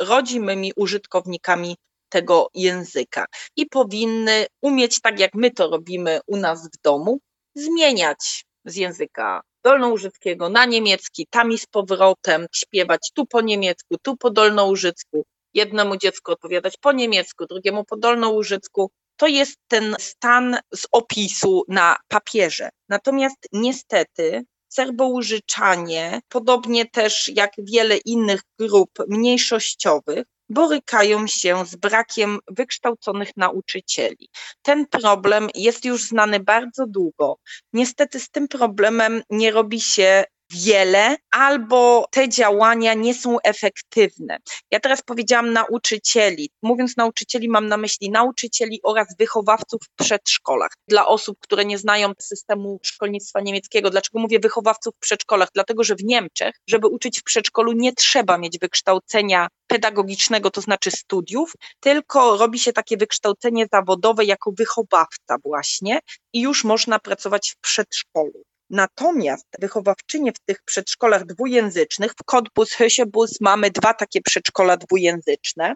rodzimymi 0.00 0.72
użytkownikami 0.76 1.76
tego 2.08 2.48
języka 2.54 3.26
i 3.56 3.66
powinny 3.66 4.46
umieć, 4.62 5.00
tak 5.00 5.20
jak 5.20 5.34
my 5.34 5.50
to 5.50 5.70
robimy 5.70 6.20
u 6.26 6.36
nas 6.36 6.68
w 6.68 6.82
domu, 6.82 7.18
zmieniać 7.54 8.44
z 8.64 8.76
języka 8.76 9.40
dolnołużyckiego 9.64 10.48
na 10.48 10.64
niemiecki, 10.64 11.26
tam 11.30 11.52
i 11.52 11.58
z 11.58 11.66
powrotem, 11.66 12.46
śpiewać 12.54 13.10
tu 13.14 13.26
po 13.26 13.40
niemiecku, 13.40 13.96
tu 14.02 14.16
po 14.16 14.30
dolnołużycku, 14.30 15.24
jednemu 15.54 15.96
dziecku 15.96 16.32
odpowiadać 16.32 16.76
po 16.80 16.92
niemiecku, 16.92 17.46
drugiemu 17.46 17.84
po 17.84 17.96
dolnołużycku, 17.96 18.90
to 19.18 19.26
jest 19.26 19.56
ten 19.68 19.96
stan 19.98 20.56
z 20.74 20.86
opisu 20.92 21.64
na 21.68 21.96
papierze. 22.08 22.70
Natomiast 22.88 23.36
niestety 23.52 24.44
serbołużyczanie, 24.68 26.20
podobnie 26.28 26.86
też 26.86 27.30
jak 27.34 27.52
wiele 27.58 27.96
innych 27.96 28.40
grup 28.58 28.90
mniejszościowych, 29.08 30.24
borykają 30.48 31.26
się 31.26 31.66
z 31.66 31.76
brakiem 31.76 32.38
wykształconych 32.50 33.30
nauczycieli. 33.36 34.28
Ten 34.62 34.86
problem 34.86 35.48
jest 35.54 35.84
już 35.84 36.02
znany 36.02 36.40
bardzo 36.40 36.86
długo. 36.86 37.38
Niestety 37.72 38.20
z 38.20 38.30
tym 38.30 38.48
problemem 38.48 39.22
nie 39.30 39.50
robi 39.50 39.80
się 39.80 40.24
wiele, 40.50 41.16
albo 41.30 42.06
te 42.10 42.28
działania 42.28 42.94
nie 42.94 43.14
są 43.14 43.36
efektywne. 43.44 44.38
Ja 44.70 44.80
teraz 44.80 45.02
powiedziałam 45.02 45.52
nauczycieli. 45.52 46.50
Mówiąc 46.62 46.96
nauczycieli, 46.96 47.48
mam 47.48 47.66
na 47.66 47.76
myśli 47.76 48.10
nauczycieli 48.10 48.80
oraz 48.82 49.16
wychowawców 49.18 49.80
w 49.84 50.04
przedszkolach. 50.04 50.70
Dla 50.88 51.06
osób, 51.06 51.38
które 51.40 51.64
nie 51.64 51.78
znają 51.78 52.12
systemu 52.18 52.80
szkolnictwa 52.82 53.40
niemieckiego, 53.40 53.90
dlaczego 53.90 54.18
mówię 54.18 54.38
wychowawców 54.40 54.94
w 54.96 54.98
przedszkolach? 54.98 55.48
Dlatego, 55.54 55.84
że 55.84 55.94
w 55.94 56.04
Niemczech, 56.04 56.54
żeby 56.66 56.86
uczyć 56.86 57.20
w 57.20 57.22
przedszkolu, 57.22 57.72
nie 57.72 57.92
trzeba 57.92 58.38
mieć 58.38 58.58
wykształcenia 58.58 59.48
pedagogicznego, 59.66 60.50
to 60.50 60.60
znaczy 60.60 60.90
studiów, 60.90 61.52
tylko 61.80 62.36
robi 62.36 62.58
się 62.58 62.72
takie 62.72 62.96
wykształcenie 62.96 63.66
zawodowe 63.72 64.24
jako 64.24 64.52
wychowawca 64.52 65.36
właśnie 65.44 65.98
i 66.32 66.40
już 66.40 66.64
można 66.64 66.98
pracować 66.98 67.50
w 67.50 67.60
przedszkolu. 67.60 68.42
Natomiast 68.70 69.46
wychowawczynie 69.60 70.32
w 70.32 70.38
tych 70.38 70.62
przedszkolach 70.62 71.26
dwujęzycznych, 71.26 72.12
w 72.12 72.24
Cottbus, 72.24 72.74
Hösiebus 72.76 73.36
mamy 73.40 73.70
dwa 73.70 73.94
takie 73.94 74.22
przedszkola 74.22 74.76
dwujęzyczne, 74.76 75.74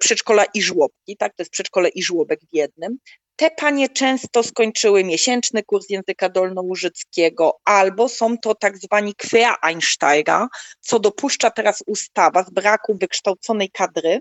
przedszkola 0.00 0.44
i 0.44 0.62
żłobki, 0.62 1.16
tak, 1.16 1.34
to 1.36 1.42
jest 1.42 1.52
przedszkole 1.52 1.88
i 1.88 2.02
żłobek 2.02 2.40
w 2.40 2.54
jednym. 2.56 2.98
Te 3.36 3.50
panie 3.50 3.88
często 3.88 4.42
skończyły 4.42 5.04
miesięczny 5.04 5.62
kurs 5.62 5.86
języka 5.88 6.28
dolnołużyckiego, 6.28 7.58
albo 7.64 8.08
są 8.08 8.38
to 8.38 8.54
tak 8.54 8.78
zwani 8.78 9.14
Quereinsteiger, 9.14 10.46
co 10.80 10.98
dopuszcza 10.98 11.50
teraz 11.50 11.82
ustawa 11.86 12.42
z 12.42 12.50
braku 12.50 12.96
wykształconej 13.00 13.70
kadry. 13.70 14.20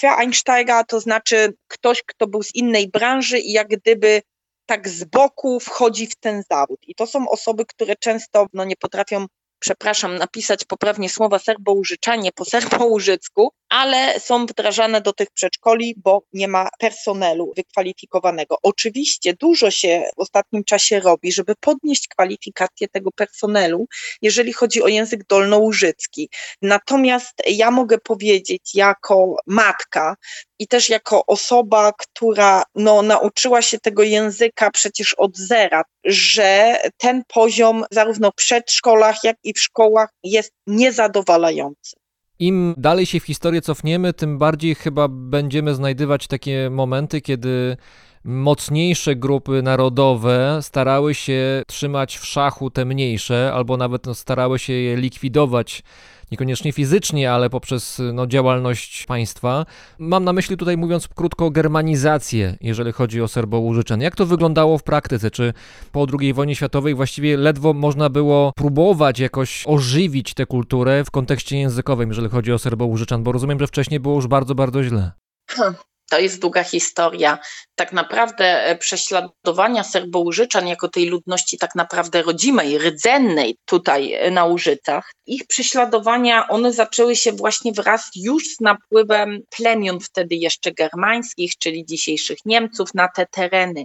Quereinsteiger 0.00 0.84
to 0.88 1.00
znaczy 1.00 1.54
ktoś, 1.68 2.02
kto 2.06 2.26
był 2.26 2.42
z 2.42 2.54
innej 2.54 2.88
branży 2.88 3.38
i 3.38 3.52
jak 3.52 3.68
gdyby 3.68 4.22
tak 4.68 4.88
z 4.88 5.04
boku 5.04 5.60
wchodzi 5.60 6.06
w 6.06 6.16
ten 6.16 6.42
zawód. 6.50 6.80
I 6.86 6.94
to 6.94 7.06
są 7.06 7.28
osoby, 7.28 7.64
które 7.66 7.96
często 7.96 8.46
no, 8.52 8.64
nie 8.64 8.76
potrafią 8.76 9.26
przepraszam, 9.58 10.16
napisać 10.16 10.64
poprawnie 10.64 11.08
słowa 11.08 11.38
serboużyczanie 11.38 12.30
po 12.32 12.44
serboużycku, 12.44 13.52
ale 13.68 14.20
są 14.20 14.46
wdrażane 14.46 15.00
do 15.00 15.12
tych 15.12 15.30
przedszkoli, 15.30 15.94
bo 15.96 16.22
nie 16.32 16.48
ma 16.48 16.68
personelu 16.78 17.52
wykwalifikowanego. 17.56 18.56
Oczywiście 18.62 19.34
dużo 19.34 19.70
się 19.70 20.02
w 20.16 20.20
ostatnim 20.20 20.64
czasie 20.64 21.00
robi, 21.00 21.32
żeby 21.32 21.54
podnieść 21.60 22.08
kwalifikację 22.08 22.88
tego 22.88 23.10
personelu, 23.12 23.86
jeżeli 24.22 24.52
chodzi 24.52 24.82
o 24.82 24.88
język 24.88 25.24
dolnołużycki. 25.26 26.30
Natomiast 26.62 27.34
ja 27.46 27.70
mogę 27.70 27.98
powiedzieć 27.98 28.74
jako 28.74 29.36
matka 29.46 30.16
i 30.58 30.66
też 30.66 30.88
jako 30.88 31.26
osoba, 31.26 31.92
która 31.98 32.62
no, 32.74 33.02
nauczyła 33.02 33.62
się 33.62 33.78
tego 33.78 34.02
języka 34.02 34.70
przecież 34.70 35.14
od 35.14 35.36
zera, 35.36 35.82
że 36.04 36.80
ten 36.96 37.22
poziom 37.28 37.84
zarówno 37.90 38.30
w 38.30 38.34
przedszkolach, 38.34 39.24
jak 39.24 39.36
i 39.44 39.52
w 39.52 39.60
szkołach 39.60 40.08
jest 40.22 40.52
niezadowalający. 40.66 41.96
Im 42.38 42.74
dalej 42.76 43.06
się 43.06 43.20
w 43.20 43.24
historię 43.24 43.60
cofniemy, 43.62 44.12
tym 44.12 44.38
bardziej 44.38 44.74
chyba 44.74 45.08
będziemy 45.08 45.74
znajdywać 45.74 46.26
takie 46.26 46.70
momenty, 46.70 47.20
kiedy 47.20 47.76
mocniejsze 48.24 49.16
grupy 49.16 49.62
narodowe 49.62 50.58
starały 50.62 51.14
się 51.14 51.62
trzymać 51.66 52.18
w 52.18 52.26
szachu 52.26 52.70
te 52.70 52.84
mniejsze, 52.84 53.52
albo 53.54 53.76
nawet 53.76 54.06
no, 54.06 54.14
starały 54.14 54.58
się 54.58 54.72
je 54.72 54.96
likwidować 54.96 55.82
niekoniecznie 56.30 56.72
fizycznie, 56.72 57.32
ale 57.32 57.50
poprzez 57.50 58.02
no, 58.12 58.26
działalność 58.26 59.06
państwa. 59.06 59.66
Mam 59.98 60.24
na 60.24 60.32
myśli 60.32 60.56
tutaj, 60.56 60.76
mówiąc 60.76 61.08
krótko, 61.08 61.50
germanizację, 61.50 62.56
jeżeli 62.60 62.92
chodzi 62.92 63.22
o 63.22 63.28
Serbo-Łużyczan. 63.28 64.00
Jak 64.00 64.16
to 64.16 64.26
wyglądało 64.26 64.78
w 64.78 64.82
praktyce? 64.82 65.30
Czy 65.30 65.52
po 65.92 66.06
II 66.20 66.34
wojnie 66.34 66.54
światowej 66.54 66.94
właściwie 66.94 67.36
ledwo 67.36 67.72
można 67.72 68.10
było 68.10 68.52
próbować 68.56 69.18
jakoś 69.18 69.64
ożywić 69.66 70.34
tę 70.34 70.46
kulturę 70.46 71.04
w 71.04 71.10
kontekście 71.10 71.58
językowym, 71.58 72.08
jeżeli 72.08 72.28
chodzi 72.28 72.52
o 72.52 72.58
Serbo-Łużyczan? 72.58 73.22
Bo 73.22 73.32
rozumiem, 73.32 73.58
że 73.58 73.66
wcześniej 73.66 74.00
było 74.00 74.14
już 74.14 74.26
bardzo, 74.26 74.54
bardzo 74.54 74.84
źle. 74.84 75.12
To 76.10 76.18
jest 76.18 76.40
długa 76.40 76.64
historia. 76.64 77.38
Tak 77.74 77.92
naprawdę 77.92 78.64
e, 78.64 78.76
prześladowania 78.76 79.84
Serbołużyczan 79.84 80.68
jako 80.68 80.88
tej 80.88 81.06
ludności 81.06 81.58
tak 81.58 81.74
naprawdę 81.74 82.22
rodzimej, 82.22 82.78
rdzennej 82.78 83.56
tutaj 83.64 84.12
e, 84.12 84.30
na 84.30 84.44
Łużycach, 84.44 85.12
ich 85.26 85.46
prześladowania, 85.46 86.48
one 86.48 86.72
zaczęły 86.72 87.16
się 87.16 87.32
właśnie 87.32 87.72
wraz 87.72 88.10
już 88.16 88.44
z 88.44 88.60
napływem 88.60 89.40
plemion 89.56 90.00
wtedy 90.00 90.34
jeszcze 90.34 90.72
germańskich, 90.72 91.52
czyli 91.58 91.86
dzisiejszych 91.86 92.38
Niemców 92.44 92.94
na 92.94 93.08
te 93.08 93.26
tereny. 93.26 93.84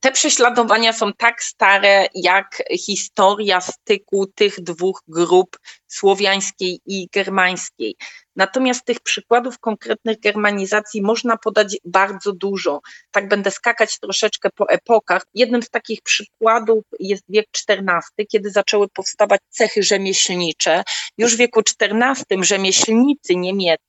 Te 0.00 0.12
prześladowania 0.12 0.92
są 0.92 1.12
tak 1.12 1.42
stare 1.42 2.06
jak 2.14 2.62
historia 2.86 3.60
styku 3.60 4.26
tych 4.26 4.60
dwóch 4.60 5.02
grup 5.08 5.58
słowiańskiej 5.86 6.80
i 6.86 7.08
germańskiej. 7.12 7.96
Natomiast 8.36 8.84
tych 8.84 9.00
przykładów 9.00 9.58
konkretnych 9.58 10.20
germanizacji 10.20 11.02
można 11.02 11.36
podać 11.36 11.76
bardzo 11.84 12.32
dużo. 12.32 12.80
Tak 13.10 13.28
będę 13.28 13.50
skakać 13.50 13.98
troszeczkę 13.98 14.50
po 14.54 14.68
epokach. 14.68 15.22
Jednym 15.34 15.62
z 15.62 15.70
takich 15.70 16.02
przykładów 16.02 16.84
jest 17.00 17.22
wiek 17.28 17.46
XIV, 17.68 18.26
kiedy 18.28 18.50
zaczęły 18.50 18.88
powstawać 18.88 19.40
cechy 19.48 19.82
rzemieślnicze. 19.82 20.82
Już 21.18 21.34
w 21.34 21.38
wieku 21.38 21.60
XIV 21.80 22.44
rzemieślnicy 22.44 23.36
niemieccy 23.36 23.86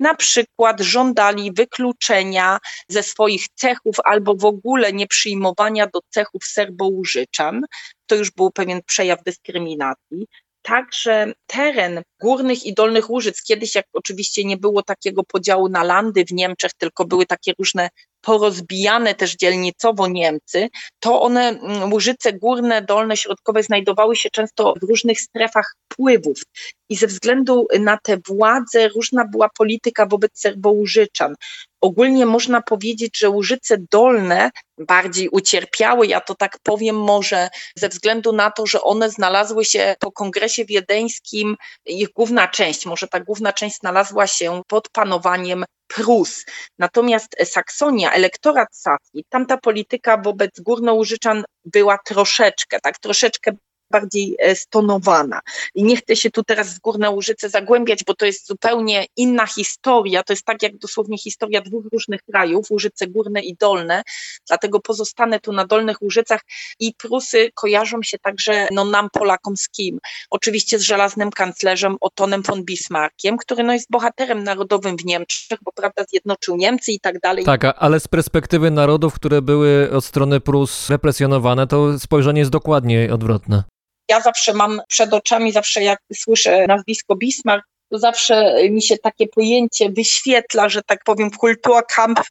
na 0.00 0.14
przykład 0.14 0.80
żądali 0.80 1.52
wykluczenia 1.52 2.58
ze 2.88 3.02
swoich 3.02 3.48
cechów 3.54 3.96
albo 4.04 4.34
w 4.34 4.44
ogóle 4.44 4.92
nieprzyjmowania 4.92 5.86
do 5.86 6.00
cechów 6.10 6.44
serbołużyczan. 6.44 7.62
To 8.06 8.14
już 8.14 8.30
był 8.30 8.50
pewien 8.50 8.80
przejaw 8.86 9.22
dyskryminacji 9.22 10.26
także 10.68 11.32
teren 11.46 12.02
górnych 12.20 12.66
i 12.66 12.74
dolnych 12.74 13.10
Łużyc. 13.10 13.42
Kiedyś, 13.42 13.74
jak 13.74 13.86
oczywiście 13.92 14.44
nie 14.44 14.56
było 14.56 14.82
takiego 14.82 15.24
podziału 15.24 15.68
na 15.68 15.84
landy 15.84 16.24
w 16.24 16.32
Niemczech, 16.32 16.70
tylko 16.78 17.04
były 17.04 17.26
takie 17.26 17.52
różne 17.58 17.88
porozbijane 18.20 19.14
też 19.14 19.36
dzielnicowo 19.36 20.08
Niemcy, 20.08 20.68
to 21.00 21.22
one, 21.22 21.48
mm, 21.48 21.92
Łużyce 21.92 22.32
górne, 22.32 22.82
dolne, 22.82 23.16
środkowe, 23.16 23.62
znajdowały 23.62 24.16
się 24.16 24.30
często 24.30 24.74
w 24.82 24.82
różnych 24.82 25.20
strefach 25.20 25.74
wpływów. 25.92 26.42
I 26.88 26.96
ze 26.96 27.06
względu 27.06 27.66
na 27.80 27.98
te 28.02 28.18
władze 28.28 28.88
różna 28.88 29.24
była 29.24 29.48
polityka 29.58 30.06
wobec 30.06 30.30
Serbołużyczan. 30.40 31.34
Ogólnie 31.80 32.26
można 32.26 32.62
powiedzieć, 32.62 33.18
że 33.18 33.30
Łużyce 33.30 33.76
Dolne 33.90 34.50
bardziej 34.78 35.28
ucierpiały, 35.28 36.06
ja 36.06 36.20
to 36.20 36.34
tak 36.34 36.58
powiem 36.62 36.96
może 36.96 37.48
ze 37.76 37.88
względu 37.88 38.32
na 38.32 38.50
to, 38.50 38.66
że 38.66 38.82
one 38.82 39.10
znalazły 39.10 39.64
się 39.64 39.94
po 40.00 40.12
kongresie 40.12 40.64
wiedeńskim, 40.64 41.56
ich 41.86 42.08
główna 42.08 42.48
część, 42.48 42.86
może 42.86 43.08
ta 43.08 43.20
główna 43.20 43.52
część 43.52 43.78
znalazła 43.78 44.26
się 44.26 44.62
pod 44.68 44.88
panowaniem 44.88 45.64
Prus. 45.88 46.44
Natomiast 46.78 47.36
Saksonia, 47.44 48.12
elektorat 48.12 48.68
saski, 48.76 49.24
tamta 49.28 49.56
polityka 49.56 50.16
wobec 50.16 50.60
górnołużyczan 50.60 51.44
była 51.64 51.98
troszeczkę, 52.04 52.80
tak 52.80 52.98
troszeczkę 52.98 53.52
bardziej 53.90 54.36
e, 54.38 54.56
stonowana. 54.56 55.40
I 55.74 55.84
nie 55.84 55.96
chcę 55.96 56.16
się 56.16 56.30
tu 56.30 56.42
teraz 56.44 56.74
w 56.74 56.80
Górne 56.80 57.10
Łużyce 57.10 57.48
zagłębiać, 57.48 58.04
bo 58.04 58.14
to 58.14 58.26
jest 58.26 58.46
zupełnie 58.46 59.06
inna 59.16 59.46
historia. 59.46 60.22
To 60.22 60.32
jest 60.32 60.44
tak 60.44 60.62
jak 60.62 60.78
dosłownie 60.78 61.18
historia 61.18 61.60
dwóch 61.60 61.84
różnych 61.92 62.22
krajów, 62.22 62.70
Łużyce 62.70 63.06
Górne 63.06 63.40
i 63.40 63.56
Dolne. 63.56 64.02
Dlatego 64.48 64.80
pozostanę 64.80 65.40
tu 65.40 65.52
na 65.52 65.66
Dolnych 65.66 66.02
Łużycach 66.02 66.40
i 66.80 66.94
Prusy 66.94 67.50
kojarzą 67.54 68.02
się 68.02 68.18
także 68.18 68.68
no, 68.70 68.84
nam 68.84 69.08
Polakom 69.12 69.56
z 69.56 69.68
kim? 69.68 69.98
Oczywiście 70.30 70.78
z 70.78 70.82
żelaznym 70.82 71.30
kanclerzem 71.30 71.96
Otonem 72.00 72.42
von 72.42 72.64
Bismarckiem, 72.64 73.36
który 73.36 73.62
no, 73.62 73.72
jest 73.72 73.90
bohaterem 73.90 74.44
narodowym 74.44 74.96
w 74.96 75.04
Niemczech, 75.04 75.58
bo 75.62 75.72
prawda 75.72 76.04
zjednoczył 76.08 76.56
Niemcy 76.56 76.92
i 76.92 77.00
tak 77.00 77.20
dalej. 77.20 77.44
Tak, 77.44 77.64
ale 77.76 78.00
z 78.00 78.08
perspektywy 78.08 78.70
narodów, 78.70 79.14
które 79.14 79.42
były 79.42 79.90
od 79.92 80.04
strony 80.04 80.40
Prus 80.40 80.90
represjonowane, 80.90 81.66
to 81.66 81.98
spojrzenie 81.98 82.40
jest 82.40 82.50
dokładnie 82.50 83.08
odwrotne 83.12 83.77
ja 84.08 84.20
zawsze 84.20 84.54
mam 84.54 84.80
przed 84.88 85.14
oczami, 85.14 85.52
zawsze 85.52 85.82
jak 85.82 86.00
słyszę 86.14 86.66
nazwisko 86.66 87.16
Bismarck, 87.16 87.66
to 87.90 87.98
zawsze 87.98 88.54
mi 88.70 88.82
się 88.82 88.98
takie 88.98 89.26
pojęcie 89.28 89.90
wyświetla, 89.90 90.68
że 90.68 90.82
tak 90.82 91.04
powiem, 91.04 91.30
Kulturkampf 91.30 92.28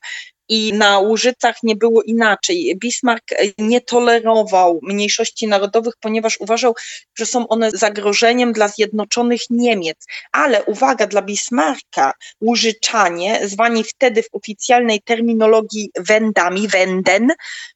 i 0.49 0.73
na 0.73 0.99
Łużycach 0.99 1.55
nie 1.63 1.75
było 1.75 2.03
inaczej. 2.03 2.77
Bismarck 2.79 3.23
nie 3.57 3.81
tolerował 3.81 4.79
mniejszości 4.83 5.47
narodowych, 5.47 5.93
ponieważ 5.99 6.37
uważał, 6.39 6.73
że 7.17 7.25
są 7.25 7.47
one 7.47 7.71
zagrożeniem 7.71 8.53
dla 8.53 8.67
zjednoczonych 8.67 9.41
Niemiec. 9.49 10.05
Ale 10.31 10.63
uwaga, 10.63 11.07
dla 11.07 11.21
Bismarcka 11.21 12.13
Łużyczanie, 12.41 13.39
zwani 13.47 13.83
wtedy 13.83 14.23
w 14.23 14.27
oficjalnej 14.31 15.01
terminologii 15.01 15.91
Wendami, 15.99 16.67
Wenden, 16.67 17.27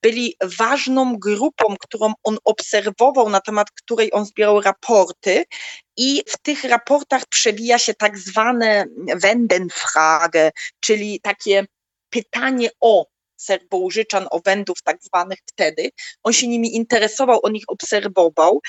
byli 0.02 0.36
ważną 0.58 1.18
grupą, 1.18 1.76
którą 1.80 2.14
on 2.24 2.38
obserwował, 2.44 3.30
na 3.30 3.42
temat 3.42 3.72
której 3.72 4.14
on 4.14 4.26
zbierał 4.26 4.62
raporty 4.62 5.44
i 5.98 6.24
w 6.28 6.38
tych 6.38 6.64
raportach 6.64 7.26
przewija 7.26 7.80
się 7.80 7.94
tak 7.94 8.18
zwane 8.18 8.86
Wendenfrage, 9.16 10.52
czyli 10.80 11.20
takie 11.22 11.66
pytanie 12.12 12.70
o 12.82 13.06
Serbołużyczan, 13.42 14.28
o 14.32 14.40
Wędów 14.40 14.82
tak 14.84 14.98
zwanych 15.04 15.40
wtedy. 15.46 15.90
On 16.24 16.34
się 16.34 16.48
nimi 16.48 16.76
interesował, 16.76 17.40
on 17.44 17.56
ich 17.56 17.64
obserwował 17.68 18.62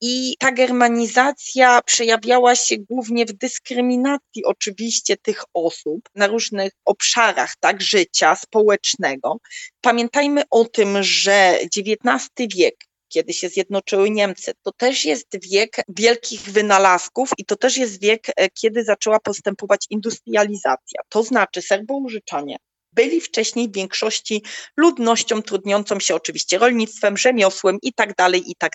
i 0.00 0.36
ta 0.38 0.52
germanizacja 0.52 1.82
przejawiała 1.82 2.56
się 2.56 2.76
głównie 2.78 3.26
w 3.26 3.32
dyskryminacji 3.32 4.44
oczywiście 4.44 5.16
tych 5.16 5.42
osób 5.54 6.08
na 6.14 6.26
różnych 6.26 6.72
obszarach 6.84 7.54
tak, 7.60 7.82
życia 7.82 8.36
społecznego. 8.36 9.36
Pamiętajmy 9.80 10.42
o 10.50 10.64
tym, 10.64 11.02
że 11.02 11.58
XIX 11.76 12.30
wiek 12.56 12.74
kiedy 13.12 13.32
się 13.32 13.48
zjednoczyły 13.48 14.10
Niemcy. 14.10 14.52
To 14.62 14.72
też 14.72 15.04
jest 15.04 15.26
wiek 15.50 15.76
wielkich 15.88 16.40
wynalazków 16.40 17.30
i 17.38 17.44
to 17.44 17.56
też 17.56 17.76
jest 17.76 18.00
wiek, 18.00 18.26
e, 18.36 18.48
kiedy 18.50 18.84
zaczęła 18.84 19.20
postępować 19.20 19.86
industrializacja. 19.90 21.00
To 21.08 21.22
znaczy 21.22 21.62
Serboużyczanie 21.62 22.56
byli 22.92 23.20
wcześniej 23.20 23.68
w 23.68 23.74
większości 23.74 24.42
ludnością 24.76 25.42
trudniącą 25.42 26.00
się 26.00 26.14
oczywiście 26.14 26.58
rolnictwem, 26.58 27.16
rzemiosłem 27.16 27.78
i 27.82 27.92
tak 27.92 28.14
dalej, 28.14 28.50
i 28.50 28.54
tak. 28.56 28.72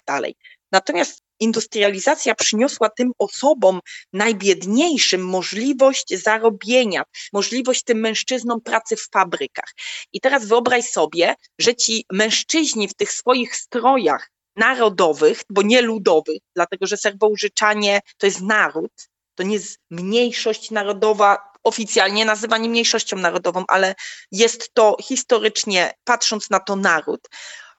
Natomiast 0.71 1.21
industrializacja 1.39 2.35
przyniosła 2.35 2.89
tym 2.89 3.11
osobom 3.17 3.79
najbiedniejszym 4.13 5.25
możliwość 5.25 6.21
zarobienia, 6.23 7.03
możliwość 7.33 7.83
tym 7.83 7.99
mężczyznom 7.99 8.61
pracy 8.61 8.95
w 8.95 9.07
fabrykach. 9.13 9.73
I 10.13 10.21
teraz 10.21 10.45
wyobraź 10.45 10.85
sobie, 10.85 11.35
że 11.59 11.75
ci 11.75 12.05
mężczyźni 12.11 12.87
w 12.87 12.93
tych 12.93 13.11
swoich 13.11 13.55
strojach 13.55 14.31
narodowych, 14.55 15.41
bo 15.49 15.61
nie 15.61 15.81
ludowych, 15.81 16.37
dlatego 16.55 16.87
że 16.87 16.97
Serboużyczanie 16.97 17.99
to 18.17 18.25
jest 18.25 18.41
naród, 18.41 18.91
to 19.35 19.43
nie 19.43 19.53
jest 19.53 19.79
mniejszość 19.89 20.71
narodowa, 20.71 21.37
oficjalnie 21.65 22.25
nazywani 22.25 22.69
mniejszością 22.69 23.17
narodową, 23.17 23.63
ale 23.67 23.95
jest 24.31 24.73
to 24.73 24.97
historycznie, 25.01 25.93
patrząc 26.03 26.49
na 26.49 26.59
to, 26.59 26.75
naród. 26.75 27.29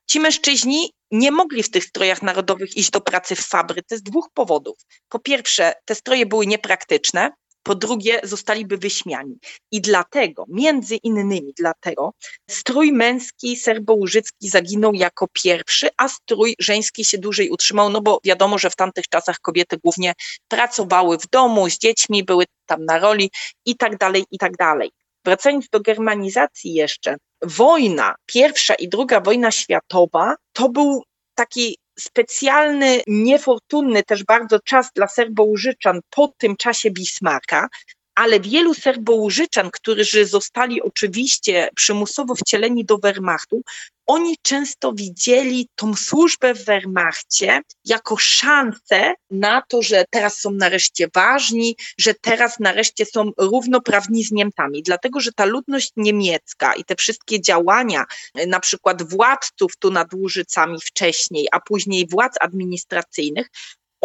Ci 0.07 0.21
mężczyźni 0.21 0.93
nie 1.11 1.31
mogli 1.31 1.63
w 1.63 1.71
tych 1.71 1.85
strojach 1.85 2.23
narodowych 2.23 2.77
iść 2.77 2.91
do 2.91 3.01
pracy 3.01 3.37
w 3.37 3.41
fabryce 3.41 3.97
z 3.97 4.03
dwóch 4.03 4.29
powodów. 4.35 4.77
Po 5.09 5.19
pierwsze, 5.19 5.73
te 5.85 5.95
stroje 5.95 6.27
były 6.27 6.47
niepraktyczne, 6.47 7.31
po 7.67 7.75
drugie, 7.75 8.21
zostaliby 8.23 8.79
wyśmiani. 8.79 9.39
I 9.73 9.81
dlatego, 9.81 10.45
między 10.49 10.97
innymi 10.97 11.53
dlatego, 11.59 12.13
strój 12.51 12.93
męski 12.93 13.57
serbo-łużycki 13.57 14.49
zaginął 14.49 14.95
jako 14.95 15.27
pierwszy, 15.33 15.89
a 15.97 16.09
strój 16.09 16.55
żeński 16.59 17.05
się 17.05 17.19
dłużej 17.19 17.51
utrzymał, 17.51 17.91
no 17.91 18.01
bo 18.01 18.21
wiadomo, 18.25 18.59
że 18.59 18.71
w 18.71 18.77
tamtych 18.77 19.09
czasach 19.09 19.39
kobiety 19.39 19.77
głównie 19.85 20.13
pracowały 20.49 21.19
w 21.19 21.27
domu 21.27 21.71
z 21.71 21.79
dziećmi, 21.79 22.25
były 22.25 22.45
tam 22.67 22.85
na 22.85 22.99
roli 22.99 23.31
i 23.65 23.77
tak 23.77 23.99
dalej, 23.99 24.25
i 24.31 24.39
tak 24.39 24.57
dalej. 24.57 24.91
Wracając 25.25 25.69
do 25.69 25.81
germanizacji 25.81 26.75
jeszcze, 26.75 27.17
wojna, 27.43 28.15
pierwsza 28.27 28.75
i 28.75 28.89
druga 28.89 29.21
wojna 29.21 29.51
światowa, 29.51 30.35
to 30.53 30.69
był 30.69 31.03
taki 31.35 31.79
specjalny, 31.99 33.01
niefortunny 33.07 34.03
też 34.03 34.25
bardzo 34.25 34.61
czas 34.61 34.91
dla 34.95 35.09
Serbo-Łużyczan 35.09 36.01
po 36.11 36.33
tym 36.39 36.57
czasie 36.57 36.91
Bismarcka, 36.91 37.69
ale 38.15 38.41
wielu 38.41 38.75
Serbo-Łużyczan, 38.75 39.71
którzy 39.71 40.27
zostali 40.27 40.83
oczywiście 40.83 41.69
przymusowo 41.77 42.35
wcieleni 42.35 42.85
do 42.85 42.99
Wehrmachtu, 42.99 43.63
oni 44.07 44.37
często 44.43 44.93
widzieli 44.93 45.69
tą 45.75 45.95
służbę 45.95 46.55
w 46.55 46.65
Wehrmachcie 46.65 47.61
jako 47.85 48.17
szansę 48.17 49.15
na 49.31 49.63
to, 49.69 49.83
że 49.83 50.05
teraz 50.11 50.41
są 50.41 50.51
nareszcie 50.51 51.07
ważni, 51.15 51.77
że 51.99 52.15
teraz 52.15 52.59
nareszcie 52.61 53.05
są 53.07 53.31
równoprawni 53.39 54.25
z 54.25 54.33
Niemcami, 54.33 54.83
dlatego 54.83 55.21
że 55.21 55.33
ta 55.33 55.45
ludność 55.45 55.93
niemiecka 55.97 56.75
i 56.75 56.85
te 56.85 56.97
wszystkie 56.97 57.41
działania, 57.41 58.05
na 58.47 58.61
przykład 58.61 59.11
władców 59.11 59.77
tu 59.79 59.91
nad 59.91 60.15
Łużycami 60.15 60.79
wcześniej, 60.81 61.49
a 61.53 61.61
później 61.61 62.09
władz 62.09 62.35
administracyjnych, 62.41 63.47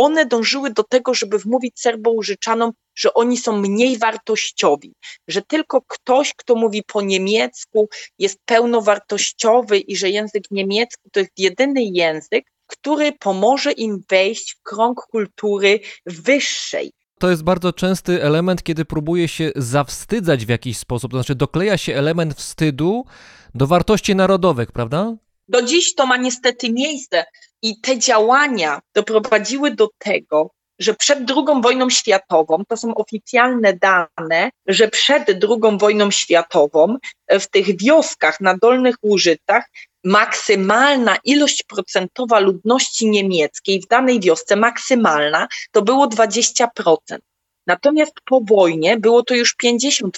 one 0.01 0.25
dążyły 0.25 0.69
do 0.69 0.83
tego, 0.83 1.13
żeby 1.13 1.39
wmówić 1.39 1.79
Serbo-Łużyczanom, 1.79 2.71
że 2.95 3.13
oni 3.13 3.37
są 3.37 3.57
mniej 3.57 3.97
wartościowi, 3.97 4.93
że 5.27 5.41
tylko 5.41 5.81
ktoś, 5.87 6.33
kto 6.37 6.55
mówi 6.55 6.83
po 6.83 7.01
niemiecku, 7.01 7.89
jest 8.19 8.39
pełnowartościowy 8.45 9.79
i 9.79 9.95
że 9.95 10.09
język 10.09 10.43
niemiecki 10.51 11.09
to 11.11 11.19
jest 11.19 11.31
jedyny 11.37 11.83
język, 11.83 12.45
który 12.67 13.11
pomoże 13.11 13.71
im 13.71 14.03
wejść 14.09 14.55
w 14.55 14.61
krąg 14.61 15.01
kultury 15.11 15.79
wyższej. 16.05 16.91
To 17.19 17.29
jest 17.29 17.43
bardzo 17.43 17.73
częsty 17.73 18.23
element, 18.23 18.63
kiedy 18.63 18.85
próbuje 18.85 19.27
się 19.27 19.51
zawstydzać 19.55 20.45
w 20.45 20.49
jakiś 20.49 20.77
sposób, 20.77 21.11
to 21.11 21.17
znaczy 21.17 21.35
dokleja 21.35 21.77
się 21.77 21.95
element 21.95 22.33
wstydu 22.33 23.05
do 23.55 23.67
wartości 23.67 24.15
narodowych, 24.15 24.71
prawda? 24.71 25.15
Do 25.47 25.61
dziś 25.61 25.95
to 25.95 26.05
ma 26.05 26.17
niestety 26.17 26.71
miejsce 26.71 27.25
i 27.61 27.81
te 27.81 27.97
działania 27.97 28.79
doprowadziły 28.95 29.71
do 29.71 29.89
tego, 29.97 30.51
że 30.79 30.93
przed 30.93 31.19
II 31.19 31.61
wojną 31.61 31.89
światową, 31.89 32.63
to 32.67 32.77
są 32.77 32.95
oficjalne 32.95 33.73
dane, 33.73 34.49
że 34.67 34.87
przed 34.87 35.29
II 35.29 35.77
wojną 35.77 36.11
światową 36.11 36.97
w 37.29 37.47
tych 37.47 37.77
wioskach 37.77 38.41
na 38.41 38.57
Dolnych 38.57 38.95
Łużycach 39.03 39.65
maksymalna 40.03 41.17
ilość 41.23 41.63
procentowa 41.63 42.39
ludności 42.39 43.09
niemieckiej 43.09 43.81
w 43.81 43.87
danej 43.87 44.19
wiosce, 44.19 44.55
maksymalna, 44.55 45.47
to 45.71 45.81
było 45.81 46.07
20%. 46.07 46.67
Natomiast 47.67 48.13
po 48.25 48.41
wojnie 48.41 48.97
było 48.97 49.23
to 49.23 49.35
już 49.35 49.55
50%, 49.63 50.09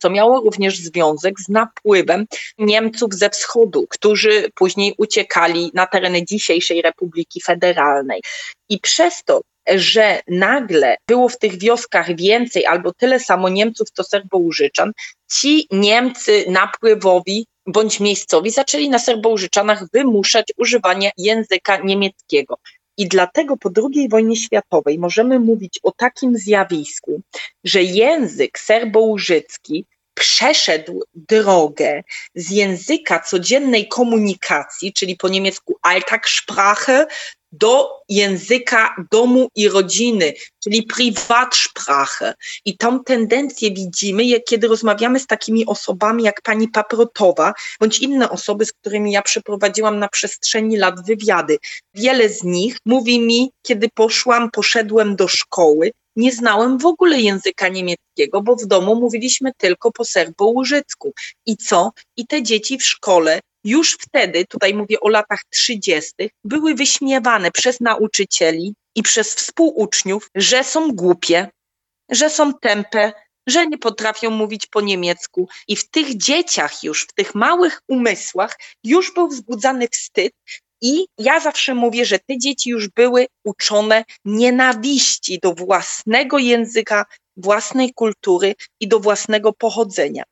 co 0.00 0.10
miało 0.10 0.40
również 0.40 0.78
związek 0.78 1.40
z 1.40 1.48
napływem 1.48 2.26
Niemców 2.58 3.14
ze 3.14 3.30
wschodu, 3.30 3.86
którzy 3.90 4.50
później 4.54 4.94
uciekali 4.98 5.70
na 5.74 5.86
tereny 5.86 6.24
dzisiejszej 6.24 6.82
Republiki 6.82 7.40
Federalnej. 7.40 8.22
I 8.68 8.80
przez 8.80 9.22
to, 9.24 9.40
że 9.74 10.20
nagle 10.28 10.96
było 11.08 11.28
w 11.28 11.38
tych 11.38 11.58
wioskach 11.58 12.16
więcej 12.16 12.66
albo 12.66 12.92
tyle 12.92 13.20
samo 13.20 13.48
Niemców, 13.48 13.90
co 13.90 14.04
Serbo-Łużyczan, 14.04 14.92
ci 15.32 15.66
Niemcy 15.70 16.44
napływowi 16.48 17.46
bądź 17.66 18.00
miejscowi 18.00 18.50
zaczęli 18.50 18.88
na 18.88 18.98
Serbo-Łużyczanach 18.98 19.84
wymuszać 19.92 20.52
używanie 20.56 21.10
języka 21.16 21.76
niemieckiego. 21.76 22.58
I 22.96 23.08
dlatego 23.08 23.56
po 23.56 23.70
II 23.76 24.08
wojnie 24.08 24.36
światowej 24.36 24.98
możemy 24.98 25.40
mówić 25.40 25.80
o 25.82 25.92
takim 25.92 26.36
zjawisku, 26.36 27.20
że 27.64 27.82
język 27.82 28.58
serbo-łużycki 28.58 29.84
przeszedł 30.14 31.02
drogę 31.14 32.02
z 32.34 32.50
języka 32.50 33.20
codziennej 33.20 33.88
komunikacji, 33.88 34.92
czyli 34.92 35.16
po 35.16 35.28
niemiecku 35.28 35.76
Alltagssprache, 35.82 37.06
do 37.52 37.90
języka 38.08 38.94
domu 39.10 39.48
i 39.54 39.68
rodziny, 39.68 40.32
czyli 40.64 40.82
Privatsprache. 40.82 42.34
I 42.64 42.76
tą 42.76 43.04
tendencję 43.04 43.70
widzimy, 43.70 44.40
kiedy 44.40 44.68
rozmawiamy 44.68 45.20
z 45.20 45.26
takimi 45.26 45.66
osobami 45.66 46.24
jak 46.24 46.42
pani 46.42 46.68
Paprotowa, 46.68 47.54
bądź 47.80 47.98
inne 47.98 48.30
osoby, 48.30 48.64
z 48.64 48.72
którymi 48.72 49.12
ja 49.12 49.22
przeprowadziłam 49.22 49.98
na 49.98 50.08
przestrzeni 50.08 50.76
lat 50.76 51.06
wywiady. 51.06 51.58
Wiele 51.94 52.28
z 52.28 52.42
nich 52.42 52.76
mówi 52.84 53.20
mi, 53.20 53.50
kiedy 53.62 53.88
poszłam, 53.94 54.50
poszedłem 54.50 55.16
do 55.16 55.28
szkoły, 55.28 55.90
nie 56.16 56.32
znałem 56.32 56.78
w 56.78 56.86
ogóle 56.86 57.20
języka 57.20 57.68
niemieckiego, 57.68 58.42
bo 58.42 58.56
w 58.56 58.66
domu 58.66 58.96
mówiliśmy 58.96 59.52
tylko 59.56 59.92
po 59.92 60.04
serbo-łużycku. 60.04 61.12
I 61.46 61.56
co? 61.56 61.92
I 62.16 62.26
te 62.26 62.42
dzieci 62.42 62.78
w 62.78 62.84
szkole 62.84 63.40
już 63.64 63.92
wtedy, 64.00 64.44
tutaj 64.44 64.74
mówię 64.74 65.00
o 65.00 65.08
latach 65.08 65.40
30., 65.50 66.12
były 66.44 66.74
wyśmiewane 66.74 67.50
przez 67.50 67.80
nauczycieli 67.80 68.74
i 68.94 69.02
przez 69.02 69.34
współuczniów, 69.34 70.30
że 70.34 70.64
są 70.64 70.92
głupie, 70.92 71.48
że 72.10 72.30
są 72.30 72.54
tępe, 72.54 73.12
że 73.46 73.66
nie 73.66 73.78
potrafią 73.78 74.30
mówić 74.30 74.66
po 74.66 74.80
niemiecku. 74.80 75.48
I 75.68 75.76
w 75.76 75.90
tych 75.90 76.16
dzieciach 76.16 76.82
już, 76.82 77.02
w 77.02 77.12
tych 77.12 77.34
małych 77.34 77.82
umysłach 77.88 78.58
już 78.84 79.14
był 79.14 79.28
wzbudzany 79.28 79.88
wstyd. 79.88 80.32
I 80.82 81.06
ja 81.18 81.40
zawsze 81.40 81.74
mówię, 81.74 82.04
że 82.04 82.18
te 82.18 82.38
dzieci 82.38 82.70
już 82.70 82.88
były 82.88 83.26
uczone 83.44 84.04
nienawiści 84.24 85.38
do 85.42 85.54
własnego 85.54 86.38
języka, 86.38 87.06
własnej 87.36 87.94
kultury 87.94 88.54
i 88.80 88.88
do 88.88 89.00
własnego 89.00 89.52
pochodzenia. 89.52 90.22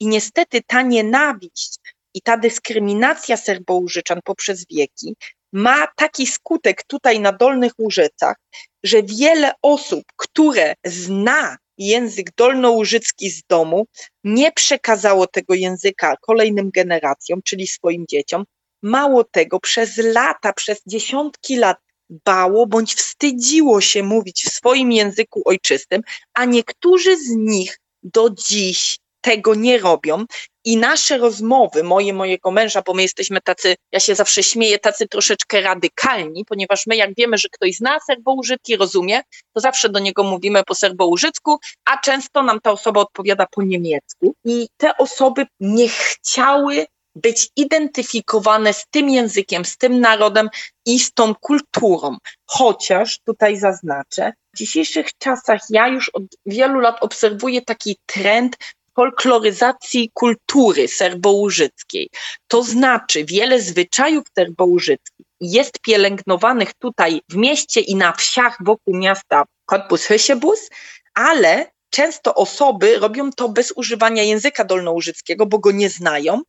I 0.00 0.06
niestety 0.06 0.60
ta 0.66 0.82
nienawiść 0.82 1.76
i 2.14 2.22
ta 2.22 2.36
dyskryminacja 2.36 3.36
Serbo-Łużyczan 3.36 4.20
poprzez 4.24 4.66
wieki 4.70 5.16
ma 5.52 5.86
taki 5.96 6.26
skutek 6.26 6.82
tutaj 6.86 7.20
na 7.20 7.32
Dolnych 7.32 7.72
Łużycach, 7.78 8.36
że 8.84 9.02
wiele 9.02 9.52
osób, 9.62 10.04
które 10.16 10.74
zna 10.84 11.56
język 11.78 12.34
dolnołużycki 12.36 13.30
z 13.30 13.42
domu, 13.48 13.86
nie 14.24 14.52
przekazało 14.52 15.26
tego 15.26 15.54
języka 15.54 16.16
kolejnym 16.20 16.70
generacjom, 16.70 17.40
czyli 17.44 17.66
swoim 17.66 18.04
dzieciom. 18.08 18.44
Mało 18.82 19.24
tego, 19.24 19.60
przez 19.60 19.96
lata, 19.96 20.52
przez 20.52 20.82
dziesiątki 20.86 21.56
lat 21.56 21.78
bało 22.24 22.66
bądź 22.66 22.94
wstydziło 22.94 23.80
się 23.80 24.02
mówić 24.02 24.44
w 24.44 24.52
swoim 24.52 24.92
języku 24.92 25.42
ojczystym, 25.44 26.02
a 26.34 26.44
niektórzy 26.44 27.16
z 27.16 27.30
nich 27.30 27.78
do 28.02 28.30
dziś 28.30 28.98
tego 29.22 29.54
nie 29.54 29.78
robią. 29.78 30.24
I 30.64 30.76
nasze 30.76 31.18
rozmowy, 31.18 31.84
moje, 31.84 32.12
mojego 32.12 32.50
męża, 32.50 32.82
bo 32.86 32.94
my 32.94 33.02
jesteśmy 33.02 33.40
tacy, 33.40 33.74
ja 33.92 34.00
się 34.00 34.14
zawsze 34.14 34.42
śmieję, 34.42 34.78
tacy 34.78 35.08
troszeczkę 35.08 35.60
radykalni, 35.60 36.44
ponieważ 36.44 36.86
my 36.86 36.96
jak 36.96 37.14
wiemy, 37.16 37.38
że 37.38 37.48
ktoś 37.48 37.76
zna 37.76 37.98
serbo-użytki, 38.06 38.76
rozumie, 38.76 39.20
to 39.54 39.60
zawsze 39.60 39.88
do 39.88 39.98
niego 39.98 40.22
mówimy 40.24 40.62
po 40.64 40.74
serbo-użycku, 40.74 41.58
a 41.84 41.98
często 41.98 42.42
nam 42.42 42.60
ta 42.60 42.72
osoba 42.72 43.00
odpowiada 43.00 43.46
po 43.50 43.62
niemiecku. 43.62 44.34
I 44.44 44.68
te 44.76 44.96
osoby 44.96 45.46
nie 45.60 45.88
chciały 45.88 46.86
być 47.14 47.48
identyfikowane 47.56 48.72
z 48.72 48.86
tym 48.90 49.10
językiem, 49.10 49.64
z 49.64 49.76
tym 49.76 50.00
narodem 50.00 50.48
i 50.86 50.98
z 50.98 51.12
tą 51.12 51.34
kulturą. 51.34 52.16
Chociaż 52.46 53.18
tutaj 53.24 53.56
zaznaczę, 53.56 54.32
w 54.54 54.58
dzisiejszych 54.58 55.06
czasach 55.18 55.60
ja 55.70 55.88
już 55.88 56.08
od 56.08 56.22
wielu 56.46 56.80
lat 56.80 56.96
obserwuję 57.00 57.62
taki 57.62 57.96
trend 58.06 58.56
folkloryzacji 58.96 60.10
kultury 60.14 60.88
serbołużyckiej. 60.88 62.10
To 62.48 62.62
znaczy 62.62 63.24
wiele 63.24 63.60
zwyczajów 63.60 64.24
serbołużyckich 64.38 65.26
jest 65.40 65.78
pielęgnowanych 65.80 66.74
tutaj 66.74 67.20
w 67.28 67.36
mieście 67.36 67.80
i 67.80 67.96
na 67.96 68.12
wsiach 68.12 68.56
wokół 68.60 68.96
miasta 68.96 69.44
Cottbus 69.66 70.04
Hysiebus, 70.04 70.70
ale 71.14 71.70
często 71.90 72.34
osoby 72.34 72.98
robią 72.98 73.30
to 73.32 73.48
bez 73.48 73.72
używania 73.76 74.22
języka 74.22 74.64
dolnołużyckiego, 74.64 75.46
bo 75.46 75.58
go 75.58 75.72
nie 75.72 75.90
znają. 75.90 76.42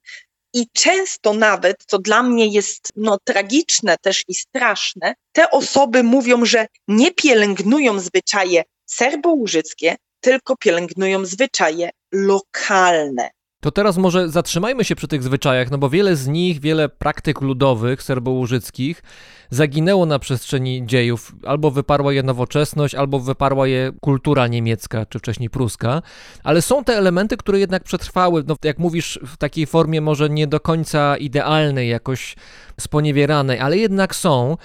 I 0.53 0.67
często 0.73 1.33
nawet, 1.33 1.83
co 1.87 1.99
dla 1.99 2.23
mnie 2.23 2.47
jest 2.47 2.89
no, 2.95 3.17
tragiczne 3.23 3.97
też 3.97 4.23
i 4.27 4.35
straszne, 4.35 5.15
te 5.31 5.51
osoby 5.51 6.03
mówią, 6.03 6.45
że 6.45 6.67
nie 6.87 7.11
pielęgnują 7.11 7.99
zwyczaje 7.99 8.63
serbołużyckie, 8.85 9.95
tylko 10.19 10.57
pielęgnują 10.57 11.25
zwyczaje 11.25 11.89
lokalne. 12.11 13.29
To 13.63 13.71
teraz 13.71 13.97
może 13.97 14.29
zatrzymajmy 14.29 14.83
się 14.83 14.95
przy 14.95 15.07
tych 15.07 15.23
zwyczajach, 15.23 15.71
no 15.71 15.77
bo 15.77 15.89
wiele 15.89 16.15
z 16.15 16.27
nich, 16.27 16.59
wiele 16.59 16.89
praktyk 16.89 17.41
ludowych 17.41 18.03
serbołużyckich 18.03 19.03
zaginęło 19.49 20.05
na 20.05 20.19
przestrzeni 20.19 20.85
dziejów. 20.85 21.31
Albo 21.45 21.71
wyparła 21.71 22.13
je 22.13 22.23
nowoczesność, 22.23 22.95
albo 22.95 23.19
wyparła 23.19 23.67
je 23.67 23.91
kultura 24.01 24.47
niemiecka, 24.47 25.05
czy 25.05 25.19
wcześniej 25.19 25.49
pruska. 25.49 26.01
Ale 26.43 26.61
są 26.61 26.83
te 26.83 26.97
elementy, 26.97 27.37
które 27.37 27.59
jednak 27.59 27.83
przetrwały, 27.83 28.43
no 28.47 28.55
jak 28.63 28.79
mówisz, 28.79 29.19
w 29.25 29.37
takiej 29.37 29.65
formie 29.65 30.01
może 30.01 30.29
nie 30.29 30.47
do 30.47 30.59
końca 30.59 31.17
idealnej, 31.17 31.89
jakoś 31.89 32.35
sponiewieranej, 32.79 33.59
ale 33.59 33.77
jednak 33.77 34.15
są. 34.15 34.57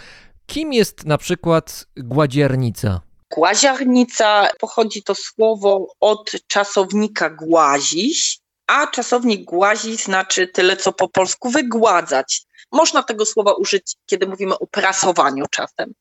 Kim 0.46 0.72
jest 0.72 1.07
na 1.07 1.18
przykład 1.18 1.86
gładziernica? 1.96 3.01
Głaziarnica 3.34 4.49
pochodzi 4.61 5.03
to 5.03 5.14
słowo 5.14 5.86
od 6.01 6.30
czasownika 6.46 7.30
głazić, 7.30 8.40
a 8.69 8.87
czasownik 8.87 9.45
głazić 9.45 10.05
znaczy 10.05 10.47
tyle, 10.47 10.77
co 10.77 10.93
po 10.93 11.09
polsku 11.09 11.51
wygładzać. 11.51 12.43
Można 12.73 13.03
tego 13.03 13.27
słowa 13.27 13.53
użyć, 13.53 13.95
kiedy 14.07 14.27
mówimy 14.27 14.59
o 14.59 14.66
prasowaniu 14.66 15.45
czasem. 15.51 15.93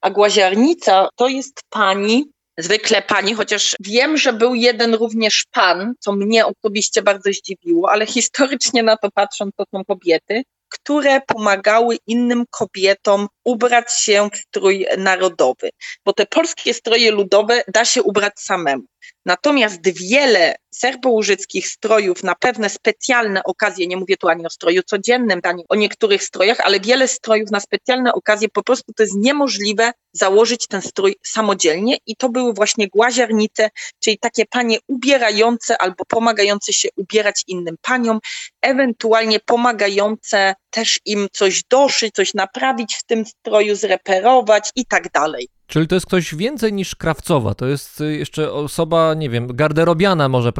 A 0.00 0.10
głaziarnica 0.10 1.08
to 1.16 1.28
jest 1.28 1.60
pani, 1.70 2.30
zwykle 2.58 3.02
pani, 3.02 3.34
chociaż 3.34 3.76
wiem, 3.80 4.16
że 4.16 4.32
był 4.32 4.54
jeden 4.54 4.94
również 4.94 5.44
pan, 5.52 5.94
co 6.00 6.12
mnie 6.12 6.46
osobiście 6.46 7.02
bardzo 7.02 7.30
zdziwiło, 7.32 7.90
ale 7.90 8.06
historycznie 8.06 8.82
na 8.82 8.96
to 8.96 9.10
patrząc, 9.14 9.52
to 9.56 9.64
są 9.74 9.84
kobiety, 9.84 10.42
które 10.68 11.20
pomagały 11.26 11.98
innym 12.06 12.44
kobietom 12.50 13.28
ubrać 13.44 14.00
się 14.00 14.28
w 14.32 14.36
strój 14.36 14.86
narodowy, 14.98 15.70
bo 16.04 16.12
te 16.12 16.26
polskie 16.26 16.74
stroje 16.74 17.10
ludowe 17.10 17.62
da 17.68 17.84
się 17.84 18.02
ubrać 18.02 18.32
samemu. 18.36 18.82
Natomiast 19.26 19.78
wiele 19.84 20.54
serbołużyckich 20.74 21.68
strojów 21.68 22.22
na 22.22 22.34
pewne 22.34 22.70
specjalne 22.70 23.42
okazje, 23.44 23.86
nie 23.86 23.96
mówię 23.96 24.16
tu 24.16 24.28
ani 24.28 24.46
o 24.46 24.50
stroju 24.50 24.82
codziennym, 24.82 25.40
ani 25.42 25.64
o 25.68 25.74
niektórych 25.74 26.22
strojach, 26.22 26.60
ale 26.60 26.80
wiele 26.80 27.08
strojów 27.08 27.50
na 27.50 27.60
specjalne 27.60 28.12
okazje 28.12 28.48
po 28.48 28.62
prostu 28.62 28.92
to 28.92 29.02
jest 29.02 29.14
niemożliwe 29.16 29.92
założyć 30.12 30.66
ten 30.66 30.82
strój 30.82 31.16
samodzielnie 31.22 31.96
i 32.06 32.16
to 32.16 32.28
były 32.28 32.52
właśnie 32.52 32.88
głaziarnice, 32.88 33.70
czyli 34.00 34.18
takie 34.18 34.46
panie 34.46 34.78
ubierające 34.88 35.78
albo 35.78 36.04
pomagające 36.04 36.72
się 36.72 36.88
ubierać 36.96 37.42
innym 37.46 37.76
paniom, 37.82 38.18
ewentualnie 38.62 39.40
pomagające 39.40 40.54
też 40.70 41.00
im 41.04 41.28
coś 41.32 41.62
doszyć, 41.70 42.14
coś 42.14 42.34
naprawić 42.34 42.94
w 42.94 43.02
tym 43.02 43.26
stroju, 43.26 43.76
zreperować 43.76 44.70
i 44.76 44.86
tak 44.86 45.12
dalej. 45.12 45.48
Czyli 45.66 45.88
to 45.88 45.94
jest 45.94 46.06
ktoś 46.06 46.34
więcej 46.34 46.72
niż 46.72 46.94
krawcowa, 46.94 47.54
to 47.54 47.66
jest 47.66 48.00
jeszcze 48.00 48.52
osoba, 48.52 49.14
nie 49.14 49.30
wiem, 49.30 49.56
garderobiana 49.56 50.28
może 50.28 50.52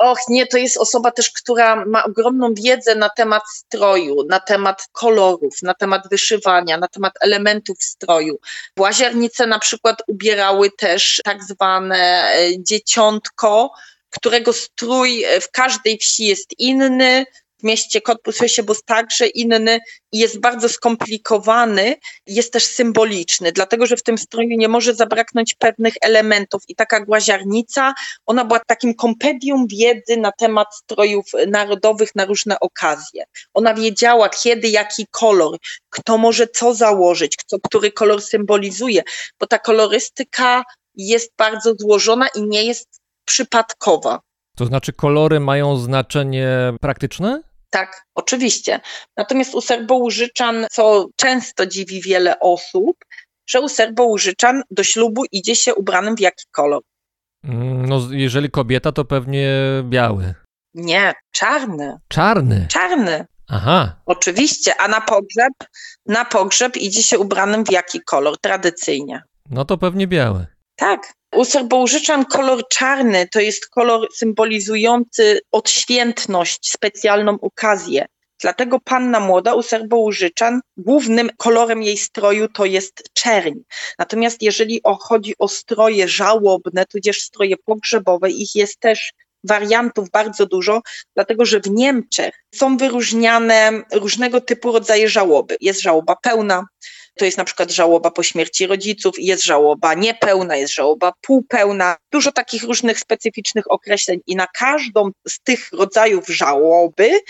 Och, 0.00 0.18
nie, 0.28 0.46
to 0.46 0.58
jest 0.58 0.76
osoba 0.76 1.10
też, 1.10 1.30
która 1.30 1.84
ma 1.84 2.04
ogromną 2.04 2.54
wiedzę 2.54 2.94
na 2.94 3.08
temat 3.08 3.42
stroju, 3.54 4.16
na 4.28 4.40
temat 4.40 4.88
kolorów, 4.92 5.62
na 5.62 5.74
temat 5.74 6.08
wyszywania, 6.10 6.76
na 6.76 6.88
temat 6.88 7.12
elementów 7.20 7.82
stroju. 7.82 8.38
Łaziarnice 8.78 9.46
na 9.46 9.58
przykład 9.58 10.02
ubierały 10.06 10.70
też 10.70 11.20
tak 11.24 11.44
zwane 11.44 12.24
e, 12.34 12.62
dzieciątko, 12.62 13.72
którego 14.10 14.52
strój 14.52 15.24
w 15.40 15.50
każdej 15.50 15.98
wsi 15.98 16.24
jest 16.24 16.58
inny, 16.58 17.24
w 17.60 17.62
mieście 17.62 18.00
Cottbus-Hösebus 18.00 18.78
także 18.84 19.26
inny 19.26 19.80
i 20.12 20.18
jest 20.18 20.40
bardzo 20.40 20.68
skomplikowany, 20.68 21.96
jest 22.26 22.52
też 22.52 22.66
symboliczny, 22.66 23.52
dlatego 23.52 23.86
że 23.86 23.96
w 23.96 24.02
tym 24.02 24.18
stroju 24.18 24.56
nie 24.56 24.68
może 24.68 24.94
zabraknąć 24.94 25.54
pewnych 25.54 25.94
elementów 26.00 26.62
i 26.68 26.74
taka 26.74 27.00
głaziarnica, 27.00 27.94
ona 28.26 28.44
była 28.44 28.60
takim 28.66 28.94
kompedium 28.94 29.66
wiedzy 29.66 30.16
na 30.16 30.32
temat 30.32 30.76
strojów 30.76 31.24
narodowych 31.48 32.14
na 32.14 32.24
różne 32.24 32.60
okazje. 32.60 33.24
Ona 33.54 33.74
wiedziała 33.74 34.28
kiedy, 34.28 34.68
jaki 34.68 35.06
kolor, 35.10 35.58
kto 35.90 36.18
może 36.18 36.46
co 36.46 36.74
założyć, 36.74 37.36
kto, 37.36 37.56
który 37.64 37.92
kolor 37.92 38.22
symbolizuje, 38.22 39.02
bo 39.40 39.46
ta 39.46 39.58
kolorystyka 39.58 40.64
jest 40.94 41.32
bardzo 41.38 41.74
złożona 41.78 42.28
i 42.34 42.42
nie 42.42 42.64
jest 42.64 43.00
przypadkowa. 43.24 44.20
To 44.56 44.66
znaczy 44.66 44.92
kolory 44.92 45.40
mają 45.40 45.76
znaczenie 45.76 46.48
praktyczne? 46.80 47.42
Tak, 47.70 48.06
oczywiście. 48.14 48.80
Natomiast 49.16 49.54
u 49.54 49.60
Serbołużyczan, 49.60 50.66
co 50.70 51.06
często 51.16 51.66
dziwi 51.66 52.00
wiele 52.02 52.40
osób, 52.40 52.96
że 53.46 53.60
u 53.60 53.68
Serbołużyczan 53.68 54.62
do 54.70 54.84
ślubu 54.84 55.24
idzie 55.32 55.56
się 55.56 55.74
ubranym 55.74 56.16
w 56.16 56.20
jaki 56.20 56.44
kolor? 56.50 56.82
Mm, 57.44 57.86
no, 57.86 58.00
jeżeli 58.10 58.50
kobieta, 58.50 58.92
to 58.92 59.04
pewnie 59.04 59.48
biały. 59.84 60.34
Nie, 60.74 61.12
czarny. 61.30 61.96
Czarny. 62.08 62.66
Czarny. 62.68 63.26
Aha. 63.48 63.96
Oczywiście, 64.06 64.80
a 64.80 64.88
na 64.88 65.00
pogrzeb, 65.00 65.52
na 66.06 66.24
pogrzeb 66.24 66.76
idzie 66.76 67.02
się 67.02 67.18
ubranym 67.18 67.64
w 67.64 67.72
jaki 67.72 68.00
kolor 68.00 68.38
tradycyjnie? 68.40 69.22
No 69.50 69.64
to 69.64 69.78
pewnie 69.78 70.06
biały. 70.06 70.46
Tak. 70.80 71.12
U 71.34 71.44
Serbołużyczan 71.44 72.24
kolor 72.24 72.68
czarny 72.68 73.28
to 73.32 73.40
jest 73.40 73.68
kolor 73.68 74.08
symbolizujący 74.14 75.40
odświętność, 75.52 76.70
specjalną 76.70 77.36
okazję. 77.40 78.06
Dlatego 78.40 78.80
panna 78.84 79.20
młoda 79.20 79.54
u 79.54 79.62
Serbołużyczan 79.62 80.60
głównym 80.76 81.30
kolorem 81.36 81.82
jej 81.82 81.96
stroju 81.96 82.48
to 82.48 82.64
jest 82.64 83.02
czerń. 83.12 83.54
Natomiast 83.98 84.42
jeżeli 84.42 84.80
chodzi 85.00 85.34
o 85.38 85.48
stroje 85.48 86.08
żałobne, 86.08 86.86
tudzież 86.86 87.18
stroje 87.18 87.56
pogrzebowe, 87.56 88.30
ich 88.30 88.54
jest 88.54 88.80
też 88.80 89.12
wariantów 89.44 90.10
bardzo 90.10 90.46
dużo, 90.46 90.80
dlatego 91.14 91.44
że 91.44 91.60
w 91.60 91.70
Niemczech 91.70 92.34
są 92.54 92.76
wyróżniane 92.76 93.82
różnego 93.92 94.40
typu 94.40 94.72
rodzaje 94.72 95.08
żałoby. 95.08 95.56
Jest 95.60 95.82
żałoba 95.82 96.16
pełna, 96.22 96.64
to 97.20 97.24
jest 97.24 97.38
na 97.38 97.44
przykład 97.44 97.70
żałoba 97.70 98.10
po 98.10 98.22
śmierci 98.22 98.66
rodziców, 98.66 99.14
jest 99.18 99.44
żałoba 99.44 99.94
niepełna, 99.94 100.56
jest 100.56 100.74
żałoba 100.74 101.12
półpełna, 101.20 101.96
dużo 102.12 102.32
takich 102.32 102.62
różnych 102.62 102.98
specyficznych 102.98 103.70
określeń 103.70 104.20
i 104.26 104.36
na 104.36 104.46
każdą 104.46 105.10
z 105.28 105.40
tych 105.40 105.68
rodzajów 105.72 106.26
żałoby, 106.28 107.20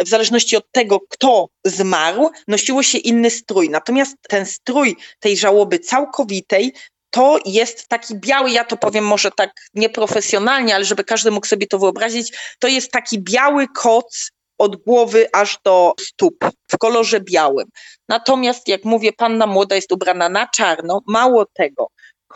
w 0.00 0.08
zależności 0.08 0.56
od 0.56 0.72
tego, 0.72 1.00
kto 1.00 1.48
zmarł, 1.64 2.30
nosiło 2.48 2.82
się 2.82 2.98
inny 2.98 3.30
strój. 3.30 3.70
Natomiast 3.70 4.16
ten 4.28 4.46
strój 4.46 4.96
tej 5.20 5.36
żałoby 5.36 5.78
całkowitej 5.78 6.72
to 7.10 7.38
jest 7.44 7.88
taki 7.88 8.14
biały, 8.14 8.50
ja 8.50 8.64
to 8.64 8.76
powiem 8.76 9.06
może 9.06 9.30
tak 9.30 9.50
nieprofesjonalnie, 9.74 10.74
ale 10.74 10.84
żeby 10.84 11.04
każdy 11.04 11.30
mógł 11.30 11.46
sobie 11.46 11.66
to 11.66 11.78
wyobrazić, 11.78 12.32
to 12.58 12.68
jest 12.68 12.90
taki 12.90 13.18
biały 13.18 13.66
koc 13.74 14.30
od 14.58 14.76
głowy 14.76 15.28
aż 15.32 15.58
do 15.64 15.92
stóp 16.00 16.36
w 16.68 16.78
kolorze 16.78 17.20
białym. 17.20 17.68
Natomiast, 18.08 18.68
jak 18.68 18.84
mówię, 18.84 19.12
panna 19.12 19.46
młoda 19.46 19.74
jest 19.74 19.92
ubrana 19.92 20.28
na 20.28 20.46
czarno. 20.46 21.00
Mało 21.06 21.46
tego, 21.54 21.86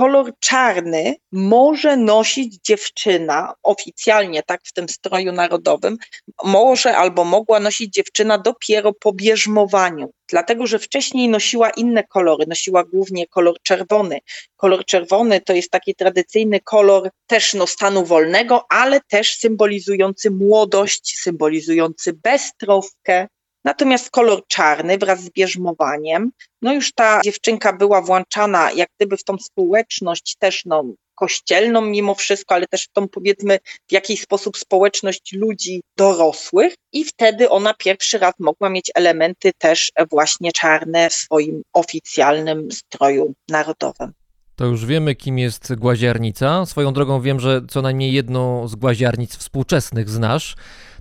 kolor 0.01 0.33
czarny 0.39 1.17
może 1.33 1.97
nosić 1.97 2.55
dziewczyna, 2.65 3.55
oficjalnie 3.63 4.43
tak 4.43 4.61
w 4.65 4.73
tym 4.73 4.89
stroju 4.89 5.33
narodowym, 5.33 5.97
może 6.45 6.97
albo 6.97 7.25
mogła 7.25 7.61
nosić 7.61 7.95
dziewczyna 7.95 8.39
dopiero 8.39 8.93
po 8.93 9.13
bierzmowaniu, 9.13 10.13
dlatego 10.29 10.67
że 10.67 10.79
wcześniej 10.79 11.29
nosiła 11.29 11.71
inne 11.71 12.05
kolory, 12.05 12.45
nosiła 12.49 12.85
głównie 12.85 13.27
kolor 13.27 13.57
czerwony. 13.63 14.19
Kolor 14.57 14.85
czerwony 14.85 15.41
to 15.41 15.53
jest 15.53 15.71
taki 15.71 15.95
tradycyjny 15.95 16.61
kolor 16.61 17.11
też 17.27 17.55
no, 17.55 17.67
stanu 17.67 18.05
wolnego, 18.05 18.65
ale 18.69 19.01
też 19.01 19.37
symbolizujący 19.39 20.31
młodość, 20.31 21.19
symbolizujący 21.19 22.13
beztroskę, 22.13 23.29
Natomiast 23.65 24.11
kolor 24.11 24.47
czarny 24.47 24.99
wraz 24.99 25.21
z 25.21 25.31
bierzmowaniem, 25.31 26.31
no 26.63 26.73
już 26.73 26.93
ta 26.93 27.21
dziewczynka 27.25 27.73
była 27.73 28.03
włączana 28.03 28.73
jak 28.73 28.89
gdyby 28.99 29.17
w 29.17 29.25
tą 29.25 29.39
społeczność 29.39 30.37
też 30.39 30.65
no, 30.65 30.85
kościelną 31.15 31.81
mimo 31.81 32.15
wszystko, 32.15 32.55
ale 32.55 32.67
też 32.67 32.85
w 32.85 32.93
tą 32.93 33.09
powiedzmy 33.09 33.59
w 33.89 33.93
jakiś 33.93 34.23
sposób 34.23 34.59
społeczność 34.59 35.33
ludzi 35.33 35.83
dorosłych 35.97 36.75
i 36.93 37.05
wtedy 37.05 37.51
ona 37.51 37.75
pierwszy 37.75 38.19
raz 38.19 38.35
mogła 38.39 38.71
mieć 38.71 38.91
elementy 38.95 39.53
też 39.59 39.91
właśnie 40.11 40.53
czarne 40.53 41.11
w 41.11 41.15
swoim 41.15 41.63
oficjalnym 41.73 42.73
stroju 42.73 43.35
narodowym. 43.49 44.13
To 44.57 44.67
już 44.67 44.87
wiemy, 44.87 45.15
kim 45.15 45.39
jest 45.39 45.75
głaziarnica. 45.75 46.67
Swoją 46.67 46.93
drogą 46.93 47.21
wiem, 47.21 47.41
że 47.41 47.63
co 47.69 47.83
najmniej 47.83 48.13
jedną 48.13 48.69
z 48.69 48.75
głaziarnic 48.75 49.37
współczesnych 49.37 50.11
znasz. 50.11 50.55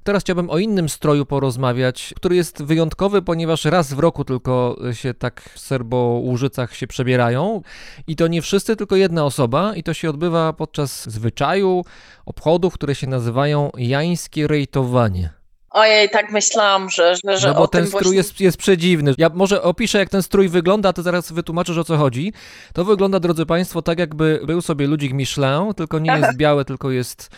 Teraz 0.10 0.24
chciałbym 0.24 0.50
o 0.50 0.58
innym 0.58 0.90
stroju 0.90 1.26
porozmawiać, 1.26 2.14
który 2.16 2.36
jest 2.36 2.64
wyjątkowy, 2.64 3.22
ponieważ 3.22 3.66
raz 3.66 3.94
w 3.94 4.00
roku 4.00 4.26
tylko 4.26 4.78
się 4.94 5.14
tak 5.14 5.42
w 5.42 5.60
Serbo-Łużycach 5.60 6.76
się 6.76 6.88
przebierają 6.88 7.62
i 8.08 8.16
to 8.16 8.28
nie 8.28 8.42
wszyscy, 8.42 8.76
tylko 8.76 8.96
jedna 8.96 9.26
osoba 9.26 9.76
i 9.76 9.84
to 9.84 9.94
się 9.94 10.10
odbywa 10.10 10.54
podczas 10.54 11.10
zwyczaju, 11.10 11.86
obchodów, 12.26 12.74
które 12.74 12.96
się 12.96 13.08
nazywają 13.08 13.72
jańskie 13.78 14.48
rejtowanie. 14.48 15.30
Ojej, 15.70 16.10
tak 16.10 16.32
myślałam, 16.32 16.90
że, 16.90 17.16
że, 17.16 17.38
że 17.38 17.48
No 17.48 17.54
bo 17.54 17.62
o 17.62 17.68
ten 17.68 17.88
strój 17.88 18.02
właśnie... 18.02 18.18
jest, 18.18 18.40
jest 18.40 18.58
przedziwny. 18.58 19.14
Ja 19.18 19.30
może 19.34 19.62
opiszę, 19.62 19.98
jak 19.98 20.10
ten 20.10 20.24
strój 20.24 20.50
wygląda, 20.50 20.90
a 20.90 20.94
ty 20.94 21.02
zaraz 21.02 21.32
wytłumaczysz, 21.32 21.78
o 21.78 21.84
co 21.84 21.98
chodzi. 21.98 22.34
To 22.74 22.86
wygląda, 22.86 23.20
drodzy 23.20 23.46
Państwo, 23.46 23.82
tak 23.82 24.00
jakby 24.00 24.42
był 24.46 24.62
sobie 24.62 24.88
ludzik 24.88 25.14
Michelin, 25.14 25.74
tylko 25.76 26.00
nie 26.00 26.12
jest 26.12 26.38
białe, 26.44 26.66
tylko 26.66 26.92
jest 26.92 27.30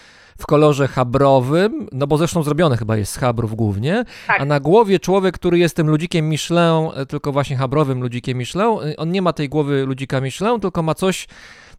w 0.42 0.46
kolorze 0.46 0.88
chabrowym, 0.88 1.88
no 1.92 2.08
bo 2.08 2.18
zresztą 2.18 2.44
zrobione 2.44 2.78
chyba 2.78 2.98
jest 2.98 3.12
z 3.12 3.18
chabrów 3.18 3.56
głównie, 3.56 4.04
Tak. 4.28 4.42
a 4.42 4.46
na 4.46 4.60
głowie 4.60 5.00
człowiek, 5.00 5.36
który 5.36 5.60
jest 5.60 5.76
tym 5.76 5.90
ludzikiem 5.90 6.30
Michelin, 6.30 6.90
e, 6.96 7.06
tylko 7.06 7.32
właśnie 7.32 7.58
chabrowym 7.58 8.02
ludzikiem 8.02 8.38
Michelin, 8.38 8.78
e, 8.84 8.96
on 8.98 9.12
nie 9.12 9.22
ma 9.22 9.34
tej 9.34 9.50
głowy 9.50 9.86
ludzika 9.86 10.22
Michelin, 10.22 10.60
tylko 10.60 10.84
ma 10.84 10.96
coś 10.96 11.28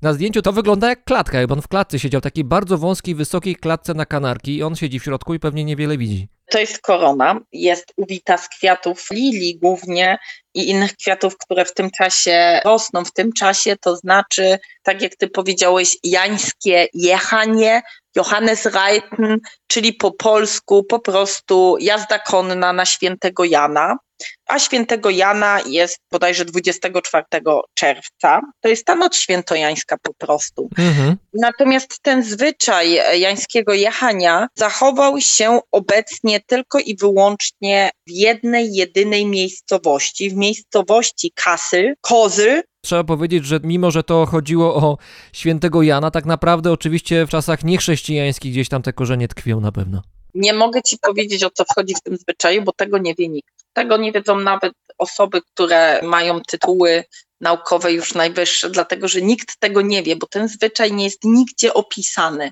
na 0.02 0.12
zdjęciu, 0.12 0.42
to 0.42 0.52
wygląda 0.52 0.88
jak 0.88 1.04
klatka, 1.04 1.38
jakby 1.38 1.54
on 1.54 1.62
w 1.62 1.68
klatce 1.68 1.98
siedział, 1.98 2.20
takiej 2.20 2.44
bardzo 2.44 2.78
wąskiej, 2.78 3.14
wysokiej 3.14 3.56
klatce 3.56 3.94
na 3.94 4.06
kanarki 4.06 4.56
i 4.56 4.62
on 4.62 4.76
siedzi 4.76 5.00
w 5.00 5.04
środku 5.04 5.34
i 5.34 5.38
pewnie 5.38 5.64
niewiele 5.64 5.98
widzi. 5.98 6.28
To 6.50 6.58
jest 6.58 6.80
korona, 6.80 7.40
jest 7.52 7.92
uwita 7.96 8.38
z 8.38 8.48
kwiatów 8.48 9.06
lilii 9.10 9.58
głównie 9.58 10.18
i 10.54 10.68
innych 10.68 10.96
kwiatów, 10.96 11.38
które 11.38 11.64
w 11.64 11.74
tym 11.74 11.90
czasie 11.90 12.60
rosną. 12.64 13.04
W 13.04 13.12
tym 13.12 13.32
czasie 13.32 13.76
to 13.76 13.96
znaczy, 13.96 14.58
tak 14.82 15.02
jak 15.02 15.16
ty 15.16 15.28
powiedziałeś, 15.28 15.96
jańskie 16.04 16.86
jechanie, 16.94 17.82
Johannesreiten, 18.16 19.38
czyli 19.66 19.92
po 19.92 20.10
polsku 20.10 20.84
po 20.84 20.98
prostu 21.00 21.76
jazda 21.80 22.18
konna 22.18 22.72
na 22.72 22.84
świętego 22.84 23.44
Jana. 23.44 23.96
A 24.46 24.58
świętego 24.58 25.10
Jana 25.10 25.60
jest 25.66 25.98
bodajże 26.12 26.44
24 26.44 27.24
czerwca. 27.74 28.40
To 28.60 28.68
jest 28.68 28.84
ta 28.84 28.94
noc 28.94 29.16
świętojańska 29.16 29.96
po 30.02 30.14
prostu. 30.14 30.68
Mhm. 30.78 31.16
Natomiast 31.34 31.98
ten 32.02 32.22
zwyczaj 32.22 33.20
jańskiego 33.20 33.72
jechania 33.74 34.48
zachował 34.54 35.20
się 35.20 35.60
obecnie 35.72 36.40
tylko 36.40 36.78
i 36.78 36.96
wyłącznie 36.96 37.90
w 38.06 38.10
jednej, 38.10 38.74
jedynej 38.74 39.26
miejscowości, 39.26 40.30
w 40.30 40.36
miejscowości 40.42 41.32
Kassel, 41.34 41.94
Kozyl. 42.00 42.62
Trzeba 42.84 43.04
powiedzieć, 43.04 43.44
że 43.44 43.60
mimo, 43.62 43.90
że 43.90 44.02
to 44.02 44.26
chodziło 44.26 44.74
o 44.74 44.98
świętego 45.32 45.82
Jana, 45.82 46.10
tak 46.10 46.24
naprawdę 46.24 46.72
oczywiście 46.72 47.26
w 47.26 47.30
czasach 47.30 47.64
niechrześcijańskich 47.64 48.52
gdzieś 48.52 48.68
tam 48.68 48.82
te 48.82 48.92
korzenie 48.92 49.28
tkwią 49.28 49.60
na 49.60 49.72
pewno. 49.72 50.02
Nie 50.34 50.52
mogę 50.52 50.82
ci 50.82 50.98
powiedzieć, 50.98 51.44
o 51.44 51.50
co 51.50 51.64
wchodzi 51.64 51.94
w 51.94 52.00
tym 52.00 52.16
zwyczaju, 52.16 52.62
bo 52.62 52.72
tego 52.72 52.98
nie 52.98 53.14
wie 53.14 53.28
nikt. 53.28 53.54
Tego 53.72 53.96
nie 53.96 54.12
wiedzą 54.12 54.40
nawet 54.40 54.72
osoby, 54.98 55.40
które 55.42 56.00
mają 56.02 56.40
tytuły 56.40 57.04
naukowe 57.40 57.92
już 57.92 58.14
najwyższe, 58.14 58.70
dlatego 58.70 59.08
że 59.08 59.22
nikt 59.22 59.60
tego 59.60 59.82
nie 59.82 60.02
wie, 60.02 60.16
bo 60.16 60.26
ten 60.26 60.48
zwyczaj 60.48 60.92
nie 60.92 61.04
jest 61.04 61.24
nigdzie 61.24 61.74
opisany. 61.74 62.50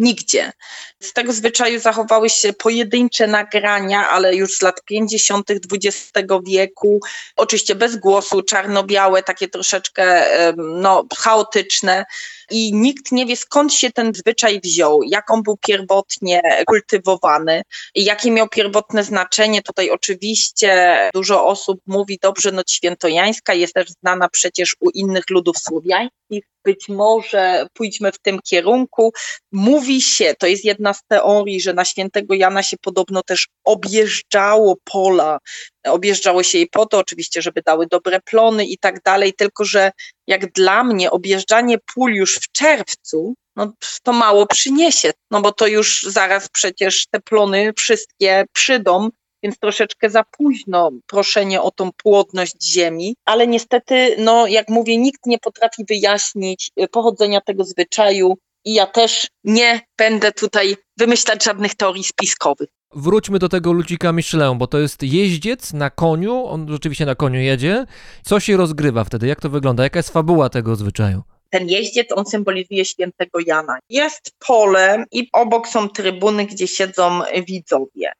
Nigdzie. 0.00 0.52
Z 1.00 1.12
tego 1.12 1.32
zwyczaju 1.32 1.80
zachowały 1.80 2.30
się 2.30 2.52
pojedyncze 2.52 3.26
nagrania, 3.26 4.08
ale 4.08 4.34
już 4.34 4.54
z 4.56 4.62
lat 4.62 4.84
50. 4.84 5.50
XX 5.50 6.12
wieku, 6.46 7.00
oczywiście 7.36 7.74
bez 7.74 7.96
głosu, 7.96 8.42
czarno-białe, 8.42 9.22
takie 9.22 9.48
troszeczkę 9.48 10.26
no, 10.56 11.04
chaotyczne. 11.18 12.04
I 12.50 12.74
nikt 12.74 13.12
nie 13.12 13.26
wie, 13.26 13.36
skąd 13.36 13.74
się 13.74 13.92
ten 13.92 14.14
zwyczaj 14.14 14.60
wziął, 14.60 15.02
jak 15.02 15.30
on 15.30 15.42
był 15.42 15.56
pierwotnie 15.56 16.40
kultywowany, 16.66 17.62
jakie 17.94 18.30
miał 18.30 18.48
pierwotne 18.48 19.04
znaczenie. 19.04 19.62
Tutaj 19.62 19.90
oczywiście 19.90 20.96
dużo 21.14 21.46
osób 21.46 21.80
mówi, 21.86 22.18
dobrze, 22.22 22.52
noc 22.52 22.70
świętojańska 22.70 23.54
jest 23.54 23.74
też 23.74 23.88
znana 24.02 24.28
przecież 24.28 24.76
u 24.80 24.90
innych 24.90 25.30
ludów 25.30 25.56
słowiańskich. 25.58 26.44
Być 26.64 26.88
może 26.88 27.66
pójdźmy 27.72 28.12
w 28.12 28.18
tym 28.18 28.38
kierunku. 28.44 29.12
Mówi 29.52 30.02
się, 30.02 30.34
to 30.38 30.46
jest 30.46 30.64
jedna 30.64 30.94
z 30.94 31.02
teorii, 31.08 31.60
że 31.60 31.74
na 31.74 31.84
świętego 31.84 32.34
Jana 32.34 32.62
się 32.62 32.76
podobno 32.82 33.22
też 33.22 33.48
objeżdżało 33.64 34.76
pola. 34.84 35.38
Objeżdżało 35.86 36.42
się 36.42 36.58
jej 36.58 36.68
po 36.68 36.86
to 36.86 36.98
oczywiście, 36.98 37.42
żeby 37.42 37.62
dały 37.62 37.86
dobre 37.86 38.20
plony 38.20 38.66
i 38.66 38.78
tak 38.78 39.02
dalej, 39.02 39.32
tylko 39.32 39.64
że 39.64 39.92
jak 40.26 40.52
dla 40.52 40.84
mnie 40.84 41.10
objeżdżanie 41.10 41.78
pól 41.94 42.12
już 42.12 42.36
w 42.36 42.52
czerwcu, 42.52 43.34
no 43.56 43.72
to 44.02 44.12
mało 44.12 44.46
przyniesie, 44.46 45.12
no 45.30 45.40
bo 45.40 45.52
to 45.52 45.66
już 45.66 46.02
zaraz 46.02 46.48
przecież 46.48 47.06
te 47.10 47.20
plony 47.20 47.72
wszystkie 47.76 48.44
przydą, 48.52 49.08
więc 49.42 49.58
troszeczkę 49.58 50.10
za 50.10 50.24
późno 50.24 50.90
proszenie 51.06 51.62
o 51.62 51.70
tą 51.70 51.90
płodność 51.92 52.64
ziemi, 52.64 53.16
ale 53.24 53.46
niestety, 53.46 54.14
no 54.18 54.46
jak 54.46 54.68
mówię, 54.68 54.96
nikt 54.96 55.26
nie 55.26 55.38
potrafi 55.38 55.84
wyjaśnić 55.84 56.70
y, 56.80 56.88
pochodzenia 56.88 57.40
tego 57.40 57.64
zwyczaju 57.64 58.38
i 58.64 58.74
ja 58.74 58.86
też 58.86 59.28
nie 59.44 59.80
będę 59.98 60.32
tutaj 60.32 60.76
wymyślać 60.96 61.44
żadnych 61.44 61.74
teorii 61.74 62.04
spiskowych. 62.04 62.68
Wróćmy 62.94 63.38
do 63.38 63.48
tego 63.48 63.72
ludzika 63.72 64.12
Michelin, 64.12 64.58
bo 64.58 64.66
to 64.66 64.78
jest 64.78 65.02
jeździec 65.02 65.72
na 65.72 65.90
koniu, 65.90 66.46
on 66.46 66.68
rzeczywiście 66.68 67.06
na 67.06 67.14
koniu 67.14 67.40
jedzie. 67.40 67.84
Co 68.22 68.40
się 68.40 68.56
rozgrywa 68.56 69.04
wtedy? 69.04 69.26
Jak 69.26 69.40
to 69.40 69.50
wygląda? 69.50 69.82
Jaka 69.82 69.98
jest 69.98 70.10
fabuła 70.10 70.48
tego 70.48 70.76
zwyczaju? 70.76 71.22
ten 71.50 71.68
jeździec, 71.68 72.08
on 72.12 72.26
symbolizuje 72.26 72.84
świętego 72.84 73.38
Jana. 73.46 73.78
Jest 73.88 74.36
pole 74.46 75.04
i 75.12 75.28
obok 75.32 75.68
są 75.68 75.88
trybuny, 75.88 76.46
gdzie 76.46 76.68
siedzą 76.68 77.20
widzowie. 77.46 78.12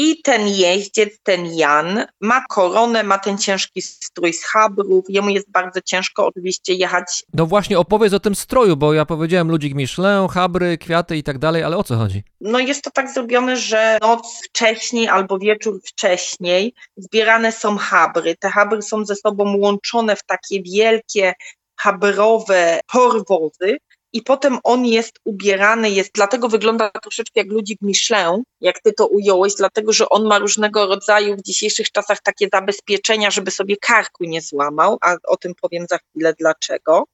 I 0.00 0.22
ten 0.22 0.48
jeździec, 0.48 1.18
ten 1.22 1.46
Jan, 1.46 2.06
ma 2.20 2.44
koronę, 2.48 3.02
ma 3.02 3.18
ten 3.18 3.38
ciężki 3.38 3.82
strój 3.82 4.32
z 4.32 4.44
chabrów. 4.44 5.04
Jemu 5.08 5.30
jest 5.30 5.50
bardzo 5.50 5.80
ciężko 5.80 6.26
oczywiście 6.26 6.74
jechać. 6.74 7.24
No 7.34 7.46
właśnie, 7.46 7.78
opowiedz 7.78 8.12
o 8.12 8.20
tym 8.20 8.34
stroju, 8.34 8.76
bo 8.76 8.94
ja 8.94 9.06
powiedziałem 9.06 9.50
ludzik 9.50 9.74
Michelin, 9.74 10.28
chabry, 10.28 10.78
kwiaty 10.78 11.16
i 11.16 11.22
tak 11.22 11.38
dalej, 11.38 11.62
ale 11.62 11.76
o 11.76 11.84
co 11.84 11.96
chodzi? 11.96 12.22
No 12.40 12.58
jest 12.58 12.84
to 12.84 12.90
tak 12.90 13.10
zrobione, 13.10 13.56
że 13.56 13.98
noc 14.02 14.40
wcześniej 14.44 15.08
albo 15.08 15.38
wieczór 15.38 15.80
wcześniej 15.86 16.74
zbierane 16.96 17.52
są 17.52 17.76
chabry. 17.76 18.36
Te 18.36 18.50
chabry 18.50 18.82
są 18.82 19.04
ze 19.04 19.16
sobą 19.16 19.56
łączone 19.56 20.16
w 20.16 20.24
takie 20.24 20.62
wielkie 20.62 21.32
chabrowe 21.76 22.80
porwozy 22.92 23.78
i 24.12 24.22
potem 24.22 24.58
on 24.64 24.86
jest 24.86 25.18
ubierany, 25.24 25.90
jest, 25.90 26.10
dlatego 26.14 26.48
wygląda 26.48 26.90
troszeczkę 26.90 27.40
jak 27.40 27.48
ludzik 27.48 27.78
Michelin, 27.82 28.42
jak 28.60 28.80
ty 28.80 28.92
to 28.92 29.06
ująłeś, 29.06 29.54
dlatego 29.54 29.92
że 29.92 30.08
on 30.08 30.26
ma 30.26 30.38
różnego 30.38 30.86
rodzaju 30.86 31.36
w 31.36 31.42
dzisiejszych 31.42 31.92
czasach 31.92 32.22
takie 32.22 32.48
zabezpieczenia, 32.52 33.30
żeby 33.30 33.50
sobie 33.50 33.76
karku 33.76 34.24
nie 34.24 34.42
złamał, 34.42 34.98
a 35.00 35.16
o 35.26 35.36
tym 35.36 35.52
powiem 35.62 35.86
za 35.90 35.98
chwilę 35.98 36.34
dlaczego. 36.38 37.04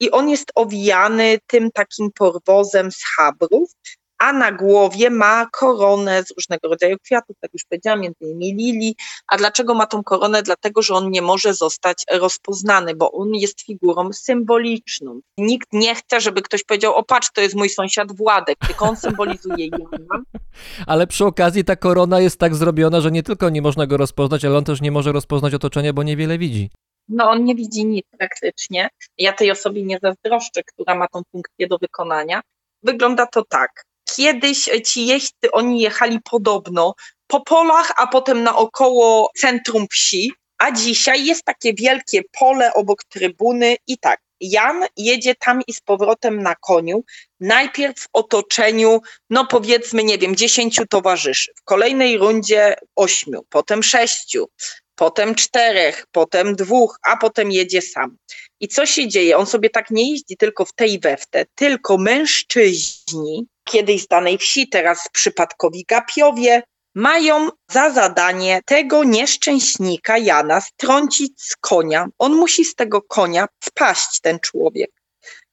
I 0.00 0.10
on 0.10 0.28
jest 0.28 0.52
owijany 0.54 1.38
tym 1.46 1.70
takim 1.70 2.10
porwozem 2.12 2.92
z 2.92 3.04
chabrów, 3.04 3.70
a 4.18 4.32
na 4.32 4.52
głowie 4.52 5.10
ma 5.10 5.46
koronę 5.52 6.22
z 6.22 6.30
różnego 6.36 6.68
rodzaju 6.68 6.96
kwiatów, 7.04 7.36
tak 7.40 7.50
już 7.52 7.64
powiedziałam, 7.64 8.00
między 8.00 8.18
innymi 8.20 8.54
lilii. 8.54 8.94
A 9.26 9.36
dlaczego 9.36 9.74
ma 9.74 9.86
tą 9.86 10.02
koronę? 10.02 10.42
Dlatego, 10.42 10.82
że 10.82 10.94
on 10.94 11.10
nie 11.10 11.22
może 11.22 11.54
zostać 11.54 12.04
rozpoznany, 12.12 12.94
bo 12.94 13.12
on 13.12 13.34
jest 13.34 13.66
figurą 13.66 14.12
symboliczną. 14.12 15.20
Nikt 15.38 15.68
nie 15.72 15.94
chce, 15.94 16.20
żeby 16.20 16.42
ktoś 16.42 16.64
powiedział, 16.64 16.94
o 16.94 17.04
patrz, 17.04 17.28
to 17.34 17.40
jest 17.40 17.54
mój 17.54 17.68
sąsiad 17.68 18.16
Władek, 18.16 18.58
tylko 18.66 18.84
on 18.84 18.96
symbolizuje 18.96 19.66
Jana. 19.66 20.22
Ale 20.86 21.06
przy 21.06 21.24
okazji 21.24 21.64
ta 21.64 21.76
korona 21.76 22.20
jest 22.20 22.38
tak 22.38 22.54
zrobiona, 22.54 23.00
że 23.00 23.10
nie 23.10 23.22
tylko 23.22 23.50
nie 23.50 23.62
można 23.62 23.86
go 23.86 23.96
rozpoznać, 23.96 24.44
ale 24.44 24.58
on 24.58 24.64
też 24.64 24.80
nie 24.80 24.90
może 24.90 25.12
rozpoznać 25.12 25.54
otoczenia, 25.54 25.92
bo 25.92 26.02
niewiele 26.02 26.38
widzi. 26.38 26.70
No 27.08 27.30
on 27.30 27.44
nie 27.44 27.54
widzi 27.54 27.86
nic 27.86 28.06
praktycznie. 28.18 28.88
Ja 29.18 29.32
tej 29.32 29.50
osobie 29.50 29.82
nie 29.82 29.98
zazdroszczę, 30.02 30.62
która 30.62 30.94
ma 30.94 31.08
tą 31.08 31.22
funkcję 31.32 31.68
do 31.68 31.78
wykonania. 31.78 32.40
Wygląda 32.82 33.26
to 33.26 33.44
tak. 33.48 33.87
Kiedyś 34.16 34.68
ci 34.84 35.06
jeźdźcy, 35.06 35.50
oni 35.52 35.80
jechali 35.80 36.18
podobno 36.30 36.94
po 37.26 37.40
polach, 37.40 37.92
a 37.96 38.06
potem 38.06 38.42
naokoło 38.42 39.30
centrum 39.36 39.86
wsi, 39.90 40.32
a 40.58 40.72
dzisiaj 40.72 41.24
jest 41.24 41.44
takie 41.44 41.74
wielkie 41.74 42.22
pole 42.38 42.74
obok 42.74 43.04
trybuny 43.04 43.76
i 43.86 43.98
tak, 43.98 44.20
Jan 44.40 44.84
jedzie 44.96 45.34
tam 45.34 45.60
i 45.66 45.72
z 45.72 45.80
powrotem 45.80 46.42
na 46.42 46.54
koniu, 46.54 47.04
najpierw 47.40 48.00
w 48.00 48.08
otoczeniu, 48.12 49.00
no 49.30 49.46
powiedzmy, 49.46 50.04
nie 50.04 50.18
wiem, 50.18 50.36
dziesięciu 50.36 50.86
towarzyszy, 50.86 51.52
w 51.56 51.64
kolejnej 51.64 52.18
rundzie 52.18 52.74
ośmiu, 52.96 53.40
potem 53.48 53.82
sześciu, 53.82 54.48
potem 54.98 55.34
czterech, 55.34 56.06
potem 56.12 56.54
dwóch, 56.54 56.98
a 57.02 57.16
potem 57.16 57.52
jedzie 57.52 57.82
sam. 57.82 58.16
I 58.60 58.68
co 58.68 58.86
się 58.86 59.08
dzieje? 59.08 59.36
On 59.36 59.46
sobie 59.46 59.70
tak 59.70 59.90
nie 59.90 60.10
jeździ 60.10 60.36
tylko 60.36 60.64
w 60.64 60.72
tej 60.72 60.98
we 61.00 61.16
w 61.16 61.26
te, 61.26 61.44
tylko 61.54 61.98
mężczyźni, 61.98 63.46
kiedyś 63.64 64.02
z 64.02 64.06
danej 64.06 64.38
wsi, 64.38 64.68
teraz 64.68 65.08
przypadkowi 65.12 65.84
gapiowie, 65.88 66.62
mają 66.94 67.48
za 67.70 67.90
zadanie 67.90 68.60
tego 68.66 69.04
nieszczęśnika 69.04 70.18
Jana 70.18 70.60
strącić 70.60 71.32
z 71.42 71.56
konia. 71.56 72.06
On 72.18 72.34
musi 72.34 72.64
z 72.64 72.74
tego 72.74 73.02
konia 73.02 73.46
spaść, 73.64 74.20
ten 74.20 74.38
człowiek. 74.40 74.90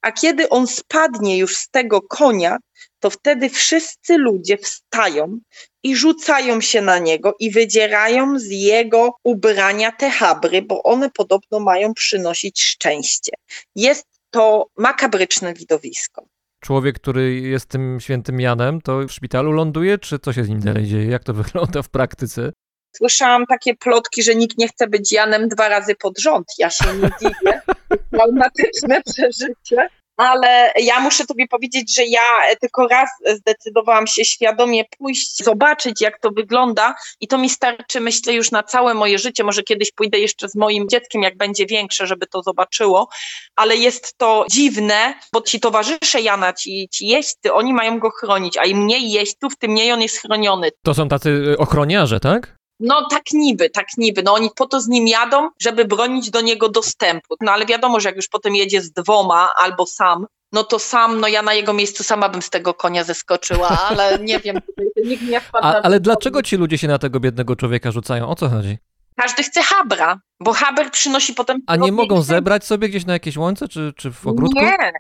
A 0.06 0.12
kiedy 0.12 0.50
on 0.50 0.68
spadnie 0.68 1.38
już 1.38 1.58
z 1.58 1.70
tego 1.70 2.02
konia, 2.02 2.58
to 3.00 3.10
wtedy 3.10 3.50
wszyscy 3.50 4.18
ludzie 4.18 4.58
wstają 4.58 5.40
i 5.84 5.96
rzucają 5.96 6.62
się 6.62 6.82
na 6.82 7.00
niego 7.00 7.36
i 7.40 7.52
wydzierają 7.52 8.40
z 8.40 8.46
jego 8.50 9.10
ubrania 9.24 9.92
te 9.92 10.10
habry, 10.10 10.62
bo 10.62 10.84
one 10.84 11.10
podobno 11.10 11.60
mają 11.60 11.94
przynosić 11.94 12.62
szczęście. 12.62 13.32
Jest 13.76 14.06
to 14.30 14.68
makabryczne 14.78 15.54
widowisko. 15.54 16.26
Człowiek, 16.60 16.96
który 16.96 17.34
jest 17.42 17.66
tym 17.70 18.00
świętym 18.00 18.40
Janem, 18.40 18.82
to 18.82 19.08
w 19.08 19.12
szpitalu 19.12 19.52
ląduje, 19.52 19.98
czy 19.98 20.20
co 20.20 20.34
się 20.34 20.44
z 20.44 20.50
nim 20.50 20.60
dalej 20.60 20.86
dzieje? 20.86 21.06
Jak 21.06 21.24
to 21.24 21.34
wygląda 21.34 21.82
w 21.82 21.90
praktyce? 21.90 22.52
Słyszałam 22.98 23.46
takie 23.46 23.76
plotki, 23.76 24.24
że 24.24 24.36
nikt 24.36 24.58
nie 24.58 24.68
chce 24.68 24.88
być 24.88 25.12
Janem 25.12 25.50
dwa 25.50 25.70
razy 25.70 25.96
pod 25.96 26.20
rząd. 26.20 26.46
Ja 26.58 26.70
się 26.70 26.86
nie 26.94 27.10
dziwię. 27.22 27.62
Traumatyczne 28.12 29.02
przeżycie. 29.14 29.90
ale 30.18 30.74
ja 30.76 31.00
muszę 31.00 31.26
tobie 31.26 31.48
powiedzieć, 31.48 31.96
że 31.96 32.06
ja 32.06 32.22
tylko 32.62 32.88
raz 32.88 33.10
zdecydowałam 33.26 34.08
się 34.08 34.26
świadomie 34.26 34.84
pójść, 34.98 35.44
zobaczyć 35.44 36.02
jak 36.02 36.20
to 36.20 36.30
wygląda 36.32 36.96
i 37.22 37.28
to 37.28 37.38
mi 37.38 37.50
starczy 37.50 38.00
myślę 38.00 38.34
już 38.34 38.52
na 38.52 38.64
całe 38.64 38.94
moje 38.94 39.20
życie, 39.20 39.44
może 39.44 39.64
kiedyś 39.64 39.92
pójdę 39.92 40.20
jeszcze 40.20 40.50
z 40.50 40.56
moim 40.56 40.90
dzieckiem, 40.90 41.22
jak 41.22 41.38
będzie 41.38 41.66
większe, 41.66 42.08
żeby 42.08 42.28
to 42.28 42.42
zobaczyło, 42.42 43.08
ale 43.56 43.76
jest 43.76 44.18
to 44.18 44.46
dziwne, 44.52 45.14
bo 45.34 45.42
ci 45.42 45.60
towarzysze 45.60 46.22
Jana, 46.22 46.54
ci, 46.54 46.90
ci 46.92 47.08
jeźdźcy, 47.08 47.54
oni 47.54 47.74
mają 47.74 48.00
go 48.00 48.10
chronić, 48.10 48.58
a 48.58 48.66
im 48.66 48.78
mniej 48.78 49.12
jeźdźców, 49.12 49.58
tym 49.58 49.72
mniej 49.72 49.92
on 49.92 50.02
jest 50.02 50.22
chroniony. 50.22 50.70
To 50.84 50.94
są 50.94 51.08
tacy 51.10 51.56
ochroniarze, 51.58 52.20
tak? 52.20 52.56
No 52.80 53.08
tak 53.10 53.24
niby, 53.34 53.70
tak 53.70 53.88
niby. 53.98 54.24
No 54.24 54.34
oni 54.34 54.50
po 54.56 54.66
to 54.66 54.82
z 54.82 54.88
nim 54.88 55.08
jadą, 55.08 55.50
żeby 55.62 55.86
bronić 55.86 56.30
do 56.30 56.42
niego 56.42 56.70
dostępu. 56.70 57.36
No 57.42 57.52
ale 57.52 57.66
wiadomo, 57.66 58.00
że 58.00 58.10
jak 58.10 58.16
już 58.16 58.28
potem 58.28 58.56
jedzie 58.56 58.82
z 58.82 58.92
dwoma 58.92 59.50
albo 59.58 59.86
sam, 59.86 60.26
no 60.52 60.64
to 60.64 60.80
sam, 60.80 61.20
no 61.20 61.28
ja 61.28 61.42
na 61.42 61.54
jego 61.54 61.74
miejscu 61.74 62.04
sama 62.04 62.30
bym 62.30 62.42
z 62.42 62.50
tego 62.50 62.74
konia 62.74 63.04
zeskoczyła, 63.04 63.68
ale 63.90 64.20
nie 64.30 64.40
wiem, 64.40 64.58
nikt 65.06 65.24
nie 65.24 65.42
wpadł 65.42 65.68
A, 65.68 65.82
ale 65.82 66.00
dlaczego 66.00 66.44
ci 66.44 66.58
ludzie 66.58 66.78
się 66.78 66.88
na 66.88 67.00
tego 67.00 67.20
biednego 67.20 67.56
człowieka 67.56 67.92
rzucają? 67.92 68.30
O 68.30 68.36
co 68.36 68.50
chodzi? 68.50 68.78
Każdy 69.16 69.44
chce 69.44 69.62
habra, 69.64 70.20
bo 70.40 70.54
haber 70.54 70.92
przynosi 70.92 71.34
potem... 71.34 71.62
A 71.68 71.76
nie 71.76 71.92
mogą 71.92 72.22
zebrać 72.22 72.66
sobie 72.66 72.90
gdzieś 72.90 73.06
na 73.06 73.14
jakieś 73.14 73.38
łące, 73.38 73.68
czy, 73.68 73.94
czy 73.98 74.12
w 74.12 74.28
ogródku? 74.28 74.62
Nie, 74.62 74.92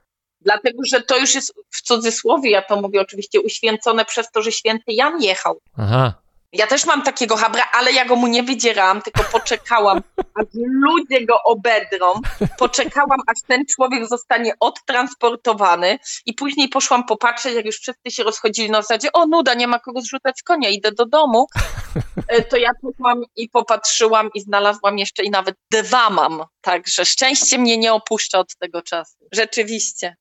dlatego, 0.41 0.77
że 0.91 1.01
to 1.01 1.17
już 1.17 1.35
jest 1.35 1.53
w 1.69 1.81
cudzysłowie, 1.81 2.51
ja 2.51 2.61
to 2.61 2.81
mówię 2.81 3.01
oczywiście, 3.01 3.41
uświęcone 3.41 4.05
przez 4.05 4.31
to, 4.31 4.41
że 4.41 4.51
święty 4.51 4.93
Jan 4.93 5.21
jechał. 5.21 5.59
Aha. 5.77 6.13
Ja 6.57 6.67
też 6.67 6.85
mam 6.85 7.01
takiego 7.01 7.37
habra, 7.37 7.63
ale 7.73 7.91
ja 7.91 8.05
go 8.05 8.15
mu 8.15 8.27
nie 8.27 8.43
wydzierałam, 8.43 9.01
tylko 9.01 9.23
poczekałam, 9.31 10.01
aż 10.39 10.45
ludzie 10.53 11.25
go 11.25 11.43
obedrą. 11.45 12.13
Poczekałam, 12.57 13.19
aż 13.27 13.37
ten 13.47 13.65
człowiek 13.65 14.07
zostanie 14.09 14.53
odtransportowany 14.59 15.99
i 16.25 16.33
później 16.33 16.69
poszłam 16.69 17.05
popatrzeć, 17.05 17.53
jak 17.55 17.65
już 17.65 17.75
wszyscy 17.79 18.11
się 18.11 18.23
rozchodzili 18.23 18.71
na 18.71 18.81
zasadzie, 18.81 19.11
o 19.13 19.25
nuda, 19.25 19.53
nie 19.53 19.67
ma 19.67 19.79
kogo 19.79 20.01
zrzucać 20.01 20.43
konia, 20.43 20.69
idę 20.69 20.91
do 20.91 21.05
domu. 21.05 21.47
E, 22.27 22.41
To 22.41 22.57
ja 22.57 22.71
poszłam 22.81 23.21
i 23.35 23.49
popatrzyłam 23.49 24.29
i 24.33 24.41
znalazłam 24.41 24.97
jeszcze 24.97 25.23
i 25.23 25.29
nawet 25.29 25.55
dwa 25.71 26.09
mam. 26.09 26.43
Także 26.61 27.05
szczęście 27.05 27.57
mnie 27.57 27.77
nie 27.77 27.93
opuszcza 27.93 28.39
od 28.39 28.57
tego 28.57 28.81
czasu. 28.81 29.15
Rzeczywiście. 29.31 30.15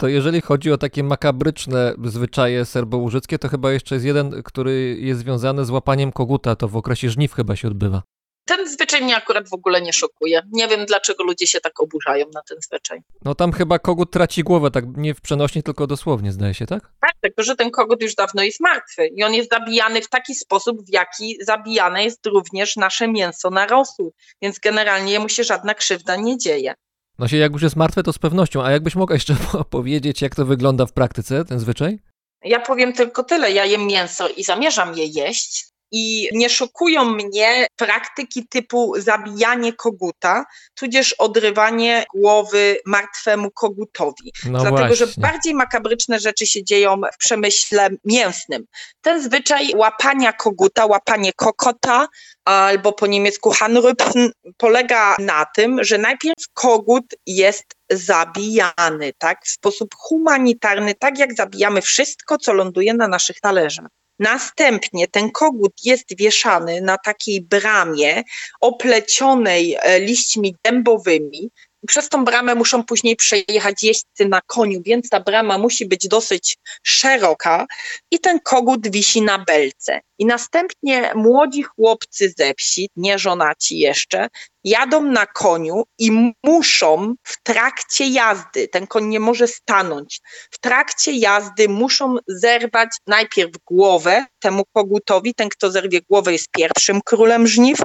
To 0.00 0.08
jeżeli 0.08 0.40
chodzi 0.40 0.72
o 0.72 0.78
takie 0.78 1.04
makabryczne 1.04 1.94
zwyczaje 2.04 2.64
serbołużyckie, 2.64 3.38
to 3.38 3.48
chyba 3.48 3.72
jeszcze 3.72 3.94
jest 3.94 4.06
jeden, 4.06 4.42
który 4.42 4.96
jest 5.00 5.20
związany 5.20 5.64
z 5.64 5.70
łapaniem 5.70 6.12
koguta, 6.12 6.56
to 6.56 6.68
w 6.68 6.76
okresie 6.76 7.10
żniw 7.10 7.34
chyba 7.34 7.56
się 7.56 7.68
odbywa. 7.68 8.02
Ten 8.44 8.68
zwyczaj 8.68 9.02
mnie 9.02 9.16
akurat 9.16 9.48
w 9.48 9.52
ogóle 9.52 9.82
nie 9.82 9.92
szokuje. 9.92 10.42
Nie 10.52 10.68
wiem, 10.68 10.86
dlaczego 10.86 11.24
ludzie 11.24 11.46
się 11.46 11.60
tak 11.60 11.80
oburzają 11.80 12.26
na 12.34 12.42
ten 12.42 12.58
zwyczaj. 12.60 13.02
No 13.24 13.34
tam 13.34 13.52
chyba 13.52 13.78
kogut 13.78 14.10
traci 14.10 14.42
głowę, 14.42 14.70
tak 14.70 14.84
nie 14.96 15.14
w 15.14 15.20
przenośni, 15.20 15.62
tylko 15.62 15.86
dosłownie, 15.86 16.32
zdaje 16.32 16.54
się, 16.54 16.66
tak? 16.66 16.82
Tak, 17.00 17.12
tylko 17.20 17.42
że 17.42 17.56
ten 17.56 17.70
kogut 17.70 18.02
już 18.02 18.14
dawno 18.14 18.42
jest 18.42 18.60
martwy 18.60 19.06
i 19.06 19.24
on 19.24 19.34
jest 19.34 19.50
zabijany 19.50 20.02
w 20.02 20.08
taki 20.08 20.34
sposób, 20.34 20.86
w 20.86 20.92
jaki 20.92 21.38
zabijane 21.40 22.04
jest 22.04 22.26
również 22.26 22.76
nasze 22.76 23.08
mięso 23.08 23.50
na 23.50 23.66
rosół, 23.66 24.12
więc 24.42 24.58
generalnie 24.58 25.12
jemu 25.12 25.28
się 25.28 25.44
żadna 25.44 25.74
krzywda 25.74 26.16
nie 26.16 26.38
dzieje. 26.38 26.74
No 27.20 27.28
się 27.28 27.36
jak 27.36 27.52
już 27.52 27.62
jest 27.62 27.76
martwe, 27.76 28.02
to 28.02 28.12
z 28.12 28.18
pewnością. 28.18 28.64
A 28.64 28.70
jakbyś 28.70 28.96
mogła 28.96 29.16
jeszcze 29.16 29.36
powiedzieć, 29.70 30.22
jak 30.22 30.34
to 30.34 30.44
wygląda 30.46 30.86
w 30.86 30.92
praktyce, 30.92 31.44
ten 31.44 31.58
zwyczaj? 31.58 31.98
Ja 32.44 32.60
powiem 32.60 32.92
tylko 32.92 33.24
tyle, 33.24 33.52
ja 33.52 33.64
jem 33.64 33.86
mięso 33.86 34.28
i 34.28 34.44
zamierzam 34.44 34.94
je 34.96 35.06
jeść 35.06 35.69
i 35.92 36.28
nie 36.32 36.50
szokują 36.50 37.04
mnie 37.04 37.66
praktyki 37.76 38.48
typu 38.48 38.94
zabijanie 38.96 39.72
koguta, 39.72 40.44
tudzież 40.74 41.12
odrywanie 41.12 42.04
głowy 42.14 42.76
martwemu 42.86 43.50
kogutowi. 43.50 44.32
No 44.44 44.60
Dlatego, 44.60 44.76
właśnie. 44.76 44.96
że 44.96 45.06
bardziej 45.16 45.54
makabryczne 45.54 46.18
rzeczy 46.18 46.46
się 46.46 46.64
dzieją 46.64 47.00
w 47.14 47.18
przemyśle 47.18 47.88
mięsnym. 48.04 48.64
Ten 49.00 49.22
zwyczaj 49.22 49.72
łapania 49.76 50.32
koguta, 50.32 50.86
łapanie 50.86 51.32
kokota 51.32 52.08
albo 52.44 52.92
po 52.92 53.06
niemiecku 53.06 53.50
Hanrüpfen 53.50 54.30
polega 54.56 55.16
na 55.18 55.46
tym, 55.56 55.84
że 55.84 55.98
najpierw 55.98 56.48
kogut 56.54 57.04
jest 57.26 57.64
zabijany, 57.90 59.12
tak, 59.18 59.44
w 59.44 59.48
sposób 59.48 59.94
humanitarny, 59.98 60.94
tak 60.94 61.18
jak 61.18 61.34
zabijamy 61.34 61.82
wszystko, 61.82 62.38
co 62.38 62.52
ląduje 62.52 62.94
na 62.94 63.08
naszych 63.08 63.40
talerzach. 63.40 63.99
Następnie 64.20 65.08
ten 65.08 65.30
kogut 65.30 65.72
jest 65.84 66.16
wieszany 66.16 66.80
na 66.80 66.98
takiej 66.98 67.40
bramie 67.40 68.22
oplecionej 68.60 69.76
e, 69.80 70.00
liśćmi 70.00 70.56
dębowymi, 70.64 71.50
przez 71.86 72.08
tą 72.08 72.24
bramę 72.24 72.54
muszą 72.54 72.84
później 72.84 73.16
przejechać 73.16 73.82
jeźdźcy 73.82 74.28
na 74.28 74.40
koniu, 74.46 74.82
więc 74.84 75.08
ta 75.08 75.20
brama 75.20 75.58
musi 75.58 75.86
być 75.86 76.08
dosyć 76.08 76.56
szeroka 76.82 77.66
i 78.10 78.18
ten 78.18 78.40
kogut 78.40 78.88
wisi 78.88 79.22
na 79.22 79.38
belce. 79.38 80.00
I 80.18 80.26
następnie 80.26 81.12
młodzi 81.14 81.62
chłopcy 81.62 82.34
ze 82.38 82.54
wsi, 82.54 82.88
nie 82.96 83.18
żonaci 83.18 83.78
jeszcze, 83.78 84.28
jadą 84.64 85.02
na 85.02 85.26
koniu 85.26 85.84
i 85.98 86.32
muszą 86.44 87.14
w 87.22 87.42
trakcie 87.42 88.06
jazdy, 88.06 88.68
ten 88.68 88.86
koń 88.86 89.06
nie 89.06 89.20
może 89.20 89.48
stanąć, 89.48 90.20
w 90.50 90.58
trakcie 90.58 91.12
jazdy 91.12 91.68
muszą 91.68 92.16
zerwać 92.26 92.88
najpierw 93.06 93.50
głowę 93.66 94.26
temu 94.38 94.64
kogutowi, 94.72 95.34
ten 95.34 95.48
kto 95.48 95.70
zerwie 95.70 96.00
głowę 96.10 96.32
jest 96.32 96.48
pierwszym 96.50 97.00
królem 97.04 97.46
żniw, 97.46 97.78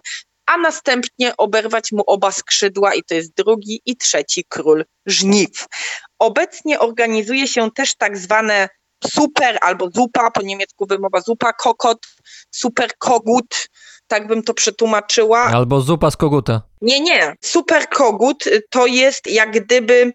a 0.45 0.57
następnie 0.57 1.37
oberwać 1.37 1.91
mu 1.91 2.03
oba 2.07 2.31
skrzydła 2.31 2.93
i 2.93 3.03
to 3.03 3.15
jest 3.15 3.33
drugi 3.33 3.81
i 3.85 3.97
trzeci 3.97 4.45
król 4.49 4.85
żniw. 5.05 5.67
Obecnie 6.19 6.79
organizuje 6.79 7.47
się 7.47 7.71
też 7.71 7.95
tak 7.95 8.17
zwane 8.17 8.69
super 9.11 9.57
albo 9.61 9.89
zupa, 9.89 10.31
po 10.31 10.41
niemiecku 10.41 10.85
wymowa 10.85 11.21
zupa, 11.21 11.53
kokot, 11.53 12.07
super 12.51 12.91
kogut, 12.97 13.69
tak 14.07 14.27
bym 14.27 14.43
to 14.43 14.53
przetłumaczyła. 14.53 15.39
Albo 15.39 15.81
zupa 15.81 16.11
z 16.11 16.17
koguta. 16.17 16.61
Nie, 16.81 16.99
nie. 16.99 17.35
Super 17.41 17.89
kogut 17.89 18.47
y, 18.47 18.61
to 18.69 18.85
jest 18.85 19.27
jak 19.27 19.51
gdyby 19.51 20.13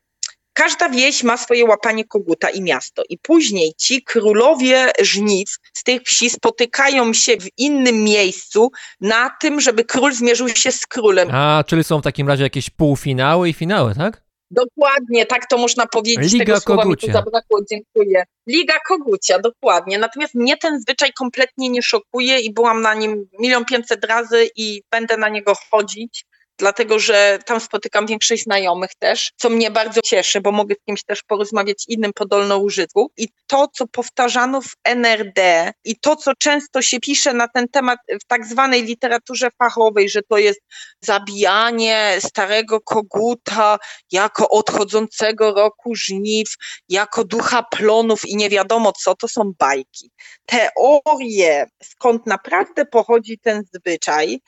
każda 0.52 0.88
wieś 0.88 1.22
ma 1.22 1.36
swoje 1.36 1.64
łapanie 1.64 2.04
koguta 2.04 2.50
i 2.50 2.62
miasto. 2.62 3.02
I 3.08 3.18
później 3.18 3.72
ci 3.78 4.02
królowie 4.02 4.90
żniw 5.00 5.48
z 5.72 5.82
tych 5.82 6.02
wsi 6.02 6.30
spotykają 6.30 7.12
się 7.12 7.36
w 7.36 7.58
innym 7.58 8.04
miejscu 8.04 8.70
na 9.00 9.30
tym, 9.40 9.60
żeby 9.60 9.84
król 9.84 10.12
zmierzył 10.12 10.48
się 10.48 10.72
z 10.72 10.86
królem. 10.86 11.28
A, 11.32 11.64
czyli 11.66 11.84
są 11.84 11.98
w 11.98 12.02
takim 12.02 12.28
razie 12.28 12.42
jakieś 12.42 12.70
półfinały 12.70 13.48
i 13.48 13.52
finały, 13.52 13.94
tak? 13.94 14.22
Dokładnie, 14.50 15.26
tak 15.26 15.46
to 15.46 15.58
można 15.58 15.86
powiedzieć. 15.86 16.32
Liga 16.32 16.44
Tego 16.44 16.60
słowa 16.60 16.84
mi 16.84 16.90
tu 16.90 17.00
Kogucia. 17.00 17.12
zabrakło, 17.12 17.60
dziękuję. 17.70 18.24
Liga 18.46 18.74
Kogucia, 18.88 19.38
dokładnie. 19.38 19.98
Natomiast 19.98 20.34
mnie 20.34 20.56
ten 20.56 20.80
zwyczaj 20.80 21.12
kompletnie 21.12 21.68
nie 21.68 21.82
szokuje 21.82 22.40
i 22.40 22.52
byłam 22.52 22.82
na 22.82 22.94
nim 22.94 23.28
milion 23.38 23.64
pięćset 23.64 24.04
razy 24.04 24.48
i 24.56 24.82
będę 24.90 25.16
na 25.16 25.28
niego 25.28 25.52
chodzić. 25.70 26.24
Dlatego, 26.60 26.98
że 26.98 27.38
tam 27.46 27.60
spotykam 27.60 28.06
większość 28.06 28.42
znajomych 28.42 28.90
też, 28.98 29.32
co 29.36 29.50
mnie 29.50 29.70
bardzo 29.70 30.00
cieszy, 30.04 30.40
bo 30.40 30.52
mogę 30.52 30.74
z 30.74 30.84
kimś 30.86 31.04
też 31.04 31.22
porozmawiać 31.22 31.84
innym 31.88 32.12
po 32.14 32.26
dolnoużytku. 32.26 33.12
I 33.16 33.28
to, 33.46 33.68
co 33.68 33.86
powtarzano 33.86 34.60
w 34.60 34.76
NRD 34.84 35.72
i 35.84 35.96
to, 36.00 36.16
co 36.16 36.32
często 36.38 36.82
się 36.82 37.00
pisze 37.00 37.34
na 37.34 37.48
ten 37.48 37.68
temat 37.68 37.98
w 38.22 38.26
tak 38.26 38.46
zwanej 38.46 38.82
literaturze 38.82 39.48
fachowej, 39.58 40.08
że 40.08 40.22
to 40.22 40.38
jest 40.38 40.60
zabijanie 41.00 42.16
starego 42.18 42.80
koguta, 42.80 43.78
jako 44.12 44.48
odchodzącego 44.48 45.54
roku 45.54 45.94
żniw, 45.94 46.48
jako 46.88 47.24
ducha 47.24 47.62
plonów 47.62 48.24
i 48.24 48.36
nie 48.36 48.50
wiadomo 48.50 48.92
co, 48.92 49.14
to 49.14 49.28
są 49.28 49.52
bajki. 49.58 50.10
Teorie, 50.46 51.66
skąd 51.82 52.26
naprawdę 52.26 52.84
pochodzi 52.86 53.38
ten 53.38 53.62
zwyczaj, 53.74 54.40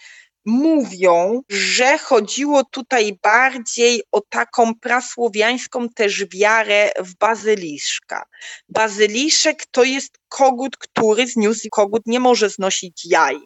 mówią, 0.45 1.41
że 1.49 1.99
chodziło 1.99 2.65
tutaj 2.65 3.19
bardziej 3.23 4.03
o 4.13 4.21
taką 4.21 4.75
prasłowiańską 4.75 5.89
też 5.89 6.25
wiarę 6.27 6.91
w 6.99 7.15
bazyliszka. 7.19 8.25
Bazyliszek 8.69 9.67
to 9.71 9.85
jest 9.85 10.19
kogut, 10.29 10.77
który 10.77 11.27
zniósł 11.27 11.69
kogut 11.71 12.03
nie 12.07 12.21
może 12.21 12.51
znosić 12.51 13.05
jaj. 13.05 13.37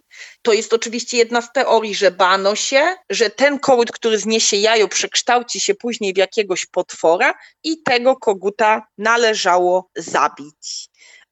To 0.43 0.53
jest 0.53 0.73
oczywiście 0.73 1.17
jedna 1.17 1.43
z 1.43 1.53
teorii, 1.53 1.95
że 1.95 2.11
bano 2.11 2.57
się, 2.57 2.97
że 3.11 3.31
ten 3.31 3.59
kogut, 3.59 3.93
który 3.93 4.19
zniesie 4.19 4.57
jajo, 4.57 4.89
przekształci 4.89 5.61
się 5.61 5.75
później 5.75 6.15
w 6.15 6.17
jakiegoś 6.17 6.67
potwora 6.67 7.35
i 7.65 7.83
tego 7.83 8.17
koguta 8.17 8.87
należało 8.99 9.91
zabić. 9.97 10.89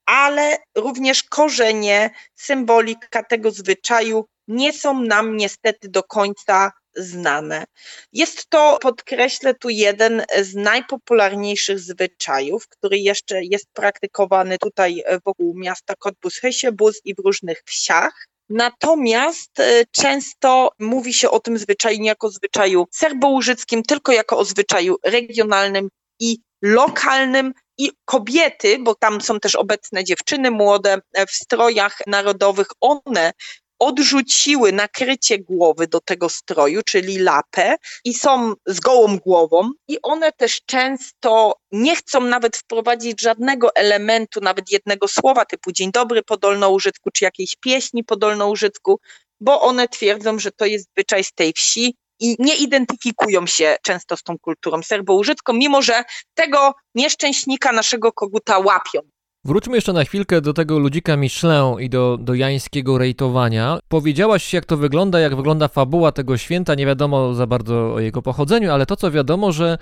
Ale 0.06 0.58
również 0.76 1.22
korzenie, 1.22 2.10
symbolika 2.34 3.22
tego 3.22 3.50
zwyczaju 3.50 4.24
nie 4.48 4.72
są 4.72 5.02
nam 5.02 5.36
niestety 5.36 5.88
do 5.88 6.02
końca 6.02 6.72
znane. 6.96 7.64
Jest 8.12 8.50
to, 8.50 8.78
podkreślę 8.82 9.54
tu, 9.54 9.68
jeden 9.68 10.24
z 10.42 10.54
najpopularniejszych 10.54 11.78
zwyczajów, 11.78 12.68
który 12.68 12.98
jeszcze 12.98 13.44
jest 13.44 13.66
praktykowany 13.72 14.58
tutaj 14.58 15.02
wokół 15.24 15.54
miasta 15.58 15.94
Cottbus-Hesiebus 15.94 16.92
i 17.04 17.14
w 17.14 17.18
różnych 17.18 17.62
wsiach. 17.64 18.26
Natomiast 18.48 19.60
e, 19.60 19.84
często 19.90 20.70
mówi 20.78 21.14
się 21.14 21.30
o 21.30 21.40
tym 21.40 21.58
zwyczaju 21.58 21.98
nie 21.98 22.06
jako 22.06 22.30
zwyczaju 22.30 22.86
serbołużyckim, 22.90 23.82
tylko 23.82 24.12
jako 24.12 24.38
o 24.38 24.44
zwyczaju 24.44 24.96
regionalnym 25.04 25.88
i 26.20 26.38
lokalnym 26.62 27.52
i 27.78 27.90
kobiety, 28.04 28.78
bo 28.80 28.94
tam 28.94 29.20
są 29.20 29.40
też 29.40 29.54
obecne 29.54 30.04
dziewczyny 30.04 30.50
młode 30.50 30.98
e, 31.12 31.26
w 31.26 31.30
strojach 31.30 31.98
narodowych, 32.06 32.66
one 32.80 33.32
odrzuciły 33.78 34.72
nakrycie 34.72 35.38
głowy 35.38 35.86
do 35.86 36.00
tego 36.00 36.28
stroju, 36.28 36.82
czyli 36.82 37.18
lapę 37.18 37.76
i 38.04 38.14
są 38.14 38.54
z 38.66 38.80
gołą 38.80 39.18
głową 39.18 39.70
i 39.88 39.98
one 40.02 40.32
też 40.32 40.60
często 40.66 41.54
nie 41.72 41.96
chcą 41.96 42.20
nawet 42.20 42.56
wprowadzić 42.56 43.20
żadnego 43.20 43.74
elementu, 43.74 44.40
nawet 44.40 44.70
jednego 44.70 45.08
słowa 45.08 45.44
typu 45.44 45.72
dzień 45.72 45.92
dobry 45.92 46.22
po 46.22 46.36
dolnoużycku, 46.36 47.10
czy 47.10 47.24
jakiejś 47.24 47.56
pieśni 47.56 48.04
po 48.04 48.16
dolnoużycku, 48.16 49.00
bo 49.40 49.60
one 49.60 49.88
twierdzą, 49.88 50.38
że 50.38 50.52
to 50.52 50.66
jest 50.66 50.90
zwyczaj 50.90 51.24
z 51.24 51.32
tej 51.32 51.52
wsi 51.52 51.96
i 52.20 52.36
nie 52.38 52.56
identyfikują 52.56 53.46
się 53.46 53.76
często 53.82 54.16
z 54.16 54.22
tą 54.22 54.38
kulturą 54.38 54.82
serboużycką, 54.82 55.52
mimo 55.52 55.82
że 55.82 56.04
tego 56.34 56.74
nieszczęśnika 56.94 57.72
naszego 57.72 58.12
koguta 58.12 58.58
łapią. 58.58 59.00
Wróćmy 59.46 59.74
jeszcze 59.74 59.92
na 59.92 60.04
chwilkę 60.04 60.40
do 60.40 60.52
tego 60.52 60.78
ludzika 60.78 61.16
Michelin 61.16 61.80
i 61.80 61.90
do, 61.90 62.18
do 62.20 62.34
jańskiego 62.34 62.98
rejtowania. 62.98 63.78
Powiedziałaś, 63.88 64.52
jak 64.52 64.64
to 64.64 64.76
wygląda, 64.76 65.20
jak 65.20 65.36
wygląda 65.36 65.68
fabuła 65.68 66.12
tego 66.12 66.36
święta. 66.36 66.74
Nie 66.74 66.86
wiadomo 66.86 67.34
za 67.34 67.46
bardzo 67.46 67.94
o 67.94 68.00
jego 68.00 68.22
pochodzeniu, 68.22 68.72
ale 68.72 68.86
to, 68.86 68.96
co 68.96 69.10
wiadomo, 69.10 69.52
że 69.52 69.78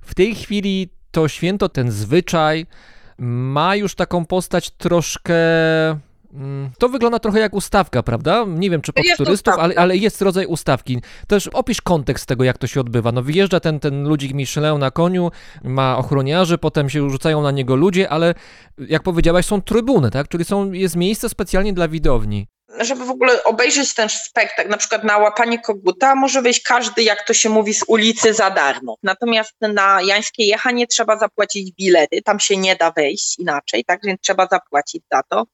w 0.00 0.14
tej 0.14 0.34
chwili 0.34 0.88
to 1.10 1.28
święto, 1.28 1.68
ten 1.68 1.90
zwyczaj 1.90 2.66
ma 3.18 3.76
już 3.76 3.94
taką 3.94 4.26
postać 4.26 4.70
troszkę. 4.70 5.34
Mm, 6.34 6.70
To 6.78 6.88
wygląda 6.88 7.18
trochę 7.18 7.40
jak 7.40 7.54
ustawka, 7.54 8.02
prawda? 8.02 8.44
Nie 8.48 8.70
wiem, 8.70 8.82
czy 8.82 8.92
pod 8.92 9.04
Jest 9.04 9.16
turystów, 9.16 9.54
ale, 9.58 9.74
ale 9.74 9.96
jest 9.96 10.22
rodzaj 10.22 10.46
ustawki. 10.46 10.98
Też 11.28 11.48
opisz 11.48 11.80
kontekst 11.82 12.26
tego, 12.26 12.44
jak 12.44 12.58
to 12.58 12.66
się 12.66 12.80
odbywa. 12.80 13.12
No 13.12 13.22
wyjeżdża 13.22 13.60
ten, 13.60 13.80
ten 13.80 14.08
ludzik 14.08 14.32
Michelin 14.34 14.78
na 14.78 14.90
koniu, 14.90 15.30
ma 15.64 15.98
ochroniarzy, 15.98 16.58
potem 16.58 16.90
się 16.90 17.10
rzucają 17.10 17.42
na 17.42 17.50
niego 17.50 17.76
ludzie, 17.76 18.08
ale 18.08 18.34
jak 18.78 19.02
powiedziałaś, 19.02 19.46
są 19.46 19.62
trybuny, 19.62 20.10
tak? 20.10 20.28
Czyli 20.28 20.44
są, 20.44 20.72
jest 20.72 20.96
miejsce 20.96 21.28
specjalnie 21.28 21.72
dla 21.72 21.88
widowni. 21.88 22.46
żeby 22.80 23.04
w 23.04 23.10
ogóle 23.10 23.44
obejrzeć 23.44 23.94
ten 23.94 24.08
spektakl, 24.08 24.68
na 24.68 24.76
przykład 24.76 25.04
na 25.04 25.18
łapanie 25.18 25.58
koguta, 25.58 26.14
może 26.14 26.42
wyjść 26.42 26.62
każdy, 26.62 27.02
jak 27.02 27.26
to 27.26 27.34
się 27.34 27.48
mówi, 27.48 27.74
z 27.74 27.84
ulicy 27.88 28.34
za 28.34 28.50
darmo. 28.50 28.96
Natomiast 29.02 29.52
na 29.60 30.02
Jańskie 30.02 30.44
Jechanie 30.44 30.86
trzeba 30.86 31.18
zapłacić 31.18 31.72
bilety, 31.72 32.22
tam 32.22 32.40
się 32.40 32.56
nie 32.56 32.76
da 32.76 32.90
wejść 32.90 33.38
inaczej, 33.38 33.84
tak 33.84 34.00
więc 34.04 34.20
trzeba 34.20 34.46
zapłacić 34.50 35.02
za 35.12 35.22
to. 35.28 35.44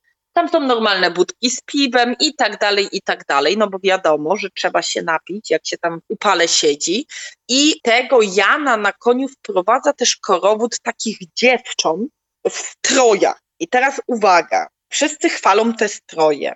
Tam 0.41 0.49
są 0.49 0.61
normalne 0.61 1.11
budki 1.11 1.51
z 1.51 1.61
piwem 1.61 2.15
i 2.21 2.35
tak 2.35 2.59
dalej, 2.59 2.89
i 2.93 3.03
tak 3.03 3.25
dalej, 3.25 3.57
no 3.59 3.69
bo 3.69 3.79
wiadomo, 3.79 4.37
że 4.37 4.49
trzeba 4.51 4.83
się 4.83 5.03
napić, 5.03 5.51
jak 5.51 5.67
się 5.67 5.79
tam 5.79 6.01
upale 6.09 6.49
siedzi. 6.49 7.07
I 7.49 7.81
tego 7.83 8.19
Jana 8.23 8.77
na 8.77 8.93
koniu 8.93 9.29
wprowadza 9.29 9.93
też 9.93 10.17
korowód 10.17 10.81
takich 10.83 11.19
dziewcząt 11.37 12.11
w 12.51 12.57
strojach. 12.57 13.41
I 13.59 13.69
teraz 13.69 14.01
uwaga, 14.07 14.67
wszyscy 14.89 15.29
chwalą 15.29 15.75
te 15.75 15.89
stroje. 15.89 16.55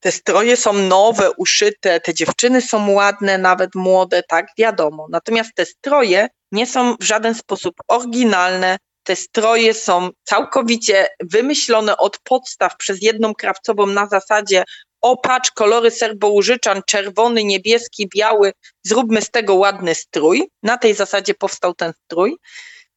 Te 0.00 0.12
stroje 0.12 0.56
są 0.56 0.72
nowe, 0.72 1.30
uszyte, 1.36 2.00
te 2.00 2.14
dziewczyny 2.14 2.62
są 2.62 2.90
ładne, 2.90 3.38
nawet 3.38 3.74
młode, 3.74 4.22
tak, 4.22 4.46
wiadomo. 4.58 5.06
Natomiast 5.10 5.50
te 5.54 5.66
stroje 5.66 6.28
nie 6.52 6.66
są 6.66 6.96
w 7.00 7.04
żaden 7.04 7.34
sposób 7.34 7.74
oryginalne. 7.88 8.76
Te 9.02 9.16
stroje 9.16 9.74
są 9.74 10.10
całkowicie 10.24 11.08
wymyślone 11.20 11.96
od 11.96 12.18
podstaw 12.18 12.76
przez 12.76 13.02
jedną 13.02 13.34
krawcową 13.34 13.86
na 13.86 14.06
zasadzie 14.06 14.64
o 15.00 15.16
patrz, 15.16 15.50
kolory 15.50 15.90
serbołużyczan, 15.90 16.82
czerwony, 16.86 17.44
niebieski, 17.44 18.08
biały, 18.16 18.52
zróbmy 18.82 19.22
z 19.22 19.30
tego 19.30 19.54
ładny 19.54 19.94
strój. 19.94 20.48
Na 20.62 20.78
tej 20.78 20.94
zasadzie 20.94 21.34
powstał 21.34 21.74
ten 21.74 21.92
strój. 22.04 22.36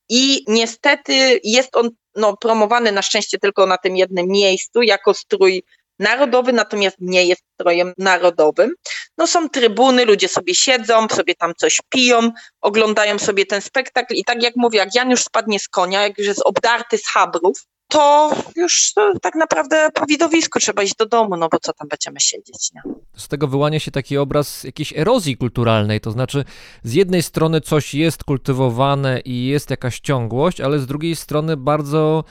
I 0.09 0.43
niestety 0.47 1.39
jest 1.43 1.75
on 1.75 1.89
no, 2.15 2.37
promowany 2.37 2.91
na 2.91 3.01
szczęście 3.01 3.37
tylko 3.39 3.65
na 3.65 3.77
tym 3.77 3.97
jednym 3.97 4.27
miejscu 4.27 4.81
jako 4.81 5.13
strój 5.13 5.63
narodowy, 5.99 6.53
natomiast 6.53 6.97
nie 6.99 7.25
jest 7.25 7.41
strojem 7.53 7.93
narodowym. 7.97 8.73
No 9.17 9.27
są 9.27 9.49
trybuny, 9.49 10.05
ludzie 10.05 10.27
sobie 10.27 10.55
siedzą, 10.55 11.07
sobie 11.07 11.35
tam 11.35 11.53
coś 11.57 11.81
piją, 11.89 12.31
oglądają 12.61 13.19
sobie 13.19 13.45
ten 13.45 13.61
spektakl 13.61 14.13
i 14.13 14.23
tak 14.23 14.43
jak 14.43 14.55
mówię, 14.55 14.79
jak 14.79 14.95
Jan 14.95 15.11
już 15.11 15.23
spadnie 15.23 15.59
z 15.59 15.67
konia, 15.67 16.01
jak 16.01 16.17
już 16.17 16.27
jest 16.27 16.41
obdarty 16.45 16.97
z 16.97 17.07
habrów, 17.07 17.65
to 17.87 18.31
już 18.55 18.93
tak 19.21 19.35
naprawdę 19.35 19.89
po 19.93 20.05
widowisku 20.05 20.59
trzeba 20.59 20.83
iść 20.83 20.95
do 20.95 21.05
domu, 21.05 21.37
no 21.37 21.49
bo 21.51 21.59
co 21.59 21.73
tam 21.73 21.87
będziemy 21.87 22.19
siedzieć, 22.19 22.71
nie? 22.75 22.81
Z 23.17 23.27
tego 23.27 23.47
wyłania 23.47 23.79
się 23.79 23.91
taki 23.91 24.17
obraz 24.17 24.63
jakiejś 24.63 24.93
erozji 24.97 25.37
kulturalnej, 25.37 26.01
to 26.01 26.11
znaczy 26.11 26.45
z 26.83 26.93
jednej 26.93 27.23
strony 27.23 27.61
coś 27.61 27.93
jest 27.93 28.23
kultywowane 28.23 29.19
i 29.19 29.45
jest 29.45 29.69
jakaś 29.69 29.99
ciągłość, 29.99 30.61
ale 30.61 30.79
z 30.79 30.87
drugiej 30.87 31.15
strony 31.15 31.57
bardzo 31.57 32.23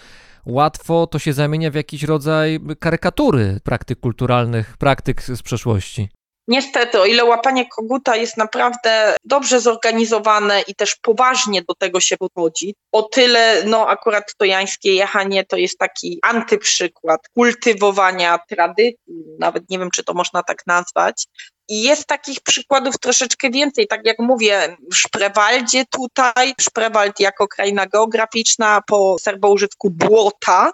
łatwo 0.46 1.06
to 1.06 1.18
się 1.18 1.32
zamienia 1.32 1.70
w 1.70 1.74
jakiś 1.74 2.02
rodzaj 2.02 2.60
karykatury 2.80 3.60
praktyk 3.64 4.00
kulturalnych, 4.00 4.76
praktyk 4.76 5.22
z 5.22 5.42
przeszłości. 5.42 6.08
Niestety, 6.48 7.00
o 7.00 7.06
ile 7.06 7.24
łapanie 7.24 7.68
koguta 7.68 8.16
jest 8.16 8.36
naprawdę 8.36 9.14
dobrze 9.24 9.60
zorganizowane 9.60 10.60
i 10.60 10.74
też 10.74 10.96
poważnie 11.02 11.62
do 11.68 11.74
tego 11.74 12.00
się 12.00 12.16
podchodzi, 12.16 12.74
o 12.92 13.02
tyle 13.02 13.62
no 13.66 13.88
akurat 13.88 14.34
to 14.36 14.44
jańskie 14.44 14.94
jechanie 14.94 15.44
to 15.44 15.56
jest 15.56 15.78
taki 15.78 16.18
antyprzykład 16.22 17.20
kultywowania 17.34 18.38
tradycji, 18.48 18.96
nawet 19.38 19.70
nie 19.70 19.78
wiem, 19.78 19.90
czy 19.90 20.04
to 20.04 20.14
można 20.14 20.42
tak 20.42 20.66
nazwać. 20.66 21.26
I 21.68 21.82
jest 21.82 22.06
takich 22.06 22.40
przykładów 22.40 22.98
troszeczkę 22.98 23.50
więcej. 23.50 23.86
Tak 23.86 24.00
jak 24.04 24.18
mówię, 24.18 24.76
w 24.92 24.96
Szprewaldzie 24.96 25.84
tutaj, 25.90 26.54
Szprewald 26.60 27.20
jako 27.20 27.48
kraina 27.48 27.86
geograficzna 27.86 28.80
po 28.86 29.16
serboużycku 29.18 29.90
błota, 29.90 30.72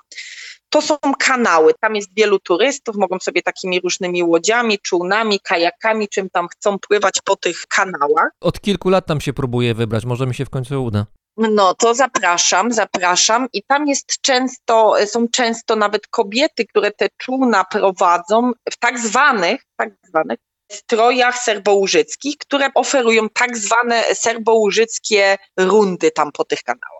to 0.70 0.82
są 0.82 0.96
kanały. 1.18 1.74
Tam 1.80 1.96
jest 1.96 2.08
wielu 2.16 2.38
turystów, 2.38 2.96
mogą 2.96 3.18
sobie 3.18 3.42
takimi 3.42 3.80
różnymi 3.80 4.22
łodziami, 4.22 4.78
czółnami, 4.78 5.40
kajakami, 5.40 6.08
czym 6.08 6.30
tam 6.30 6.48
chcą 6.48 6.78
pływać 6.78 7.14
po 7.24 7.36
tych 7.36 7.66
kanałach. 7.66 8.28
Od 8.40 8.60
kilku 8.60 8.88
lat 8.88 9.06
tam 9.06 9.20
się 9.20 9.32
próbuję 9.32 9.74
wybrać, 9.74 10.04
może 10.04 10.26
mi 10.26 10.34
się 10.34 10.44
w 10.44 10.50
końcu 10.50 10.84
uda. 10.84 11.06
No 11.36 11.74
to 11.74 11.94
zapraszam, 11.94 12.72
zapraszam. 12.72 13.46
I 13.52 13.62
tam 13.62 13.86
jest 13.86 14.20
często, 14.20 14.94
są 15.06 15.28
często 15.28 15.76
nawet 15.76 16.06
kobiety, 16.06 16.64
które 16.64 16.90
te 16.90 17.08
czółna 17.16 17.64
prowadzą 17.64 18.52
w 18.70 18.78
tak 18.78 18.98
zwanych, 18.98 19.62
tak 19.76 19.90
zwanych 20.08 20.38
strojach 20.72 21.38
serbołużyckich, 21.38 22.38
które 22.38 22.68
oferują 22.74 23.28
tak 23.28 23.58
zwane 23.58 24.04
serbołużyckie 24.14 25.36
rundy 25.56 26.10
tam 26.10 26.32
po 26.32 26.44
tych 26.44 26.62
kanałach. 26.62 26.97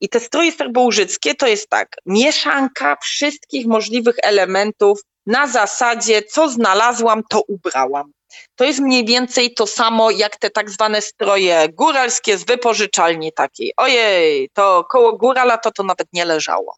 I 0.00 0.08
te 0.08 0.20
stroje 0.20 0.52
serbołużyckie 0.52 1.34
to 1.34 1.46
jest 1.46 1.68
tak, 1.68 1.96
mieszanka 2.06 2.96
wszystkich 3.02 3.66
możliwych 3.66 4.16
elementów 4.22 5.00
na 5.26 5.46
zasadzie, 5.46 6.22
co 6.22 6.48
znalazłam, 6.48 7.22
to 7.28 7.42
ubrałam. 7.48 8.12
To 8.56 8.64
jest 8.64 8.80
mniej 8.80 9.04
więcej 9.04 9.54
to 9.54 9.66
samo 9.66 10.10
jak 10.10 10.36
te 10.36 10.50
tak 10.50 10.70
zwane 10.70 11.02
stroje 11.02 11.68
góralskie 11.72 12.38
z 12.38 12.44
wypożyczalni 12.44 13.32
takiej. 13.32 13.72
Ojej, 13.76 14.50
to 14.52 14.84
koło 14.90 15.16
górala 15.16 15.58
to 15.58 15.70
to 15.70 15.82
nawet 15.82 16.08
nie 16.12 16.24
leżało. 16.24 16.76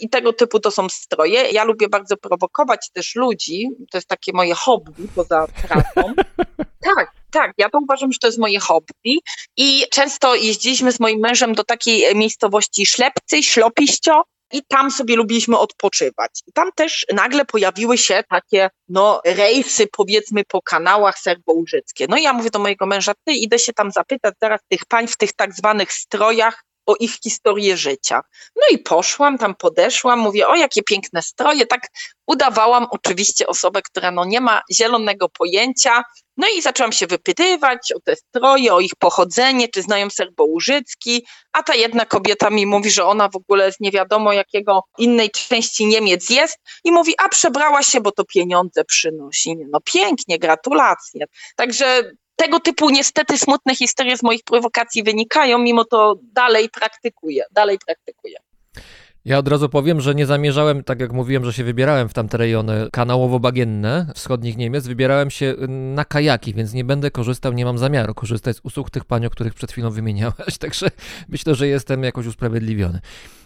I 0.00 0.08
tego 0.08 0.32
typu 0.32 0.60
to 0.60 0.70
są 0.70 0.88
stroje. 0.88 1.50
Ja 1.50 1.64
lubię 1.64 1.88
bardzo 1.88 2.16
prowokować 2.16 2.90
też 2.92 3.14
ludzi. 3.14 3.68
To 3.90 3.98
jest 3.98 4.08
takie 4.08 4.32
moje 4.34 4.54
hobby 4.54 5.08
poza 5.14 5.46
pracą. 5.68 6.12
tak, 6.96 7.12
tak, 7.38 7.52
ja 7.58 7.68
uważam, 7.82 8.12
że 8.12 8.18
to 8.18 8.26
jest 8.26 8.38
moje 8.38 8.60
hobby. 8.60 9.20
I 9.56 9.84
często 9.90 10.34
jeździliśmy 10.34 10.92
z 10.92 11.00
moim 11.00 11.20
mężem 11.20 11.54
do 11.54 11.64
takiej 11.64 12.16
miejscowości 12.16 12.86
Ślepcy, 12.86 13.42
Ślopiścio, 13.42 14.22
i 14.52 14.62
tam 14.68 14.90
sobie 14.90 15.16
lubiliśmy 15.16 15.58
odpoczywać. 15.58 16.30
I 16.46 16.52
tam 16.52 16.70
też 16.74 17.06
nagle 17.14 17.44
pojawiły 17.44 17.98
się 17.98 18.22
takie, 18.28 18.70
no, 18.88 19.20
rejsy, 19.24 19.86
powiedzmy, 19.92 20.42
po 20.48 20.62
kanałach 20.62 21.18
serbołużyckie. 21.18 22.06
No 22.08 22.16
i 22.16 22.22
ja 22.22 22.32
mówię 22.32 22.50
do 22.50 22.58
mojego 22.58 22.86
męża, 22.86 23.12
ty 23.24 23.32
idę 23.32 23.58
się 23.58 23.72
tam 23.72 23.90
zapytać 23.90 24.34
zaraz 24.42 24.60
tych 24.68 24.86
pań 24.86 25.08
w 25.08 25.16
tych 25.16 25.32
tak 25.32 25.54
zwanych 25.54 25.92
strojach 25.92 26.64
o 26.88 26.94
ich 27.00 27.12
historię 27.24 27.76
życia. 27.76 28.20
No 28.56 28.62
i 28.70 28.78
poszłam, 28.78 29.38
tam 29.38 29.54
podeszłam, 29.54 30.18
mówię, 30.18 30.48
o 30.48 30.54
jakie 30.54 30.82
piękne 30.82 31.22
stroje, 31.22 31.66
tak 31.66 31.88
udawałam 32.26 32.86
oczywiście 32.90 33.46
osobę, 33.46 33.82
która 33.82 34.10
no 34.10 34.24
nie 34.24 34.40
ma 34.40 34.62
zielonego 34.72 35.28
pojęcia, 35.28 36.02
no 36.36 36.46
i 36.56 36.62
zaczęłam 36.62 36.92
się 36.92 37.06
wypytywać 37.06 37.92
o 37.96 38.00
te 38.00 38.16
stroje, 38.16 38.74
o 38.74 38.80
ich 38.80 38.92
pochodzenie, 38.98 39.68
czy 39.68 39.82
znają 39.82 40.10
serbołużycki, 40.10 41.26
a 41.52 41.62
ta 41.62 41.74
jedna 41.74 42.06
kobieta 42.06 42.50
mi 42.50 42.66
mówi, 42.66 42.90
że 42.90 43.04
ona 43.04 43.28
w 43.28 43.36
ogóle 43.36 43.72
z 43.72 43.80
nie 43.80 43.90
wiadomo 43.90 44.32
jakiego 44.32 44.82
innej 44.98 45.30
części 45.30 45.86
Niemiec 45.86 46.30
jest 46.30 46.58
i 46.84 46.92
mówi, 46.92 47.14
a 47.18 47.28
przebrała 47.28 47.82
się, 47.82 48.00
bo 48.00 48.12
to 48.12 48.24
pieniądze 48.24 48.84
przynosi. 48.84 49.56
No 49.70 49.80
pięknie, 49.84 50.38
gratulacje. 50.38 51.26
Także 51.56 52.12
tego 52.38 52.60
typu 52.60 52.90
niestety 52.90 53.38
smutne 53.38 53.74
historie 53.74 54.16
z 54.16 54.22
moich 54.22 54.44
prowokacji 54.44 55.02
wynikają, 55.02 55.58
mimo 55.58 55.84
to 55.84 56.14
dalej 56.32 56.68
praktykuję, 56.68 57.44
dalej 57.52 57.78
praktykuję. 57.86 58.36
Ja 59.24 59.38
od 59.38 59.48
razu 59.48 59.68
powiem, 59.68 60.00
że 60.00 60.14
nie 60.14 60.26
zamierzałem, 60.26 60.84
tak 60.84 61.00
jak 61.00 61.12
mówiłem, 61.12 61.44
że 61.44 61.52
się 61.52 61.64
wybierałem 61.64 62.08
w 62.08 62.14
tamte 62.14 62.38
rejony 62.38 62.88
kanałowo-bagienne 62.92 64.06
wschodnich 64.14 64.56
Niemiec, 64.56 64.86
wybierałem 64.86 65.30
się 65.30 65.54
na 65.68 66.04
kajaki, 66.04 66.54
więc 66.54 66.72
nie 66.72 66.84
będę 66.84 67.10
korzystał, 67.10 67.52
nie 67.52 67.64
mam 67.64 67.78
zamiaru 67.78 68.14
korzystać 68.14 68.56
z 68.56 68.60
usług 68.62 68.90
tych 68.90 69.04
pań, 69.04 69.26
o 69.26 69.30
których 69.30 69.54
przed 69.54 69.72
chwilą 69.72 69.90
wymieniałaś, 69.90 70.58
także 70.60 70.90
myślę, 71.28 71.54
że 71.54 71.68
jestem 71.68 72.02
jakoś 72.02 72.26
usprawiedliwiony. 72.26 73.00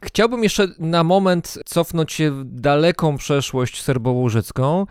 Chciałbym 0.04 0.42
jeszcze 0.42 0.68
na 0.78 1.04
moment 1.04 1.58
cofnąć 1.64 2.12
się 2.12 2.30
w 2.30 2.44
daleką 2.44 3.16
przeszłość 3.16 3.82
serbołużycką 3.82 4.86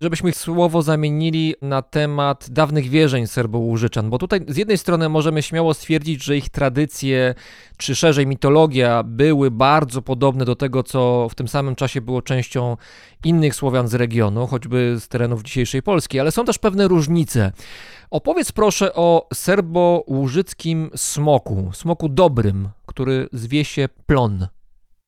żebyśmy 0.00 0.32
słowo 0.32 0.82
zamienili 0.82 1.54
na 1.62 1.82
temat 1.82 2.50
dawnych 2.50 2.88
wierzeń 2.88 3.26
serbołużyczan, 3.26 4.10
bo 4.10 4.18
tutaj 4.18 4.40
z 4.48 4.56
jednej 4.56 4.78
strony 4.78 5.08
możemy 5.08 5.42
śmiało 5.42 5.74
stwierdzić, 5.74 6.24
że 6.24 6.36
ich 6.36 6.48
tradycje, 6.48 7.34
czy 7.76 7.94
szerzej 7.94 8.26
mitologia 8.26 9.02
były 9.02 9.50
bardzo 9.50 10.02
podobne 10.02 10.44
do 10.44 10.56
tego, 10.56 10.82
co 10.82 11.28
w 11.30 11.34
tym 11.34 11.48
samym 11.48 11.74
czasie 11.74 12.00
było 12.00 12.22
częścią 12.22 12.76
innych 13.24 13.54
Słowian 13.54 13.88
z 13.88 13.94
regionu, 13.94 14.46
choćby 14.46 14.96
z 15.00 15.08
terenów 15.08 15.42
dzisiejszej 15.42 15.82
Polski, 15.82 16.20
ale 16.20 16.32
są 16.32 16.44
też 16.44 16.58
pewne 16.58 16.88
różnice. 16.88 17.52
Opowiedz 18.10 18.52
proszę 18.52 18.94
o 18.94 19.28
serbo-łużyckim 19.34 20.90
smoku, 20.96 21.70
smoku 21.74 22.08
dobrym, 22.08 22.68
który 22.86 23.28
zwie 23.32 23.64
się 23.64 23.88
plon. 24.06 24.48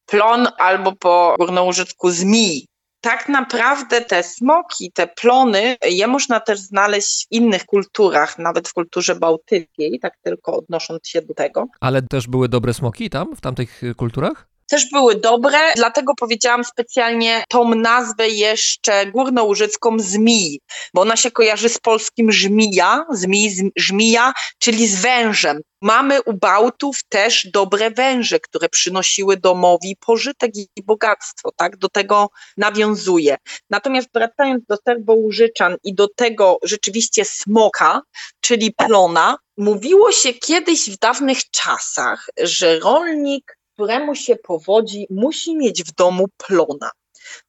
Plon 0.07 0.47
albo 0.59 0.93
po 0.93 1.37
górnołużycku 1.39 2.11
zmij 2.11 2.70
tak 3.01 3.29
naprawdę 3.29 4.01
te 4.01 4.23
smoki, 4.23 4.93
te 4.93 5.07
plony, 5.07 5.77
je 5.85 6.07
można 6.07 6.41
też 6.41 6.59
znaleźć 6.61 7.27
w 7.27 7.33
innych 7.33 7.67
kulturach, 7.67 8.39
nawet 8.39 8.69
w 8.69 8.73
kulturze 8.73 9.17
bałtyckiej, 9.17 9.99
tak 10.03 10.15
tylko 10.23 10.57
odnosząc 10.57 11.09
się 11.09 11.23
do 11.23 11.35
tego. 11.35 11.67
Ale 11.81 12.03
też 12.03 12.27
były 12.27 12.49
dobre 12.49 12.75
smoki 12.75 13.11
tam, 13.11 13.37
w 13.37 13.41
tamtych 13.41 13.83
kulturach? 13.97 14.50
Też 14.71 14.91
były 14.91 15.15
dobre, 15.15 15.59
dlatego 15.77 16.15
powiedziałam 16.15 16.65
specjalnie 16.65 17.45
tą 17.49 17.75
nazwę 17.75 18.29
jeszcze 18.29 19.07
górnołużycką 19.07 19.99
zmij, 19.99 20.61
bo 20.95 21.03
ona 21.03 21.17
się 21.17 21.31
kojarzy 21.31 21.69
z 21.69 21.79
polskim 21.79 22.33
żmija, 22.33 23.07
zmij, 23.11 23.73
żmija, 23.77 24.33
czyli 24.59 24.87
z 24.87 25.01
wężem. 25.01 25.61
Mamy 25.83 26.23
u 26.23 26.33
Bałtów 26.33 26.97
też 27.09 27.49
dobre 27.53 27.91
węże, 27.91 28.41
które 28.41 28.69
przynosiły 28.69 29.37
domowi 29.37 29.97
pożytek 30.07 30.51
i 30.57 30.83
bogactwo, 30.83 31.53
tak? 31.57 31.77
Do 31.77 31.89
tego 31.89 32.31
nawiązuje. 32.57 33.37
Natomiast 33.71 34.09
wracając 34.15 34.65
do 34.67 34.77
serbołużyczan 34.85 35.77
i 35.85 35.95
do 35.95 36.09
tego 36.09 36.59
rzeczywiście 36.63 37.25
smoka, 37.25 38.03
czyli 38.41 38.73
plona, 38.73 39.37
mówiło 39.57 40.13
się 40.13 40.33
kiedyś 40.33 40.91
w 40.91 40.99
dawnych 40.99 41.51
czasach, 41.51 42.27
że 42.43 42.79
rolnik 42.79 43.60
któremu 43.81 44.15
się 44.15 44.37
powodzi, 44.37 45.07
musi 45.11 45.57
mieć 45.57 45.85
w 45.85 45.95
domu 45.95 46.27
plona. 46.37 46.91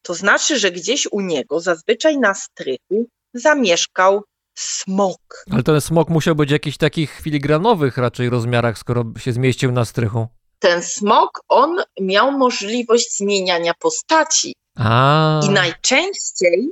To 0.01 0.13
znaczy, 0.13 0.59
że 0.59 0.71
gdzieś 0.71 1.07
u 1.11 1.21
niego, 1.21 1.59
zazwyczaj 1.59 2.17
na 2.17 2.33
strychu, 2.33 3.07
zamieszkał 3.33 4.23
smok. 4.55 5.45
Ale 5.51 5.63
ten 5.63 5.81
smok 5.81 6.09
musiał 6.09 6.35
być 6.35 6.51
jakichś 6.51 6.77
takich 6.77 7.21
filigranowych 7.23 7.97
raczej 7.97 8.29
rozmiarach, 8.29 8.77
skoro 8.77 9.03
się 9.17 9.33
zmieścił 9.33 9.71
na 9.71 9.85
strychu. 9.85 10.27
Ten 10.59 10.83
smok, 10.83 11.41
on 11.49 11.77
miał 12.01 12.31
możliwość 12.31 13.17
zmieniania 13.17 13.73
postaci. 13.79 14.55
A. 14.77 15.39
I 15.43 15.49
najczęściej, 15.49 16.69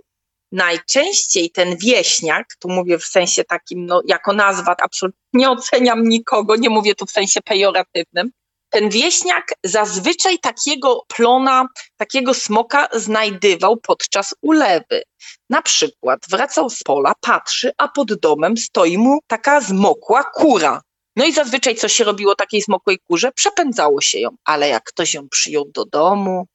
najczęściej 0.51 1.51
ten 1.51 1.77
wieśniak, 1.77 2.47
tu 2.59 2.69
mówię 2.69 2.97
w 2.97 3.05
sensie 3.05 3.43
takim, 3.43 3.85
no, 3.85 4.01
jako 4.07 4.33
nazwa, 4.33 4.75
absolutnie 4.81 5.19
nie 5.33 5.49
oceniam 5.49 6.09
nikogo, 6.09 6.55
nie 6.55 6.69
mówię 6.69 6.95
tu 6.95 7.05
w 7.05 7.11
sensie 7.11 7.41
pejoratywnym, 7.41 8.31
ten 8.69 8.89
wieśniak 8.89 9.53
zazwyczaj 9.63 10.39
takiego 10.39 11.03
plona, 11.07 11.65
takiego 11.97 12.33
smoka 12.33 12.87
znajdywał 12.93 13.77
podczas 13.77 14.33
ulewy. 14.41 15.03
Na 15.49 15.61
przykład 15.61 16.19
wracał 16.29 16.69
z 16.69 16.83
pola, 16.83 17.13
patrzy, 17.21 17.71
a 17.77 17.87
pod 17.87 18.13
domem 18.13 18.57
stoi 18.57 18.97
mu 18.97 19.19
taka 19.27 19.61
zmokła 19.61 20.23
kura. 20.23 20.81
No 21.15 21.25
i 21.25 21.33
zazwyczaj 21.33 21.75
co 21.75 21.87
się 21.87 22.03
robiło 22.03 22.35
takiej 22.35 22.61
zmokłej 22.61 22.99
kurze? 22.99 23.31
Przepędzało 23.31 24.01
się 24.01 24.19
ją, 24.19 24.29
ale 24.45 24.67
jak 24.69 24.83
ktoś 24.83 25.13
ją 25.13 25.29
przyjął 25.29 25.65
do 25.73 25.85
domu, 25.85 26.45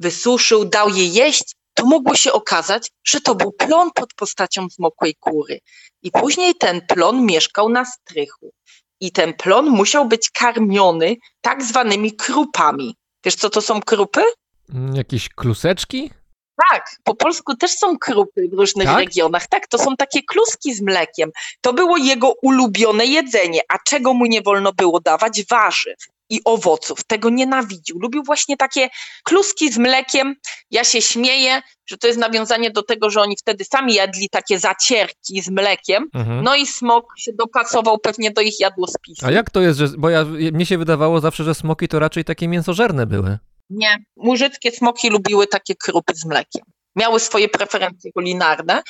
wysuszył, 0.00 0.64
dał 0.64 0.88
jej 0.88 1.12
jeść, 1.12 1.54
to 1.74 1.86
mogło 1.86 2.14
się 2.14 2.32
okazać, 2.32 2.90
że 3.04 3.20
to 3.20 3.34
był 3.34 3.52
plon 3.52 3.90
pod 3.94 4.14
postacią 4.14 4.66
zmokłej 4.68 5.14
kury. 5.20 5.60
I 6.02 6.10
później 6.10 6.54
ten 6.54 6.86
plon 6.86 7.26
mieszkał 7.26 7.68
na 7.68 7.84
strychu 7.84 8.52
i 9.02 9.12
ten 9.12 9.34
plon 9.34 9.70
musiał 9.70 10.08
być 10.08 10.30
karmiony 10.30 11.16
tak 11.40 11.64
zwanymi 11.64 12.16
krupami. 12.16 12.96
Wiesz, 13.24 13.34
co 13.34 13.50
to 13.50 13.60
są 13.62 13.80
krupy? 13.80 14.22
Mm, 14.74 14.96
jakieś 14.96 15.28
kluseczki? 15.28 16.10
Tak, 16.70 16.96
po 17.04 17.14
polsku 17.14 17.56
też 17.56 17.70
są 17.70 17.98
krupy 17.98 18.48
w 18.52 18.58
różnych 18.58 18.86
tak? 18.86 18.98
regionach. 18.98 19.46
Tak, 19.46 19.68
to 19.68 19.78
są 19.78 19.96
takie 19.96 20.22
kluski 20.22 20.74
z 20.74 20.80
mlekiem. 20.80 21.30
To 21.60 21.72
było 21.72 21.96
jego 21.96 22.32
ulubione 22.42 23.06
jedzenie, 23.06 23.60
a 23.68 23.78
czego 23.86 24.14
mu 24.14 24.26
nie 24.26 24.42
wolno 24.42 24.72
było 24.72 25.00
dawać? 25.00 25.44
Warzyw 25.50 25.96
i 26.32 26.40
owoców. 26.44 27.04
Tego 27.04 27.30
nienawidził. 27.30 27.98
Lubił 27.98 28.22
właśnie 28.22 28.56
takie 28.56 28.88
kluski 29.24 29.72
z 29.72 29.78
mlekiem. 29.78 30.34
Ja 30.70 30.84
się 30.84 31.02
śmieję, 31.02 31.62
że 31.86 31.98
to 31.98 32.06
jest 32.06 32.18
nawiązanie 32.18 32.70
do 32.70 32.82
tego, 32.82 33.10
że 33.10 33.20
oni 33.20 33.36
wtedy 33.36 33.64
sami 33.64 33.94
jadli 33.94 34.28
takie 34.28 34.58
zacierki 34.58 35.42
z 35.42 35.50
mlekiem. 35.50 36.08
Mhm. 36.14 36.44
No 36.44 36.56
i 36.56 36.66
smok 36.66 37.04
się 37.18 37.32
dopasował 37.32 37.98
pewnie 37.98 38.30
do 38.30 38.40
ich 38.40 38.60
jadłospisu. 38.60 39.26
A 39.26 39.30
jak 39.30 39.50
to 39.50 39.60
jest, 39.60 39.78
że, 39.78 39.88
bo 39.98 40.10
ja, 40.10 40.24
mnie 40.24 40.66
się 40.66 40.78
wydawało 40.78 41.20
zawsze, 41.20 41.44
że 41.44 41.54
smoki 41.54 41.88
to 41.88 41.98
raczej 41.98 42.24
takie 42.24 42.48
mięsożerne 42.48 43.06
były. 43.06 43.38
Nie, 43.70 44.04
murzyckie 44.16 44.70
smoki 44.70 45.10
lubiły 45.10 45.46
takie 45.46 45.74
krupy 45.74 46.14
z 46.14 46.24
mlekiem 46.24 46.62
miały 46.96 47.20
swoje 47.20 47.48
preferencje 47.48 48.12
kulinarne 48.12 48.82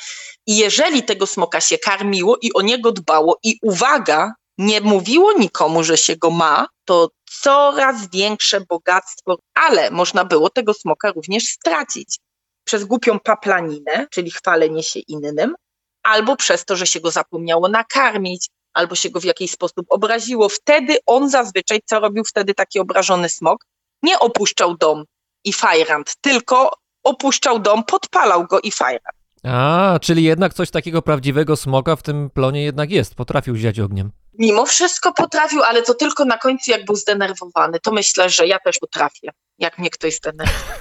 i 0.47 0.57
jeżeli 0.57 1.03
tego 1.03 1.27
smoka 1.27 1.61
się 1.61 1.77
karmiło 1.77 2.37
i 2.41 2.53
o 2.53 2.61
niego 2.61 2.91
dbało 2.91 3.39
i 3.43 3.55
uwaga, 3.61 4.33
nie 4.57 4.81
mówiło 4.81 5.33
nikomu, 5.33 5.83
że 5.83 5.97
się 5.97 6.15
go 6.15 6.29
ma, 6.29 6.67
to 6.85 7.09
coraz 7.41 8.09
większe 8.09 8.61
bogactwo, 8.61 9.37
ale 9.53 9.91
można 9.91 10.25
było 10.25 10.49
tego 10.49 10.73
smoka 10.73 11.11
również 11.11 11.43
stracić 11.43 12.19
przez 12.63 12.83
głupią 12.83 13.19
paplaninę, 13.19 14.07
czyli 14.11 14.31
chwalenie 14.31 14.83
się 14.83 14.99
innym, 14.99 15.55
albo 16.03 16.35
przez 16.35 16.65
to, 16.65 16.75
że 16.75 16.87
się 16.87 16.99
go 16.99 17.11
zapomniało 17.11 17.69
nakarmić, 17.69 18.49
albo 18.73 18.95
się 18.95 19.09
go 19.09 19.19
w 19.19 19.23
jakiś 19.23 19.51
sposób 19.51 19.85
obraziło. 19.89 20.49
Wtedy 20.49 20.97
on 21.05 21.29
zazwyczaj, 21.29 21.79
co 21.85 21.99
robił 21.99 22.23
wtedy 22.23 22.53
taki 22.53 22.79
obrażony 22.79 23.29
smok, 23.29 23.65
nie 24.03 24.19
opuszczał 24.19 24.77
dom 24.77 25.03
i 25.43 25.53
fajrant, 25.53 26.15
tylko 26.21 26.71
opuszczał 27.03 27.59
dom, 27.59 27.83
podpalał 27.83 28.47
go 28.47 28.59
i 28.59 28.71
fajrant. 28.71 29.17
A, 29.43 29.99
czyli 30.01 30.23
jednak 30.23 30.53
coś 30.53 30.71
takiego 30.71 31.01
prawdziwego 31.01 31.55
smoka 31.55 31.95
w 31.95 32.03
tym 32.03 32.29
plonie 32.29 32.63
jednak 32.63 32.91
jest, 32.91 33.15
potrafił 33.15 33.55
ziać 33.55 33.79
ogniem. 33.79 34.11
Mimo 34.39 34.65
wszystko 34.65 35.13
potrafił, 35.13 35.63
ale 35.63 35.81
to 35.81 35.93
tylko 35.93 36.25
na 36.25 36.37
końcu, 36.37 36.71
jak 36.71 36.85
był 36.85 36.95
zdenerwowany. 36.95 37.79
To 37.79 37.91
myślę, 37.91 38.29
że 38.29 38.47
ja 38.47 38.59
też 38.59 38.79
potrafię, 38.79 39.29
jak 39.59 39.79
mnie 39.79 39.89
ktoś 39.89 40.15
zdenerwuje. 40.15 40.73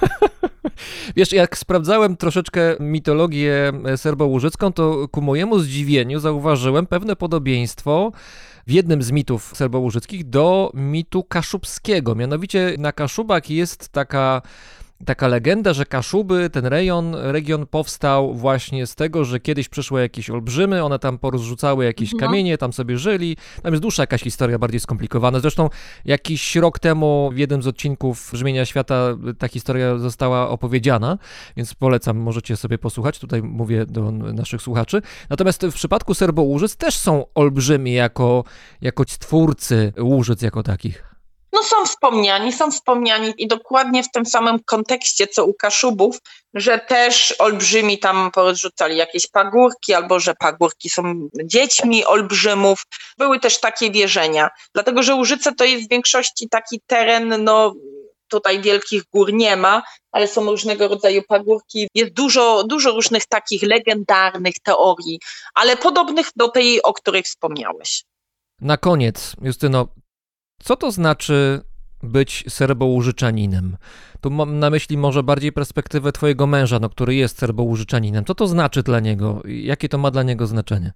Wiesz, 1.17 1.33
jak 1.33 1.59
sprawdzałem 1.59 2.17
troszeczkę 2.17 2.77
mitologię 2.81 3.73
serbołużycką, 3.97 4.73
to 4.73 5.09
ku 5.09 5.23
mojemu 5.23 5.59
zdziwieniu 5.59 6.21
zauważyłem 6.21 6.87
pewne 6.87 7.17
podobieństwo 7.17 8.13
w 8.67 8.71
jednym 8.71 9.03
z 9.03 9.11
mitów 9.11 9.53
serbołużyckich 9.55 10.29
do 10.29 10.71
mitu 10.75 11.25
kaszubskiego. 11.25 12.15
Mianowicie 12.15 12.75
na 12.79 12.93
Kaszubach 12.93 13.51
jest 13.51 13.89
taka 13.89 14.43
taka 15.05 15.29
legenda, 15.29 15.73
że 15.73 15.87
Kaszuby, 15.87 16.51
ten 16.51 16.67
rejon, 16.67 17.15
region 17.15 17.67
powstał 17.67 18.35
właśnie 18.35 18.87
z 18.87 18.95
tego, 18.95 19.25
że 19.25 19.41
kiedyś 19.41 19.69
przyszły 19.69 20.01
jakieś 20.01 20.31
olbrzymy, 20.31 20.85
one 20.85 20.99
tam 20.99 21.19
porozrzucały 21.19 21.85
jakieś 21.85 22.13
mhm. 22.13 22.31
kamienie, 22.31 22.59
tam 22.59 22.73
sobie 22.73 22.99
żyli. 22.99 23.37
Tam 23.63 23.73
jest 23.73 23.83
dłuższa 23.83 24.03
jakaś 24.03 24.23
historia, 24.23 24.59
bardziej 24.59 24.81
skomplikowana. 24.81 25.41
Zresztą 25.41 25.69
jakiś 26.05 26.57
rok 26.57 26.79
temu 26.79 27.31
w 27.35 27.39
jednym 27.39 27.63
z 27.63 27.67
odcinków 27.67 28.31
Brzmienia 28.33 28.65
Świata 28.65 29.17
ta 29.39 29.49
historia 29.49 29.99
została 29.99 30.49
opowiedziana, 30.49 31.19
więc 31.57 31.75
polecam, 31.75 32.17
możecie 32.17 32.57
sobie 32.57 32.79
posłuchać. 32.79 33.19
Tutaj 33.19 33.43
mówię 33.43 33.87
do 33.87 34.11
naszych 34.13 34.63
słuchaczy. 34.63 35.03
Natomiast 35.31 35.67
w 35.67 35.75
przypadku 35.75 36.15
Serbo-Łużyc 36.15 36.77
też 36.77 36.97
są 36.97 37.25
olbrzymi 37.35 37.93
jako, 37.93 38.45
jako 38.81 39.05
twórcy 39.05 39.93
Łużyc 39.99 40.43
jako 40.43 40.63
takich. 40.63 41.12
No 41.53 41.63
są 41.63 41.87
wspomniani, 41.87 42.53
są 42.53 42.71
wspomniani 42.71 43.35
i 43.39 43.49
dokładnie 43.49 44.03
w 44.03 44.11
tym 44.11 44.27
samym 44.27 44.59
kontekście, 44.65 45.27
co 45.27 45.45
u 45.45 45.55
Kaszubów, 45.55 46.19
że 46.55 46.79
też 46.79 47.35
olbrzymi 47.39 47.99
tam 47.99 48.31
porzucali 48.31 48.97
jakieś 48.97 49.27
pagórki, 49.27 49.95
albo 49.95 50.21
że 50.21 50.35
pagórki 50.35 50.91
są 50.91 51.29
dziećmi 51.45 52.05
olbrzymów. 52.05 52.83
Były 53.19 53.41
też 53.41 53.61
takie 53.61 53.91
wierzenia, 53.91 54.49
dlatego 54.75 55.03
że 55.03 55.15
Łużyce 55.15 55.53
to 55.55 55.65
jest 55.65 55.87
w 55.87 55.91
większości 55.91 56.49
taki 56.49 56.81
teren, 56.87 57.45
no 57.45 57.75
tutaj 58.29 58.61
wielkich 58.61 59.03
gór 59.13 59.33
nie 59.33 59.57
ma, 59.57 59.83
ale 60.13 60.29
są 60.29 60.45
różnego 60.45 60.89
rodzaju 60.89 61.23
pagórki. 61.29 61.89
Jest 61.95 62.13
dużo, 62.13 62.65
dużo 62.65 62.91
różnych 62.91 63.27
takich 63.27 63.63
legendarnych 63.63 64.55
teorii, 64.63 65.21
ale 65.55 65.77
podobnych 65.77 66.27
do 66.37 66.49
tej, 66.49 66.83
o 66.83 66.93
której 66.93 67.23
wspomniałeś. 67.23 68.05
Na 68.61 68.77
koniec, 68.77 69.33
Justyno, 69.43 69.89
co 70.63 70.77
to 70.77 70.91
znaczy 70.91 71.61
być 72.03 72.45
serbołużyczaninem? 72.49 73.77
Tu 74.21 74.31
mam 74.31 74.59
na 74.59 74.71
myśli 74.71 74.97
może 74.97 75.23
bardziej 75.23 75.53
perspektywę 75.53 76.13
twojego 76.13 76.47
męża, 76.47 76.79
no, 76.79 76.91
który 76.91 77.15
jest 77.15 77.39
serbołużyczaninem. 77.39 78.25
Co 78.25 78.35
to 78.35 78.47
znaczy 78.47 78.83
dla 78.83 79.01
niego? 79.01 79.43
Jakie 79.45 79.89
to 79.89 79.99
ma 79.99 80.11
dla 80.11 80.23
niego 80.23 80.47
znaczenie? 80.47 80.93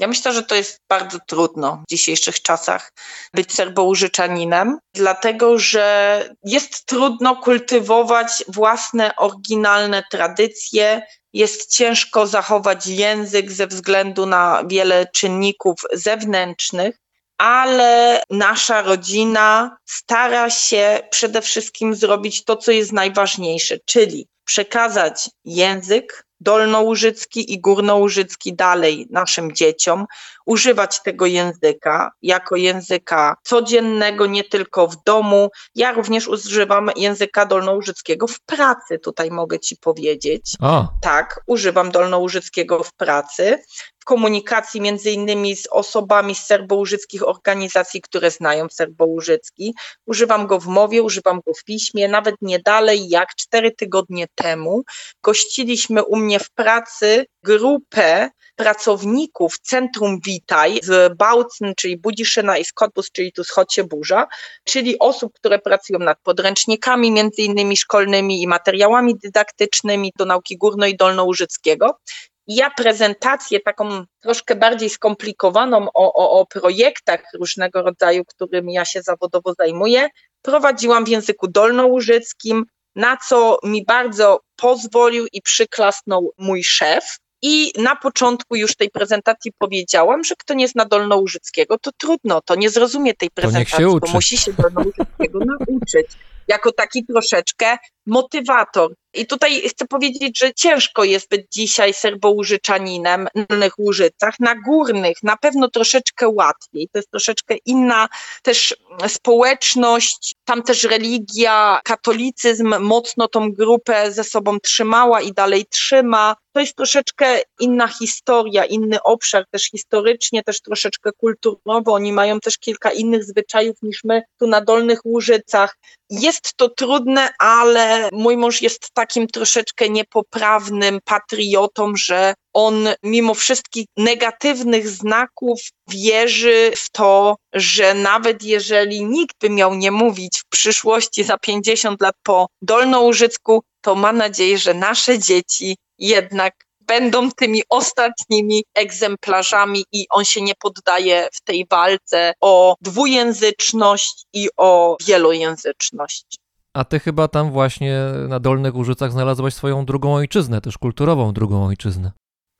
Ja 0.00 0.08
myślę, 0.08 0.32
że 0.32 0.42
to 0.42 0.54
jest 0.54 0.80
bardzo 0.88 1.18
trudno 1.26 1.82
w 1.86 1.90
dzisiejszych 1.90 2.42
czasach 2.42 2.92
być 3.34 3.52
serbołużyczaninem, 3.52 4.78
dlatego 4.94 5.58
że 5.58 6.28
jest 6.44 6.86
trudno 6.86 7.36
kultywować 7.36 8.44
własne 8.48 9.16
oryginalne 9.16 10.02
tradycje, 10.10 11.02
jest 11.32 11.76
ciężko 11.76 12.26
zachować 12.26 12.86
język 12.86 13.52
ze 13.52 13.66
względu 13.66 14.26
na 14.26 14.62
wiele 14.66 15.06
czynników 15.06 15.80
zewnętrznych, 15.92 17.01
ale 17.42 18.22
nasza 18.30 18.82
rodzina 18.82 19.76
stara 19.84 20.50
się 20.50 21.00
przede 21.10 21.42
wszystkim 21.42 21.94
zrobić 21.94 22.44
to, 22.44 22.56
co 22.56 22.72
jest 22.72 22.92
najważniejsze, 22.92 23.78
czyli 23.84 24.28
przekazać 24.44 25.30
język 25.44 26.26
dolnołużycki 26.42 27.52
i 27.52 27.60
górnołużycki 27.60 28.54
dalej 28.54 29.06
naszym 29.10 29.52
dzieciom, 29.54 30.06
używać 30.46 31.02
tego 31.02 31.26
języka 31.26 32.10
jako 32.22 32.56
języka 32.56 33.36
codziennego, 33.42 34.26
nie 34.26 34.44
tylko 34.44 34.86
w 34.88 35.04
domu. 35.04 35.50
Ja 35.74 35.92
również 35.92 36.28
używam 36.28 36.90
języka 36.96 37.46
dolnołużyckiego 37.46 38.26
w 38.26 38.40
pracy, 38.40 38.98
tutaj 38.98 39.30
mogę 39.30 39.60
Ci 39.60 39.76
powiedzieć. 39.76 40.54
Tak, 41.02 41.40
używam 41.46 41.90
dolnołużyckiego 41.90 42.82
w 42.82 42.94
pracy, 42.94 43.58
w 43.98 44.04
komunikacji 44.04 44.80
między 44.80 45.10
innymi 45.10 45.56
z 45.56 45.66
osobami 45.66 46.34
z 46.34 46.46
serbołużyckich 46.46 47.28
organizacji, 47.28 48.00
które 48.00 48.30
znają 48.30 48.66
serbołużycki. 48.68 49.74
Używam 50.06 50.46
go 50.46 50.60
w 50.60 50.66
mowie, 50.66 51.02
używam 51.02 51.40
go 51.46 51.54
w 51.54 51.64
piśmie. 51.64 52.08
Nawet 52.08 52.34
nie 52.40 52.58
dalej 52.58 53.08
jak 53.08 53.34
cztery 53.34 53.70
tygodnie 53.70 54.26
temu 54.34 54.82
gościliśmy 55.22 56.04
u 56.04 56.16
mnie 56.16 56.31
w 56.38 56.50
pracy 56.50 57.26
grupę 57.42 58.30
pracowników 58.56 59.58
Centrum 59.58 60.18
Witaj 60.26 60.80
z 60.82 61.16
Bałcyn, 61.16 61.72
czyli 61.76 61.96
Budziszyna 61.96 62.58
i 62.58 62.64
z 62.64 62.72
Kotbus, 62.72 63.10
czyli 63.10 63.32
tu 63.32 63.44
z 63.44 63.50
Chocie 63.50 63.84
Burza, 63.84 64.26
czyli 64.64 64.98
osób, 64.98 65.32
które 65.34 65.58
pracują 65.58 65.98
nad 65.98 66.18
podręcznikami 66.22 67.10
między 67.10 67.42
innymi 67.42 67.76
szkolnymi 67.76 68.42
i 68.42 68.46
materiałami 68.46 69.18
dydaktycznymi 69.18 70.12
do 70.18 70.24
nauki 70.24 70.58
górno- 70.58 70.88
i 70.88 70.96
dolnołużyckiego. 70.96 71.98
Ja 72.46 72.70
prezentację 72.70 73.60
taką 73.60 74.04
troszkę 74.22 74.56
bardziej 74.56 74.90
skomplikowaną 74.90 75.86
o, 75.94 76.12
o, 76.12 76.40
o 76.40 76.46
projektach 76.46 77.20
różnego 77.34 77.82
rodzaju, 77.82 78.24
którymi 78.24 78.72
ja 78.74 78.84
się 78.84 79.02
zawodowo 79.02 79.54
zajmuję, 79.58 80.08
prowadziłam 80.42 81.04
w 81.04 81.08
języku 81.08 81.48
dolnołużyckim, 81.48 82.64
na 82.96 83.16
co 83.16 83.58
mi 83.64 83.84
bardzo 83.84 84.40
pozwolił 84.56 85.26
i 85.32 85.42
przyklasnął 85.42 86.32
mój 86.38 86.64
szef. 86.64 87.04
I 87.44 87.72
na 87.78 87.96
początku 87.96 88.56
już 88.56 88.76
tej 88.76 88.90
prezentacji 88.90 89.52
powiedziałam, 89.58 90.24
że 90.24 90.34
kto 90.38 90.54
nie 90.54 90.68
zna 90.68 90.84
dolnołużyckiego, 90.84 91.78
to 91.78 91.90
trudno, 91.98 92.40
to 92.40 92.54
nie 92.54 92.70
zrozumie 92.70 93.14
tej 93.14 93.26
niech 93.26 93.30
się 93.30 93.34
prezentacji, 93.34 94.00
bo 94.00 94.08
musi 94.12 94.38
się 94.38 94.52
dolnołużyckiego 94.52 95.38
nauczyć. 95.58 96.06
Jako 96.48 96.72
taki 96.72 97.06
troszeczkę 97.06 97.76
motywator. 98.06 98.94
I 99.14 99.26
tutaj 99.26 99.68
chcę 99.68 99.86
powiedzieć, 99.86 100.38
że 100.38 100.54
ciężko 100.54 101.04
jest 101.04 101.28
być 101.28 101.46
dzisiaj 101.52 101.94
serbołużyczaninem 101.94 103.28
na 103.34 103.44
dolnych 103.48 103.78
łużycach. 103.78 104.34
Na 104.40 104.54
górnych 104.54 105.16
na 105.22 105.36
pewno 105.36 105.68
troszeczkę 105.70 106.28
łatwiej. 106.28 106.88
To 106.92 106.98
jest 106.98 107.10
troszeczkę 107.10 107.56
inna 107.66 108.08
też 108.42 108.76
społeczność, 109.08 110.34
tam 110.44 110.62
też 110.62 110.84
religia, 110.84 111.80
katolicyzm 111.84 112.74
mocno 112.80 113.28
tą 113.28 113.52
grupę 113.52 114.12
ze 114.12 114.24
sobą 114.24 114.60
trzymała 114.60 115.20
i 115.20 115.32
dalej 115.32 115.66
trzyma. 115.66 116.36
To 116.52 116.60
jest 116.60 116.76
troszeczkę 116.76 117.40
inna 117.60 117.88
historia, 117.88 118.64
inny 118.64 119.02
obszar 119.02 119.44
też 119.50 119.62
historycznie, 119.70 120.42
też 120.42 120.60
troszeczkę 120.60 121.10
kulturowo. 121.12 121.92
Oni 121.92 122.12
mają 122.12 122.40
też 122.40 122.58
kilka 122.58 122.90
innych 122.90 123.24
zwyczajów 123.24 123.76
niż 123.82 124.04
my 124.04 124.22
tu 124.38 124.46
na 124.46 124.60
Dolnych 124.60 125.00
Łużycach. 125.04 125.76
Jest 126.10 126.54
to 126.56 126.68
trudne, 126.68 127.28
ale 127.38 127.91
mój 128.12 128.36
mąż 128.36 128.62
jest 128.62 128.90
takim 128.94 129.26
troszeczkę 129.26 129.88
niepoprawnym 129.88 130.98
patriotą, 131.04 131.92
że 131.96 132.34
on 132.52 132.88
mimo 133.02 133.34
wszystkich 133.34 133.86
negatywnych 133.96 134.88
znaków 134.88 135.60
wierzy 135.88 136.72
w 136.76 136.90
to, 136.90 137.36
że 137.52 137.94
nawet 137.94 138.42
jeżeli 138.42 139.04
nikt 139.04 139.36
by 139.40 139.50
miał 139.50 139.74
nie 139.74 139.90
mówić 139.90 140.38
w 140.38 140.48
przyszłości 140.48 141.24
za 141.24 141.38
50 141.38 142.02
lat 142.02 142.14
po 142.22 142.46
Dolnołużycku, 142.62 143.62
to 143.80 143.94
ma 143.94 144.12
nadzieję, 144.12 144.58
że 144.58 144.74
nasze 144.74 145.18
dzieci 145.18 145.76
jednak 145.98 146.54
będą 146.86 147.30
tymi 147.30 147.62
ostatnimi 147.68 148.64
egzemplarzami 148.74 149.84
i 149.92 150.06
on 150.10 150.24
się 150.24 150.40
nie 150.40 150.54
poddaje 150.54 151.28
w 151.32 151.40
tej 151.40 151.66
walce 151.70 152.32
o 152.40 152.76
dwujęzyczność 152.80 154.24
i 154.32 154.48
o 154.56 154.96
wielojęzyczność. 155.06 156.41
A 156.74 156.84
ty 156.84 157.00
chyba 157.00 157.28
tam 157.28 157.50
właśnie 157.50 157.98
na 158.28 158.40
Dolnych 158.40 158.74
Łużycach 158.74 159.12
znalazłaś 159.12 159.54
swoją 159.54 159.84
drugą 159.84 160.14
ojczyznę, 160.14 160.60
też 160.60 160.78
kulturową 160.78 161.32
drugą 161.32 161.66
ojczyznę. 161.66 162.12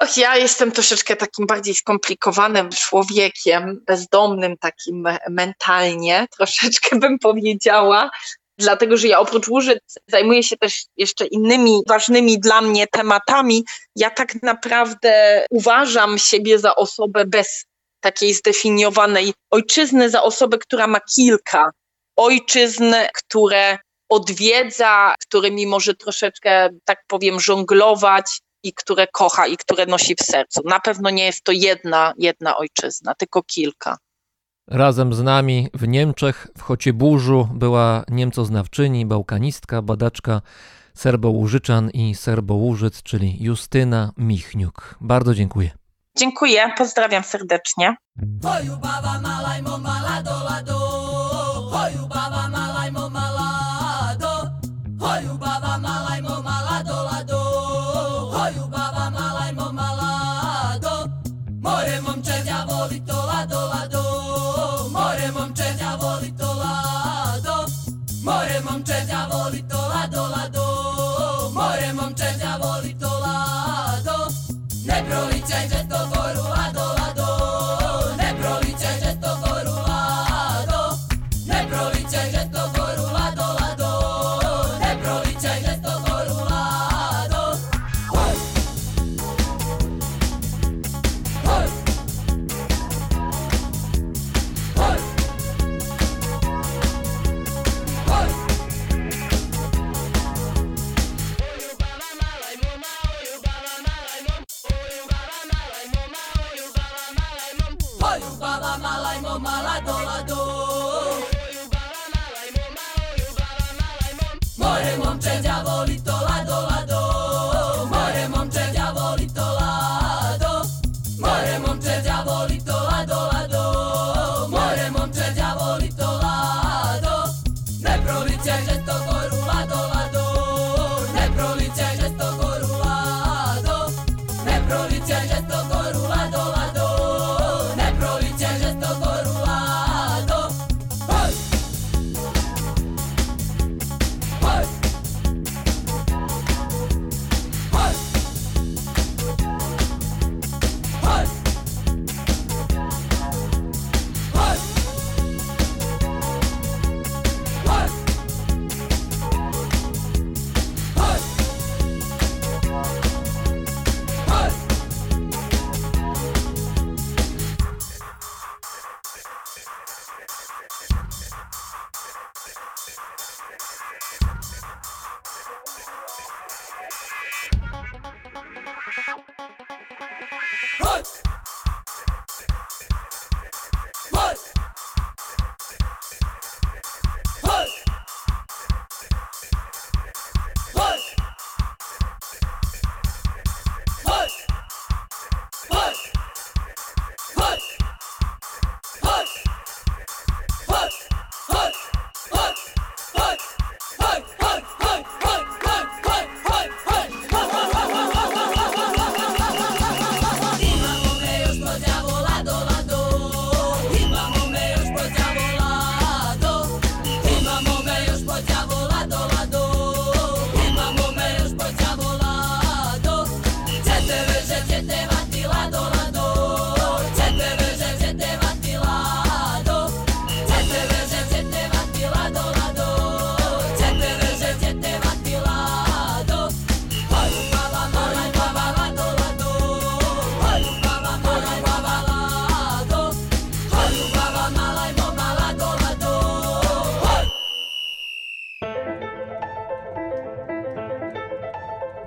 Och, 0.02 0.16
ja 0.16 0.36
jestem 0.36 0.72
troszeczkę 0.72 1.16
takim 1.16 1.46
bardziej 1.46 1.74
skomplikowanym 1.74 2.70
człowiekiem, 2.70 3.82
bezdomnym 3.86 4.56
takim 4.56 5.04
mentalnie, 5.30 6.26
troszeczkę 6.36 6.98
bym 6.98 7.18
powiedziała, 7.18 8.10
dlatego 8.58 8.96
że 8.96 9.08
ja 9.08 9.20
oprócz 9.20 9.48
Łużyc 9.48 9.80
zajmuję 10.06 10.42
się 10.42 10.56
też 10.56 10.84
jeszcze 10.96 11.26
innymi 11.26 11.82
ważnymi 11.88 12.40
dla 12.40 12.60
mnie 12.60 12.86
tematami. 12.86 13.64
Ja 13.96 14.10
tak 14.10 14.42
naprawdę 14.42 15.44
uważam 15.50 16.18
siebie 16.18 16.58
za 16.58 16.76
osobę 16.76 17.24
bez 17.24 17.64
takiej 18.00 18.34
zdefiniowanej 18.34 19.32
ojczyzny, 19.50 20.10
za 20.10 20.22
osobę, 20.22 20.58
która 20.58 20.86
ma 20.86 21.00
kilka 21.00 21.70
ojczyzn, 22.16 22.94
które 23.14 23.78
odwiedza, 24.12 25.14
którymi 25.20 25.66
może 25.66 25.94
troszeczkę, 25.94 26.68
tak 26.84 26.98
powiem, 27.06 27.40
żonglować 27.40 28.40
i 28.62 28.72
które 28.72 29.06
kocha 29.06 29.46
i 29.46 29.56
które 29.56 29.86
nosi 29.86 30.14
w 30.14 30.22
sercu. 30.22 30.60
Na 30.64 30.80
pewno 30.80 31.10
nie 31.10 31.24
jest 31.24 31.44
to 31.44 31.52
jedna, 31.52 32.12
jedna 32.18 32.56
ojczyzna, 32.56 33.14
tylko 33.14 33.42
kilka. 33.42 33.96
Razem 34.68 35.14
z 35.14 35.22
nami 35.22 35.68
w 35.74 35.88
Niemczech, 35.88 36.46
w 36.58 36.62
Chocieburzu, 36.62 37.48
była 37.54 38.04
niemcoznawczyni, 38.08 39.06
bałkanistka, 39.06 39.82
badaczka 39.82 40.42
serbołużyczan 40.94 41.90
i 41.90 42.14
serbołużyc, 42.14 43.02
czyli 43.02 43.36
Justyna 43.44 44.12
Michniuk. 44.16 44.94
Bardzo 45.00 45.34
dziękuję. 45.34 45.70
Dziękuję, 46.18 46.72
pozdrawiam 46.78 47.24
serdecznie. 47.24 47.96
Hoju 48.42 48.76
baba 48.76 49.20
malaj 49.20 49.62
mo 49.62 49.78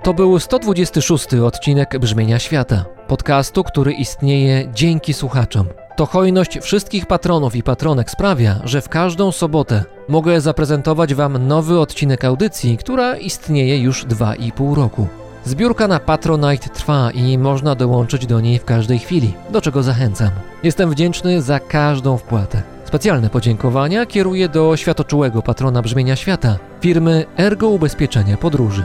To 0.06 0.14
był 0.14 0.38
126 0.38 1.34
odcinek 1.34 1.98
Brzmienia 1.98 2.38
Świata, 2.38 2.84
podcastu, 3.08 3.64
który 3.64 3.92
istnieje 3.92 4.68
dzięki 4.74 5.12
słuchaczom. 5.12 5.66
To 5.96 6.06
hojność 6.06 6.58
wszystkich 6.60 7.06
patronów 7.06 7.56
i 7.56 7.62
patronek 7.62 8.10
sprawia, 8.10 8.60
że 8.64 8.80
w 8.80 8.88
każdą 8.88 9.32
sobotę 9.32 9.84
mogę 10.08 10.40
zaprezentować 10.40 11.14
Wam 11.14 11.46
nowy 11.46 11.80
odcinek 11.80 12.24
audycji, 12.24 12.76
która 12.76 13.16
istnieje 13.16 13.78
już 13.78 14.06
2,5 14.06 14.74
roku. 14.74 15.06
Zbiórka 15.44 15.88
na 15.88 16.00
Patronite 16.00 16.68
trwa 16.68 17.10
i 17.10 17.38
można 17.38 17.74
dołączyć 17.74 18.26
do 18.26 18.40
niej 18.40 18.58
w 18.58 18.64
każdej 18.64 18.98
chwili, 18.98 19.34
do 19.50 19.60
czego 19.60 19.82
zachęcam. 19.82 20.30
Jestem 20.62 20.90
wdzięczny 20.90 21.42
za 21.42 21.60
każdą 21.60 22.16
wpłatę. 22.16 22.62
Specjalne 22.84 23.30
podziękowania 23.30 24.06
kieruję 24.06 24.48
do 24.48 24.76
światoczułego 24.76 25.42
patrona 25.42 25.82
brzmienia 25.82 26.16
świata, 26.16 26.56
firmy 26.80 27.24
Ergo 27.38 27.68
Ubezpieczenia 27.68 28.36
Podróży. 28.36 28.84